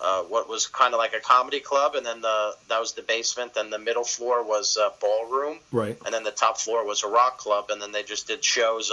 [0.00, 3.02] uh, what was kind of like a comedy club, and then the that was the
[3.02, 3.54] basement.
[3.54, 5.96] Then the middle floor was a ballroom, Right.
[6.04, 7.70] and then the top floor was a rock club.
[7.70, 8.90] And then they just did shows.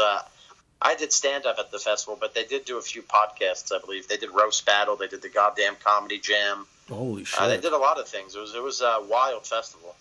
[0.82, 3.72] I did stand up at the festival, but they did do a few podcasts.
[3.74, 4.96] I believe they did roast battle.
[4.96, 6.66] They did the goddamn comedy jam.
[6.88, 7.40] Holy shit.
[7.40, 8.36] Uh, they did a lot of things.
[8.36, 9.96] It was it was a wild festival.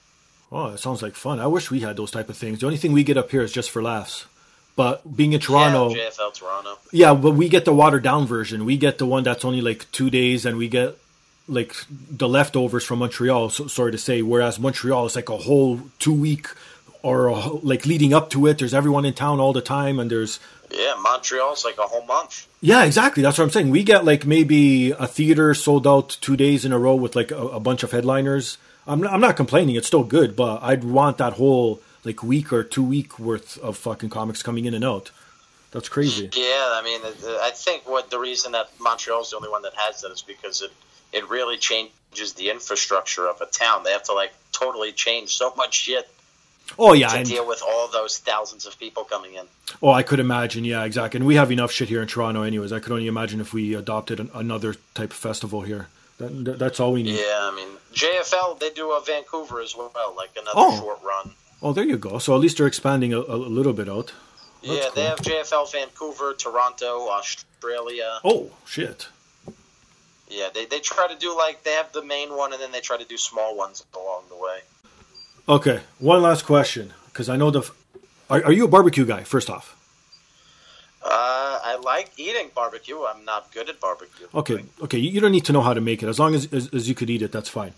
[0.51, 1.41] Oh, it sounds like fun.
[1.41, 2.61] I wish we had those type of things.
[2.61, 4.27] The only thing we get up here is just for laughs.
[4.77, 6.79] But being in Toronto, yeah, JFL Toronto.
[6.93, 8.65] Yeah, but we get the watered down version.
[8.65, 10.97] We get the one that's only like two days, and we get
[11.49, 13.51] like the leftovers from Montreal.
[13.51, 16.47] So, sorry to say, whereas Montreal is like a whole two week
[17.03, 18.59] or a, like leading up to it.
[18.59, 20.39] There's everyone in town all the time, and there's
[20.71, 22.47] Yeah, Montreal's like a whole month.
[22.61, 23.23] yeah, exactly.
[23.23, 23.71] That's what I'm saying.
[23.71, 27.31] We get like maybe a theater sold out two days in a row with like
[27.31, 28.59] a, a bunch of headliners.
[28.87, 29.77] I'm not, I'm not complaining.
[29.77, 33.77] It's still good, but I'd want that whole like week or two week worth of
[33.77, 35.11] fucking comics coming in and out.
[35.71, 36.31] That's crazy.
[36.33, 37.01] Yeah, I mean,
[37.43, 40.63] I think what the reason that Montreal's the only one that has that is because
[40.63, 40.73] it
[41.13, 43.83] it really changes the infrastructure of a town.
[43.85, 46.09] They have to like totally change so much shit
[46.79, 49.47] Oh yeah, to and- deal with all those thousands of people coming in.
[49.83, 50.65] Oh, I could imagine.
[50.65, 51.19] Yeah, exactly.
[51.19, 52.73] And we have enough shit here in Toronto, anyways.
[52.73, 55.89] I could only imagine if we adopted an, another type of festival here.
[56.19, 57.15] That, that- that's all we need.
[57.19, 60.77] Yeah, I mean, JFL they do a Vancouver as well, like another Oh.
[60.79, 61.33] short run.
[61.63, 62.19] Oh, there you go.
[62.19, 64.13] So at least they're expanding a, a little bit out.
[64.63, 65.11] That's yeah, they cool.
[65.11, 68.19] have JFL Vancouver, Toronto, Australia.
[68.25, 69.09] Oh shit.
[70.31, 72.81] Yeah, they, they try to do like they have the main one and then they
[72.81, 74.59] try to do small ones along the way.
[75.49, 77.61] Okay, one last question because I know the.
[77.61, 77.73] f-
[78.29, 79.23] Are, are you a barbecue guy?
[79.25, 79.75] First off.
[81.03, 83.03] Uh, I like eating barbecue.
[83.05, 84.27] I'm not good at barbecue.
[84.35, 84.99] Okay, okay.
[84.99, 86.09] You, don't need to know how to make it.
[86.09, 87.73] As long as, as as you could eat it, that's fine.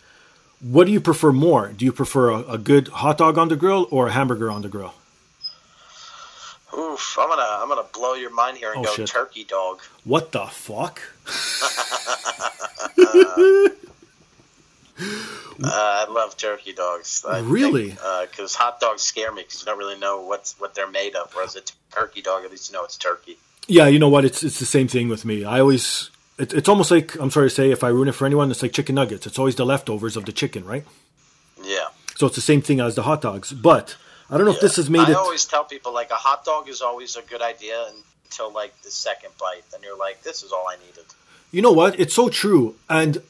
[0.61, 1.69] What do you prefer more?
[1.69, 4.63] Do you prefer a, a good hot dog on the grill or a hamburger on
[4.63, 4.95] the grill?
[6.77, 9.09] Oof, I'm gonna I'm gonna blow your mind here and Oh, go shit.
[9.09, 9.81] turkey dog.
[12.99, 13.69] Uh,
[15.01, 17.25] Uh, I love turkey dogs.
[17.29, 17.97] I Really?
[18.03, 21.15] Uh, because hot dogs scare me because you don't really know what's what they're made
[21.15, 21.33] of.
[21.35, 21.63] Whereas a
[21.95, 23.37] turkey dog, at least you know it's turkey.
[23.67, 24.25] Yeah, you know what?
[24.25, 25.45] It's it's the same thing with me.
[25.45, 28.27] I always it, it's almost like I'm sorry to say if I ruin it for
[28.27, 29.27] anyone, it's like chicken nuggets.
[29.27, 30.85] It's always the leftovers of the chicken, right?
[31.63, 31.89] Yeah.
[32.17, 33.53] So it's the same thing as the hot dogs.
[33.53, 33.97] But
[34.31, 35.17] I don't know if this has made I it.
[35.17, 37.85] always tell people like a hot dog is always a good idea
[38.25, 39.65] until like the second bite.
[39.71, 41.05] Then you're like, this is all I needed.
[41.53, 41.99] You know what?
[41.99, 42.77] It's so true.
[42.89, 43.23] And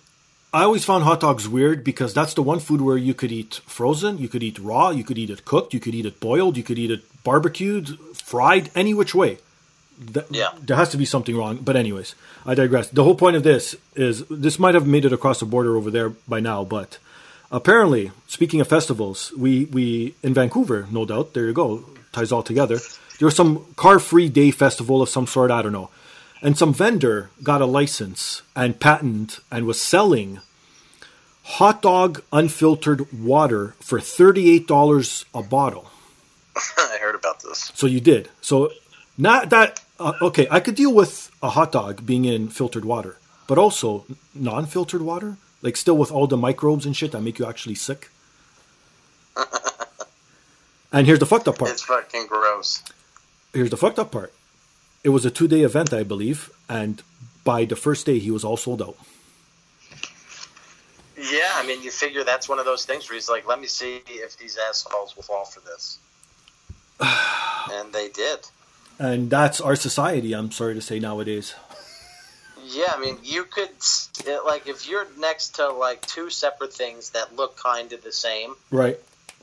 [0.53, 3.61] I always found hot dogs weird because that's the one food where you could eat
[3.67, 6.57] frozen, you could eat raw, you could eat it cooked, you could eat it boiled,
[6.57, 9.39] you could eat it barbecued, fried, any which way.
[10.13, 10.49] Th- Yeah.
[10.61, 11.59] There has to be something wrong.
[11.59, 12.89] But, anyways, I digress.
[12.89, 15.91] The whole point of this is this might have made it across the border over
[15.91, 16.99] there by now, but
[17.53, 22.43] apparently, speaking of festivals, we, we in Vancouver, no doubt, there you go, ties all
[22.43, 22.79] together.
[23.21, 25.91] There was some car free day festival of some sort, I don't know.
[26.43, 30.41] And some vendor got a license and patent and was selling
[31.43, 35.91] hot dog unfiltered water for $38 a bottle.
[36.79, 37.71] I heard about this.
[37.75, 38.31] So you did.
[38.41, 38.71] So
[39.19, 43.19] not that uh, okay, I could deal with a hot dog being in filtered water,
[43.47, 47.45] but also non-filtered water, like still with all the microbes and shit that make you
[47.45, 48.09] actually sick.
[50.93, 51.71] and here's the fucked up part.
[51.71, 52.83] It's fucking gross.
[53.53, 54.33] Here's the fucked up part.
[55.03, 57.03] It was a two-day event, I believe, and
[57.45, 58.97] by the first day he was all sold out.
[61.17, 63.67] Yeah, I mean, you figure that's one of those things where he's like, let me
[63.67, 65.99] see if these assholes will fall for this.
[67.73, 68.41] and they did.
[68.99, 71.55] And that's our society, I'm sorry to say nowadays.
[72.65, 73.71] Yeah, I mean, you could,
[74.45, 78.55] like, if you're next to, like, two separate things that look kind of the same,
[78.71, 79.01] Right.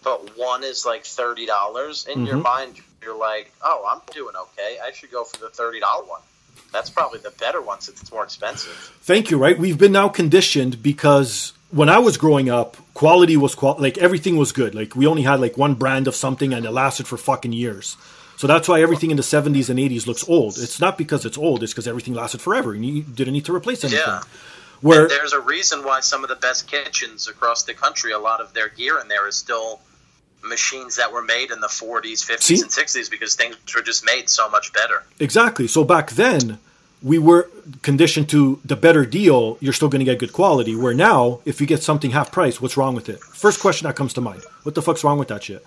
[0.08, 2.44] But one is, like, $30, in your Mhm.
[2.44, 4.78] mind, you're like, oh, I'm doing okay.
[4.86, 6.22] I should go for the $30 one.
[6.72, 8.92] That's probably the better one since it's more expensive.
[9.04, 9.58] Thank you, right?
[9.58, 14.38] We've been now conditioned because when I was growing up, quality was qual- like everything
[14.38, 14.76] was good.
[14.76, 17.96] Like we only had like one brand of something and it lasted for fucking years.
[18.38, 20.58] So that's why everything in the 70s and 80s looks old.
[20.58, 23.56] It's not because it's old, it's because everything lasted forever and you didn't need to
[23.56, 24.02] replace anything.
[24.06, 24.22] Yeah.
[24.82, 28.42] Where There's a reason why some of the best kitchens across the country, a lot
[28.42, 29.80] of their gear in there is still
[30.48, 32.62] machines that were made in the 40s, 50s, See?
[32.62, 35.04] and 60s because things were just made so much better.
[35.20, 35.68] Exactly.
[35.68, 36.60] So back then,
[37.04, 37.50] we were
[37.82, 40.76] conditioned to the better deal, you're still going to get good quality.
[40.76, 43.20] Where now, if you get something half price, what's wrong with it?
[43.20, 44.42] First question that comes to mind.
[44.64, 45.66] What the fuck's wrong with that shit?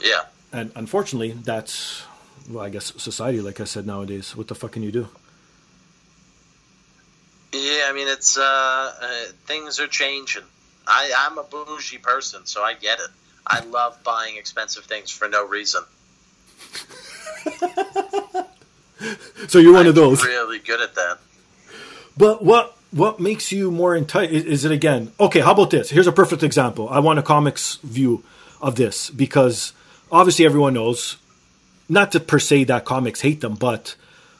[0.00, 0.22] Yeah.
[0.52, 2.04] And unfortunately, that's,
[2.48, 4.36] well, I guess society, like I said nowadays.
[4.36, 5.08] What the fuck can you do?
[7.52, 10.42] Yeah, I mean, it's, uh, uh, things are changing.
[10.86, 13.08] I, I'm a bougie person, so I get it.
[13.46, 15.82] I love buying expensive things for no reason.
[19.48, 20.24] So you're one I'm of those.
[20.24, 21.18] really good at that.
[22.16, 24.34] But what what makes you more entitled?
[24.34, 25.12] Is, is it again?
[25.18, 25.90] Okay, how about this?
[25.90, 26.88] Here's a perfect example.
[26.88, 28.22] I want a comics view
[28.62, 29.72] of this because
[30.10, 31.16] obviously everyone knows,
[31.88, 33.96] not to per se that comics hate them, but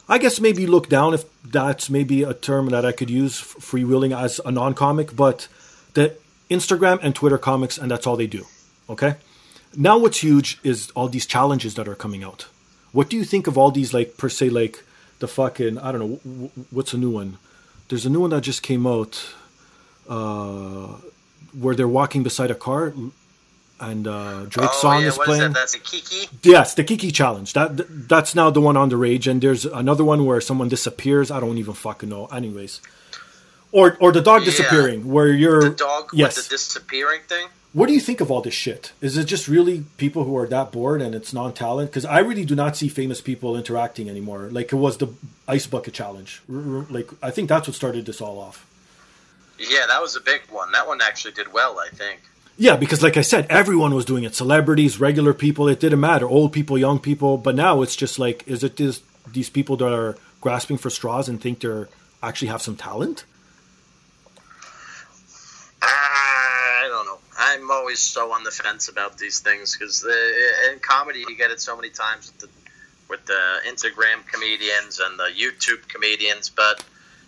[0.08, 4.18] I guess maybe look down if that's maybe a term that I could use freewheeling
[4.18, 5.48] as a non-comic, but
[5.94, 6.16] the
[6.50, 8.46] Instagram and Twitter comics, and that's all they do.
[8.88, 9.16] Okay.
[9.76, 12.46] Now what's huge is all these challenges that are coming out.
[12.92, 14.84] What do you think of all these like per se like
[15.18, 17.38] the fucking I don't know w- w- what's a new one?
[17.88, 19.34] There's a new one that just came out
[20.08, 20.96] uh,
[21.58, 22.94] where they're walking beside a car
[23.80, 25.42] and uh, Drake's oh, song yeah, is what playing.
[25.42, 25.54] is that?
[25.54, 26.28] That's a Kiki?
[26.42, 27.52] Yes, the Kiki challenge.
[27.54, 31.30] That that's now the one on the rage, and there's another one where someone disappears.
[31.30, 32.26] I don't even fucking know.
[32.26, 32.80] Anyways,
[33.78, 34.50] or or the dog Yeah.
[34.50, 36.36] disappearing, where you're The dog Yes.
[36.36, 37.46] with the disappearing thing?
[37.78, 38.92] What do you think of all this shit?
[39.00, 41.90] Is it just really people who are that bored and it's non-talent?
[41.90, 44.42] Because I really do not see famous people interacting anymore.
[44.58, 45.08] Like it was the
[45.56, 46.40] ice bucket challenge.
[46.48, 48.64] Like I think that's what started this all off.
[49.58, 50.70] Yeah, that was a big one.
[50.70, 52.20] That one actually did well, I think.
[52.56, 54.36] Yeah, because like I said, everyone was doing it.
[54.36, 55.66] Celebrities, regular people.
[55.68, 56.26] It didn't matter.
[56.28, 57.38] Old people, young people.
[57.38, 59.00] But now it's just like, is it this,
[59.38, 61.88] these people that are grasping for straws and think they're
[62.22, 63.24] actually have some talent?
[65.82, 67.18] I don't know.
[67.38, 70.06] I'm always so on the fence about these things because
[70.70, 72.48] in comedy you get it so many times with the,
[73.08, 76.84] with the Instagram comedians and the YouTube comedians, but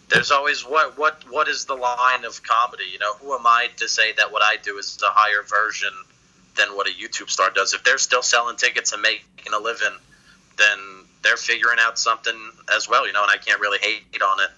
[0.09, 2.85] there's always what what what is the line of comedy?
[2.93, 5.91] You know, who am I to say that what I do is a higher version
[6.57, 7.75] than what a YouTube star does?
[7.75, 9.97] If they're still selling tickets and making a living,
[10.57, 10.79] then
[11.23, 12.37] they're figuring out something
[12.75, 13.07] as well.
[13.07, 14.51] You know, and I can't really hate on it.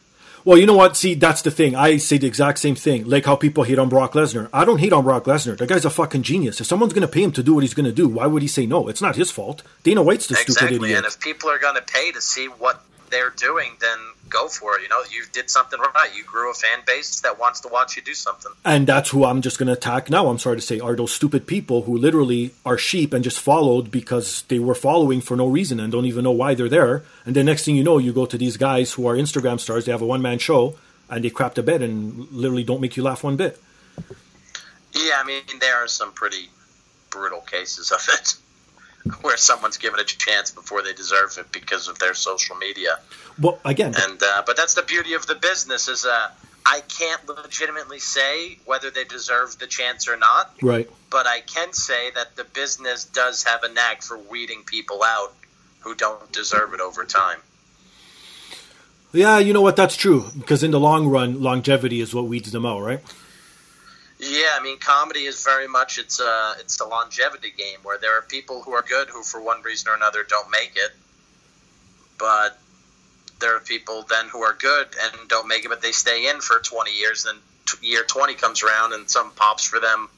[0.44, 0.96] Well, you know what?
[0.96, 1.74] See, that's the thing.
[1.76, 3.04] I say the exact same thing.
[3.08, 4.48] Like how people hate on Brock Lesnar.
[4.52, 5.56] I don't hate on Brock Lesnar.
[5.58, 6.60] The guy's a fucking genius.
[6.60, 8.42] If someone's going to pay him to do what he's going to do, why would
[8.42, 8.88] he say no?
[8.88, 9.62] It's not his fault.
[9.82, 10.98] Dana White's the stupid Exactly, idiot.
[10.98, 13.98] and if people are going to pay to see what they're doing, then
[14.28, 14.82] go for it.
[14.82, 16.10] You know, you did something right.
[16.14, 18.52] You grew a fan base that wants to watch you do something.
[18.64, 20.28] And that's who I'm just going to attack now.
[20.28, 23.90] I'm sorry to say, are those stupid people who literally are sheep and just followed
[23.90, 27.04] because they were following for no reason and don't even know why they're there.
[27.24, 29.84] And then next thing you know, you go to these guys who are Instagram stars.
[29.84, 30.76] They have a one man show
[31.10, 33.60] and they crap the bed and literally don't make you laugh one bit.
[34.92, 36.50] Yeah, I mean, there are some pretty
[37.10, 38.36] brutal cases of it.
[39.22, 42.98] where someone's given a chance before they deserve it because of their social media.
[43.40, 46.30] Well, again, and uh, but that's the beauty of the business is uh,
[46.66, 50.54] I can't legitimately say whether they deserve the chance or not.
[50.60, 50.88] Right.
[51.10, 55.32] But I can say that the business does have a knack for weeding people out
[55.80, 57.38] who don't deserve it over time.
[59.12, 59.76] Yeah, you know what?
[59.76, 63.00] That's true because in the long run, longevity is what weeds them out, right?
[64.20, 68.18] Yeah, I mean, comedy is very much it's a it's a longevity game where there
[68.18, 70.90] are people who are good who, for one reason or another, don't make it,
[72.18, 72.58] but
[73.40, 76.40] there are people then who are good and don't make it, but they stay in
[76.40, 77.24] for twenty years.
[77.24, 77.36] Then
[77.66, 80.08] t- year twenty comes around and some pops for them.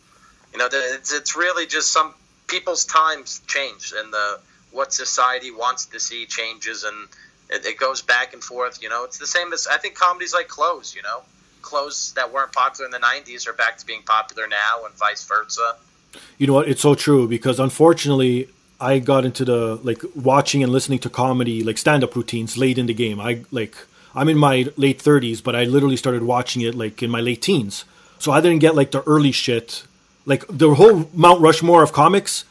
[0.52, 2.14] You know, it's it's really just some
[2.46, 4.40] people's times change and the
[4.70, 7.08] what society wants to see changes and
[7.50, 8.82] it, it goes back and forth.
[8.82, 10.94] You know, it's the same as I think comedy's like clothes.
[10.94, 11.20] You know
[11.62, 15.24] clothes that weren't popular in the 90s are back to being popular now and vice
[15.24, 15.76] versa.
[16.38, 16.68] You know what?
[16.68, 18.48] It's so true because unfortunately,
[18.80, 22.78] I got into the like watching and listening to comedy, like stand up routines late
[22.78, 23.20] in the game.
[23.20, 23.76] I like,
[24.14, 27.42] I'm in my late 30s, but I literally started watching it like in my late
[27.42, 27.84] teens.
[28.18, 29.84] So I didn't get like the early shit.
[30.26, 32.44] Like the whole Mount Rushmore of comics,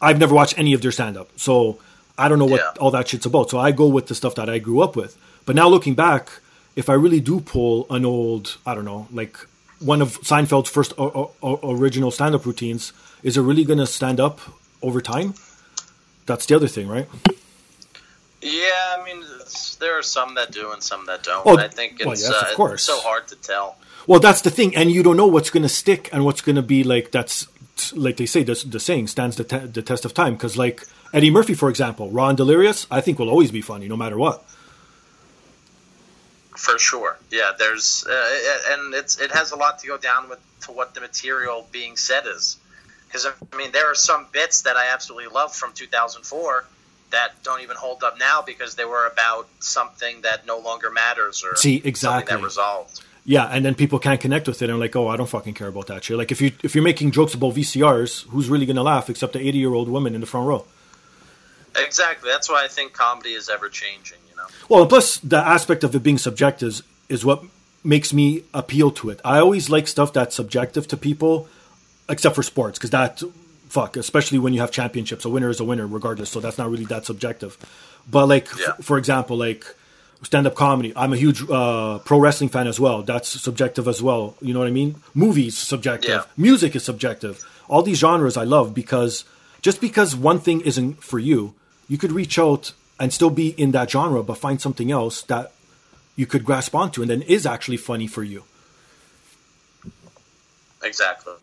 [0.00, 1.30] I've never watched any of their stand up.
[1.36, 1.78] So
[2.18, 2.80] I don't know what yeah.
[2.80, 3.50] all that shit's about.
[3.50, 5.16] So I go with the stuff that I grew up with.
[5.46, 6.30] But now looking back,
[6.78, 9.36] if I really do pull an old, I don't know, like
[9.80, 12.92] one of Seinfeld's first o- o- original stand up routines,
[13.24, 14.40] is it really going to stand up
[14.80, 15.34] over time?
[16.26, 17.08] That's the other thing, right?
[18.40, 19.24] Yeah, I mean,
[19.80, 21.44] there are some that do and some that don't.
[21.44, 22.74] Well, I think it's, well, yes, uh, of course.
[22.74, 23.76] it's so hard to tell.
[24.06, 26.54] Well, that's the thing, and you don't know what's going to stick and what's going
[26.56, 27.10] to be like.
[27.10, 27.48] That's
[27.92, 30.34] like they say, the, the saying stands the, te- the test of time.
[30.34, 33.96] Because like Eddie Murphy, for example, Raw Delirious, I think will always be funny no
[33.96, 34.44] matter what
[36.58, 37.16] for sure.
[37.30, 40.94] Yeah, there's uh, and it's it has a lot to go down with to what
[40.94, 42.56] the material being said is.
[43.06, 46.64] Because I mean, there are some bits that I absolutely love from 2004
[47.10, 51.42] that don't even hold up now because they were about something that no longer matters
[51.44, 53.00] or see exactly that resolved.
[53.24, 55.68] Yeah, and then people can't connect with it and like, oh, I don't fucking care
[55.68, 56.18] about that shit.
[56.18, 59.40] Like if you if you're making jokes about VCRs, who's really gonna laugh except the
[59.40, 60.66] 80 year old woman in the front row?
[61.76, 62.28] Exactly.
[62.28, 64.18] That's why I think comedy is ever changing.
[64.68, 67.42] Well, plus the aspect of it being subjective is, is what
[67.84, 69.20] makes me appeal to it.
[69.24, 71.48] I always like stuff that's subjective to people,
[72.08, 73.22] except for sports, because that
[73.68, 76.30] fuck, especially when you have championships, a winner is a winner regardless.
[76.30, 77.56] So that's not really that subjective.
[78.10, 78.74] But like, yeah.
[78.78, 79.64] f- for example, like
[80.22, 80.92] stand up comedy.
[80.96, 83.02] I'm a huge uh, pro wrestling fan as well.
[83.02, 84.36] That's subjective as well.
[84.40, 84.96] You know what I mean?
[85.14, 86.10] Movies subjective.
[86.10, 86.24] Yeah.
[86.36, 87.44] Music is subjective.
[87.68, 89.24] All these genres I love because
[89.62, 91.54] just because one thing isn't for you,
[91.88, 95.52] you could reach out and still be in that genre, but find something else that
[96.16, 98.44] you could grasp onto and then is actually funny for you.
[100.82, 101.34] Exactly.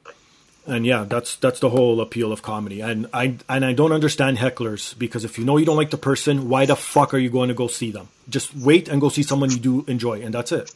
[0.68, 2.82] And yeah, that's that's the whole appeal of comedy.
[2.82, 5.98] And I and I don't understand hecklers because if you know you don't like the
[5.98, 8.08] person, why the fuck are you going to go see them?
[8.28, 10.74] Just wait and go see someone you do enjoy, and that's it.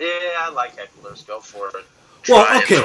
[0.00, 0.06] Yeah,
[0.38, 1.26] I like hecklers.
[1.26, 1.84] Go for it.
[2.28, 2.82] Well, okay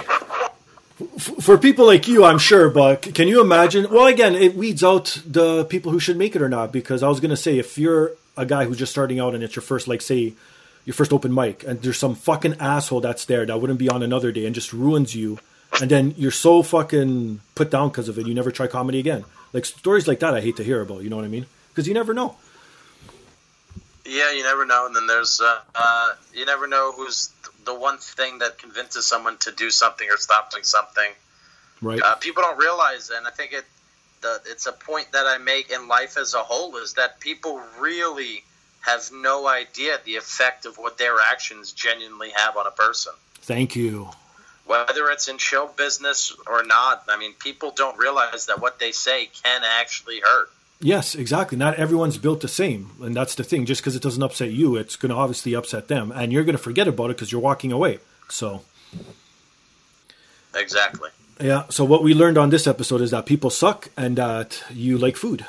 [0.98, 3.88] for people like you, I'm sure, but can you imagine?
[3.90, 6.72] Well, again, it weeds out the people who should make it or not.
[6.72, 9.44] Because I was going to say, if you're a guy who's just starting out and
[9.44, 10.34] it's your first, like, say,
[10.86, 14.02] your first open mic, and there's some fucking asshole that's there that wouldn't be on
[14.02, 15.38] another day and just ruins you,
[15.82, 19.26] and then you're so fucking put down because of it, you never try comedy again.
[19.54, 21.04] Like stories like that, I hate to hear about.
[21.04, 21.46] You know what I mean?
[21.70, 22.38] Because you never know.
[24.06, 27.30] Yeah, you never know, and then there's uh, uh, you never know who's
[27.68, 31.12] the one thing that convinces someone to do something or stop doing something.
[31.82, 32.02] Right.
[32.02, 33.66] Uh, people don't realize, and I think it
[34.22, 37.62] the, it's a point that I make in life as a whole is that people
[37.80, 38.44] really
[38.82, 43.14] have no idea the effect of what their actions genuinely have on a person.
[43.36, 44.10] Thank you.
[44.66, 48.92] Whether it's in show business or not, I mean, people don't realize that what they
[48.92, 50.50] say can actually hurt.
[50.80, 51.58] Yes, exactly.
[51.58, 53.66] Not everyone's built the same, and that's the thing.
[53.66, 56.58] Just because it doesn't upset you, it's going to obviously upset them, and you're going
[56.58, 58.00] to forget about it because you're walking away.
[58.30, 58.62] So,
[60.56, 61.10] exactly.
[61.42, 61.64] Yeah.
[61.70, 65.16] So what we learned on this episode is that people suck, and that you like
[65.16, 65.46] food.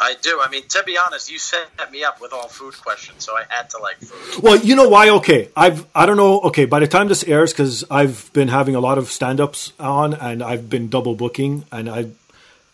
[0.00, 0.40] I do.
[0.42, 3.42] I mean, to be honest, you set me up with all food questions, so I
[3.48, 4.42] had to like food.
[4.42, 5.10] Well, you know why?
[5.10, 6.40] Okay, I've I don't know.
[6.42, 10.14] Okay, by the time this airs, because I've been having a lot of stand-ups on,
[10.14, 12.06] and I've been double booking, and I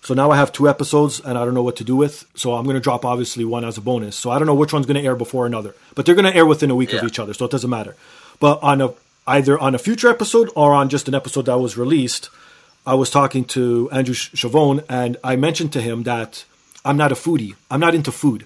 [0.05, 2.27] So now I have two episodes and I don't know what to do with.
[2.35, 4.17] So I'm going to drop obviously one as a bonus.
[4.17, 6.37] So I don't know which one's going to air before another, but they're going to
[6.37, 7.97] air within a week of each other, so it doesn't matter.
[8.39, 8.93] But on a
[9.27, 12.29] either on a future episode or on just an episode that was released,
[12.87, 16.45] I was talking to Andrew Ch- Chavone and I mentioned to him that
[16.85, 17.55] I'm not a foodie.
[17.71, 18.45] I'm not into food.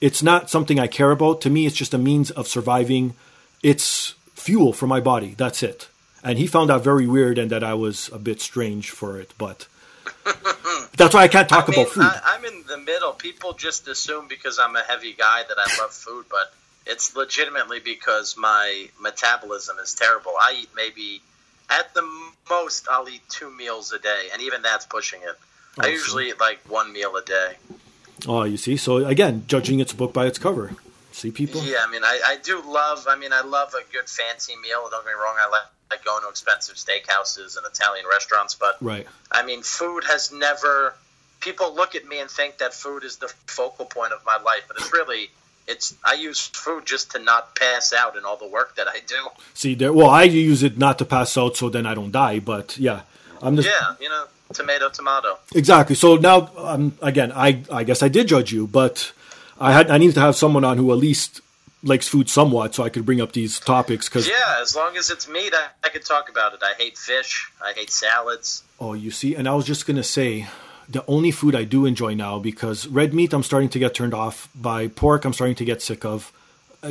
[0.00, 1.40] It's not something I care about.
[1.42, 3.14] To me, it's just a means of surviving.
[3.62, 5.36] It's fuel for my body.
[5.38, 5.88] That's it.
[6.24, 9.32] And he found that very weird and that I was a bit strange for it.
[9.38, 9.68] But
[10.96, 12.02] that's why I can't talk I mean, about food.
[12.04, 13.12] I, I'm in the middle.
[13.12, 16.52] People just assume because I'm a heavy guy that I love food, but
[16.86, 20.32] it's legitimately because my metabolism is terrible.
[20.40, 21.20] I eat maybe
[21.70, 22.02] at the
[22.48, 25.36] most I'll eat two meals a day, and even that's pushing it.
[25.78, 27.54] I Oh, usually eat like one meal a day.
[28.26, 28.76] oh, you see.
[28.76, 30.72] So again, judging its book by its cover.
[31.12, 31.62] See, people.
[31.62, 33.06] Yeah, I mean, I, I do love.
[33.08, 34.86] I mean, I love a good fancy meal.
[34.90, 35.34] Don't get me wrong.
[35.40, 39.06] I like, like going to expensive steakhouses and Italian restaurants, but Right.
[39.30, 40.94] I mean, food has never.
[41.40, 44.64] People look at me and think that food is the focal point of my life,
[44.68, 45.30] but it's really.
[45.68, 49.00] It's I use food just to not pass out in all the work that I
[49.06, 49.16] do.
[49.54, 49.92] See there.
[49.92, 52.38] Well, I use it not to pass out, so then I don't die.
[52.38, 53.00] But yeah,
[53.42, 55.38] I'm just Yeah, you know, tomato, tomato.
[55.54, 55.96] exactly.
[55.96, 59.12] So now, um, again, I I guess I did judge you, but
[59.58, 61.40] I had I needed to have someone on who at least
[61.82, 64.08] likes food somewhat, so I could bring up these topics.
[64.08, 66.60] Because Yeah, as long as it's meat, I, I could talk about it.
[66.62, 67.50] I hate fish.
[67.62, 68.62] I hate salads.
[68.80, 70.46] oh, you see, and I was just gonna say.
[70.88, 74.14] The only food I do enjoy now, because red meat I'm starting to get turned
[74.14, 76.32] off by, pork I'm starting to get sick of.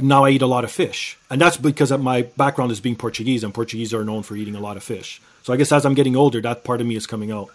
[0.01, 3.41] Now I eat a lot of fish, and that's because my background is being Portuguese,
[3.41, 5.21] and Portuguese are known for eating a lot of fish.
[5.43, 7.51] So I guess as I'm getting older, that part of me is coming out.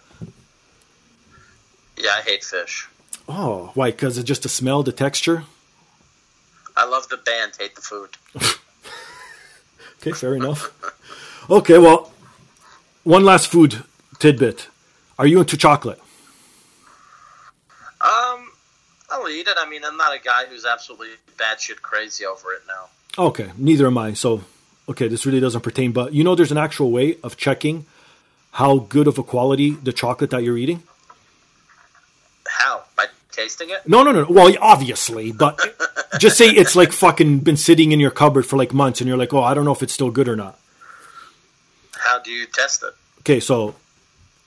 [1.97, 2.87] Yeah, I hate fish.
[3.29, 3.91] Oh, why?
[3.91, 5.43] Because it's just the smell, the texture.
[6.81, 8.09] I love the band, hate the food.
[10.01, 10.71] Okay, fair enough.
[11.47, 12.11] Okay, well,
[13.03, 13.83] one last food
[14.17, 14.67] tidbit.
[15.19, 15.99] Are you into chocolate?
[18.01, 18.49] Um,
[19.11, 19.57] I'll eat it.
[19.59, 23.23] I mean, I'm not a guy who's absolutely batshit crazy over it now.
[23.23, 24.13] Okay, neither am I.
[24.13, 24.41] So,
[24.89, 27.85] okay, this really doesn't pertain, but you know, there's an actual way of checking
[28.53, 30.81] how good of a quality the chocolate that you're eating.
[33.31, 33.87] Tasting it?
[33.87, 34.25] No, no, no.
[34.29, 35.59] Well, obviously, but
[36.19, 39.17] just say it's like fucking been sitting in your cupboard for like months, and you're
[39.17, 40.59] like, oh, I don't know if it's still good or not.
[41.97, 42.93] How do you test it?
[43.19, 43.75] Okay, so,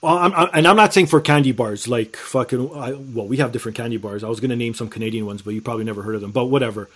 [0.01, 2.71] well, I'm, i and I'm not saying for candy bars like fucking.
[2.75, 4.23] I, well, we have different candy bars.
[4.23, 6.31] I was gonna name some Canadian ones, but you probably never heard of them.
[6.31, 6.89] But whatever.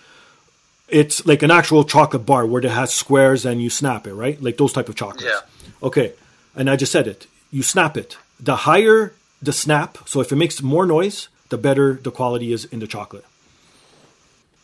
[0.88, 4.42] It's like an actual chocolate bar where it has squares and you snap it, right?
[4.42, 5.24] Like those type of chocolates.
[5.24, 5.86] Yeah.
[5.86, 6.14] Okay,
[6.56, 7.26] and I just said it.
[7.52, 8.16] You snap it.
[8.40, 9.12] The higher
[9.42, 12.86] the snap, so if it makes more noise, the better the quality is in the
[12.86, 13.24] chocolate.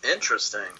[0.02, 0.72] Interesting.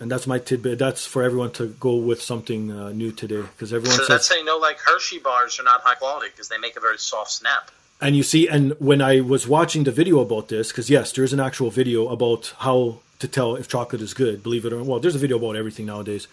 [0.00, 0.78] And that's my tidbit.
[0.80, 4.08] That's for everyone to go with something uh, new today because everyone So says.
[4.08, 6.80] that's how you know, like Hershey bars are not high quality because they make a
[6.80, 7.70] very soft snap.
[8.00, 11.32] And you see, and when I was watching the video about this, because yes, there's
[11.32, 14.42] an actual video about how to tell if chocolate is good.
[14.42, 16.26] Believe it or not, well, there's a video about everything nowadays.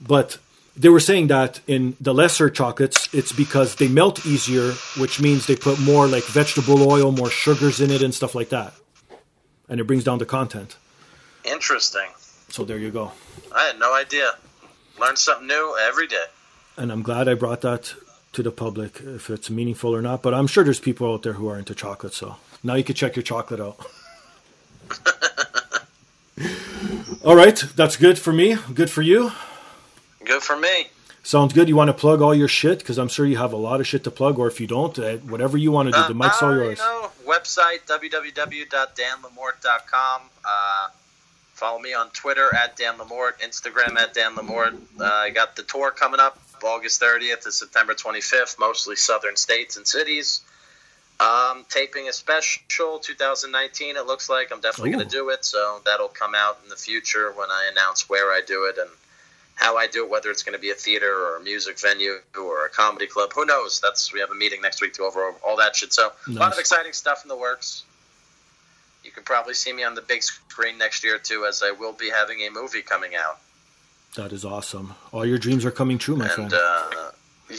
[0.00, 0.38] But
[0.76, 5.46] they were saying that in the lesser chocolates, it's because they melt easier, which means
[5.46, 8.72] they put more like vegetable oil, more sugars in it, and stuff like that.
[9.68, 10.76] And it brings down the content.
[11.44, 12.08] Interesting.
[12.48, 13.12] So there you go.
[13.54, 14.32] I had no idea.
[14.98, 16.24] Learn something new every day.
[16.76, 17.94] And I'm glad I brought that
[18.32, 20.22] to the public, if it's meaningful or not.
[20.22, 22.14] But I'm sure there's people out there who are into chocolate.
[22.14, 23.76] So now you can check your chocolate out.
[27.24, 28.56] all right, that's good for me.
[28.72, 29.32] Good for you.
[30.24, 30.88] Good for me.
[31.24, 31.68] Sounds good.
[31.68, 33.86] You want to plug all your shit because I'm sure you have a lot of
[33.86, 34.38] shit to plug.
[34.38, 36.78] Or if you don't, uh, whatever you want to do, the mic's all Uh, yours.
[36.78, 40.22] You know, website www.danlamorte.com.
[40.44, 40.88] Uh,
[41.54, 44.78] follow me on Twitter at Dan LaMorte, Instagram at Dan LaMorte.
[45.00, 49.76] Uh, I got the tour coming up August 30th to September 25th, mostly southern states
[49.76, 50.40] and cities.
[51.20, 53.96] Um, taping a special 2019.
[53.96, 56.74] It looks like I'm definitely going to do it, so that'll come out in the
[56.76, 58.90] future when I announce where I do it and
[59.54, 62.18] how I do it, whether it's going to be a theater or a music venue
[62.38, 63.32] or a comedy club.
[63.34, 63.80] Who knows?
[63.80, 65.92] That's we have a meeting next week to over all that shit.
[65.92, 67.84] So a lot of exciting stuff in the works.
[69.04, 71.92] You can probably see me on the big screen next year too, as I will
[71.92, 73.40] be having a movie coming out.
[74.16, 74.94] That is awesome.
[75.12, 76.52] All your dreams are coming true, my friend.
[76.52, 77.10] Uh,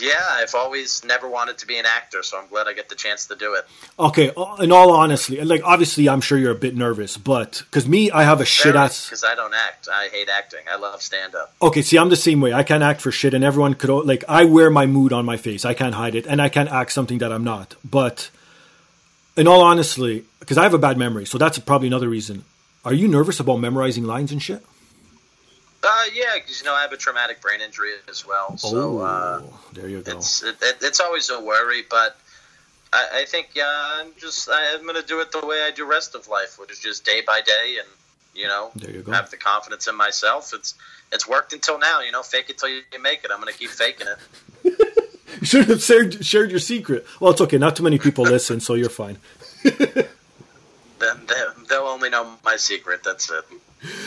[0.02, 2.96] yeah, I've always never wanted to be an actor, so I'm glad I get the
[2.96, 3.66] chance to do it.
[4.00, 7.88] Okay, uh, in all honesty, like obviously, I'm sure you're a bit nervous, but because
[7.88, 9.06] me, I have a shit ass.
[9.06, 9.88] because I don't act.
[9.92, 10.62] I hate acting.
[10.72, 11.54] I love stand up.
[11.62, 12.54] Okay, see, I'm the same way.
[12.54, 14.24] I can't act for shit, and everyone could like.
[14.28, 15.66] I wear my mood on my face.
[15.66, 17.76] I can't hide it, and I can't act something that I'm not.
[17.84, 18.30] But
[19.36, 22.44] in all honesty, because I have a bad memory, so that's probably another reason.
[22.86, 24.64] Are you nervous about memorizing lines and shit?
[25.86, 28.58] Uh, yeah, because you know I have a traumatic brain injury as well.
[28.58, 30.14] So uh, Oh, there you go.
[30.18, 32.18] it's it, it, it's always a worry, but
[32.94, 33.66] I, I think yeah,
[33.98, 36.80] I'm just I'm gonna do it the way I do rest of life, which is
[36.80, 37.88] just day by day, and
[38.34, 39.12] you know, There you go.
[39.12, 40.54] have the confidence in myself.
[40.54, 40.76] It's
[41.12, 42.00] it's worked until now.
[42.00, 43.32] You know, fake it till you make it.
[43.32, 44.18] I'm gonna keep faking it.
[45.42, 47.08] You should have shared, shared your secret.
[47.20, 47.58] Well, it's okay.
[47.58, 49.18] Not too many people listen, so you're fine.
[49.64, 50.06] Then
[51.28, 53.04] they, they'll only know my secret.
[53.04, 53.44] That's it.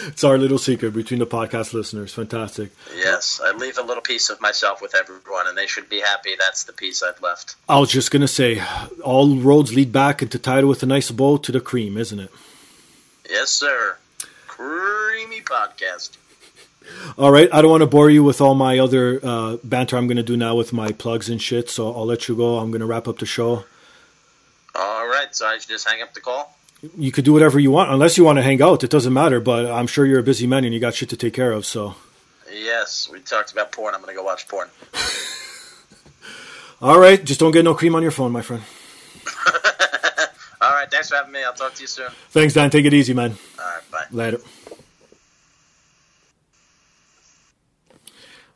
[0.06, 2.14] It's our little secret between the podcast listeners.
[2.14, 2.70] Fantastic.
[2.96, 6.30] Yes, I leave a little piece of myself with everyone, and they should be happy.
[6.38, 7.56] That's the piece I've left.
[7.68, 8.62] I was just gonna say,
[9.02, 12.30] all roads lead back into title with a nice bow to the cream, isn't it?
[13.28, 13.98] Yes, sir.
[14.46, 16.16] Creamy podcast.
[17.18, 17.48] All right.
[17.52, 19.96] I don't want to bore you with all my other uh, banter.
[19.96, 21.68] I'm gonna do now with my plugs and shit.
[21.68, 22.58] So I'll let you go.
[22.58, 23.64] I'm gonna wrap up the show.
[24.74, 26.55] All right, so I should just hang up the call.
[26.96, 28.84] You could do whatever you want, unless you want to hang out.
[28.84, 29.40] It doesn't matter.
[29.40, 31.66] But I'm sure you're a busy man and you got shit to take care of.
[31.66, 31.94] So.
[32.52, 33.94] Yes, we talked about porn.
[33.94, 34.68] I'm gonna go watch porn.
[36.80, 37.22] All right.
[37.22, 38.62] Just don't get no cream on your phone, my friend.
[40.60, 41.44] All right, thanks for having me.
[41.44, 42.10] I'll talk to you soon.
[42.30, 42.70] Thanks, Dan.
[42.70, 43.36] Take it easy, man.
[43.58, 44.04] All right, bye.
[44.10, 44.38] Later.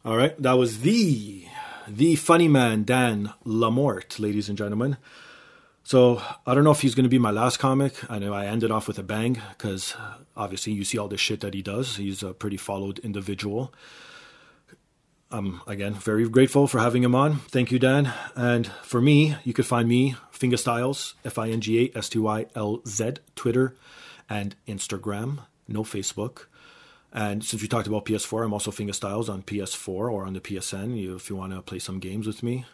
[0.05, 1.45] All right, that was the
[1.87, 4.97] the funny man Dan LaMorte, ladies and gentlemen.
[5.83, 7.95] So I don't know if he's going to be my last comic.
[8.11, 9.97] I know I ended off with a bang because
[10.37, 11.97] obviously you see all the shit that he does.
[11.97, 13.73] He's a pretty followed individual.
[15.33, 17.37] I'm again very grateful for having him on.
[17.49, 18.13] Thank you, Dan.
[18.35, 22.19] And for me, you could find me Fingastylz, F I N G A S T
[22.19, 23.77] Y L Z, Twitter
[24.29, 26.47] and Instagram, no Facebook.
[27.13, 31.17] And since we talked about PS4, I'm also Fingastylz on PS4 or on the PSN.
[31.17, 32.65] If you want to play some games with me,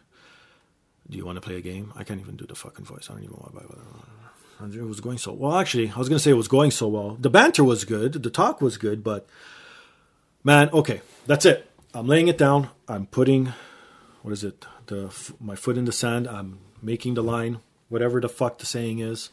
[1.09, 1.93] do you want to play a game?
[1.97, 3.09] I can't even do the fucking voice.
[3.09, 4.79] I don't even want to.
[4.79, 5.59] It was going so well.
[5.59, 7.17] Actually, I was going to say it was going so well.
[7.21, 8.15] The banter was good.
[8.15, 9.29] The talk was good, but
[10.43, 11.71] man, okay, that's it.
[11.93, 12.71] I'm laying it down.
[12.89, 13.53] I'm putting
[14.27, 14.67] what is it?
[14.87, 16.27] The my foot in the sand.
[16.27, 17.61] I'm making the line.
[17.89, 19.31] Whatever the fuck the saying is.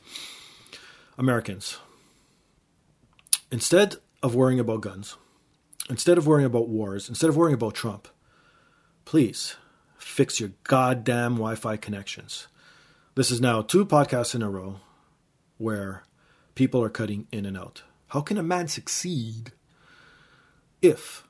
[1.18, 1.80] Americans,
[3.52, 5.18] instead of worrying about guns,
[5.90, 8.08] instead of worrying about wars, instead of worrying about Trump,
[9.04, 9.56] please
[10.04, 12.48] fix your goddamn Wi Fi connections.
[13.16, 14.78] This is now two podcasts in a row
[15.58, 16.04] where
[16.56, 17.84] people are cutting in and out.
[18.08, 19.52] How can a man succeed
[20.82, 21.28] if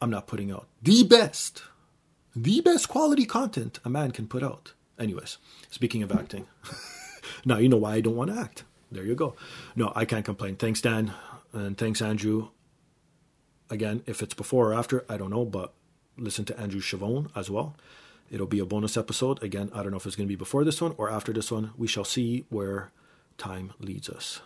[0.00, 1.62] I'm not putting out the best,
[2.34, 4.72] the best quality content a man can put out?
[4.98, 5.38] Anyways,
[5.70, 6.46] speaking of acting,
[7.44, 8.64] now you know why I don't want to act.
[8.92, 9.34] There you go.
[9.74, 10.56] No, I can't complain.
[10.56, 11.12] Thanks, Dan.
[11.52, 12.48] And thanks, Andrew.
[13.70, 15.72] Again, if it's before or after, I don't know, but
[16.16, 17.76] listen to Andrew Chavon as well.
[18.30, 19.42] It'll be a bonus episode.
[19.42, 21.50] Again, I don't know if it's going to be before this one or after this
[21.50, 21.72] one.
[21.76, 22.90] We shall see where
[23.38, 24.40] time leads us.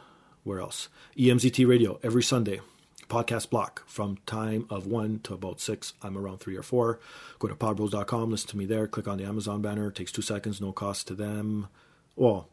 [0.45, 0.89] Where else?
[1.17, 2.61] EMZT Radio every Sunday.
[3.09, 5.95] Podcast block from time of 1 to about 6.
[6.03, 7.01] I'm around 3 or 4.
[7.39, 8.87] Go to podbros.com, listen to me there.
[8.87, 9.89] Click on the Amazon banner.
[9.89, 11.69] It takes two seconds, no cost to them.
[12.17, 12.49] Well,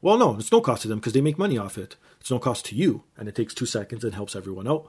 [0.00, 1.96] well, no, it's no cost to them because they make money off it.
[2.20, 4.86] It's no cost to you, and it takes two seconds and helps everyone out.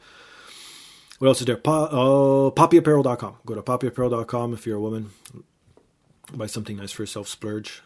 [1.20, 1.58] What else is there?
[1.58, 3.36] Po- uh, poppyapparel.com.
[3.46, 5.12] Go to poppyapparel.com if you're a woman.
[6.34, 7.82] Buy something nice for yourself, splurge,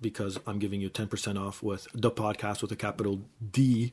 [0.00, 3.92] because I'm giving you 10% off with the podcast with a capital D.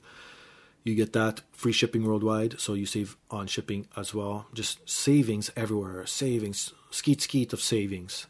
[0.84, 4.46] You get that free shipping worldwide, so you save on shipping as well.
[4.54, 6.06] Just savings everywhere.
[6.06, 8.28] Savings, skeet skeet of savings.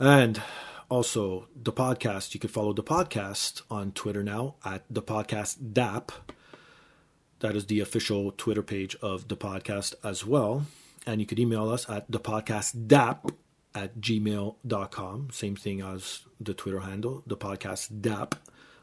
[0.00, 0.42] And
[0.88, 6.10] also the podcast, you can follow the podcast on Twitter now at the podcast DAP.
[7.40, 10.66] That is the official Twitter page of the podcast as well.
[11.06, 13.32] And you could email us at dapodcastdap
[13.74, 15.28] at gmail.com.
[15.30, 18.34] Same thing as the Twitter handle, the podcast DAP.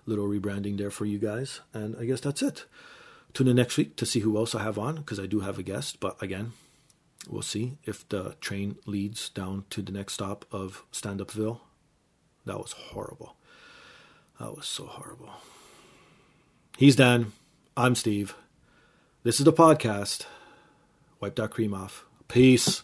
[0.06, 1.62] Little rebranding there for you guys.
[1.74, 2.66] And I guess that's it.
[3.34, 5.60] Tune in next week to see who else I have on, because I do have
[5.60, 6.00] a guest.
[6.00, 6.54] But again,
[7.28, 11.60] we'll see if the train leads down to the next stop of Stand Upville.
[12.46, 13.36] That was horrible.
[14.40, 15.32] That was so horrible.
[16.78, 17.34] He's Dan.
[17.76, 18.36] I'm Steve.
[19.26, 20.28] This is the podcast.
[21.20, 22.06] Wipe that cream off.
[22.28, 22.84] Peace.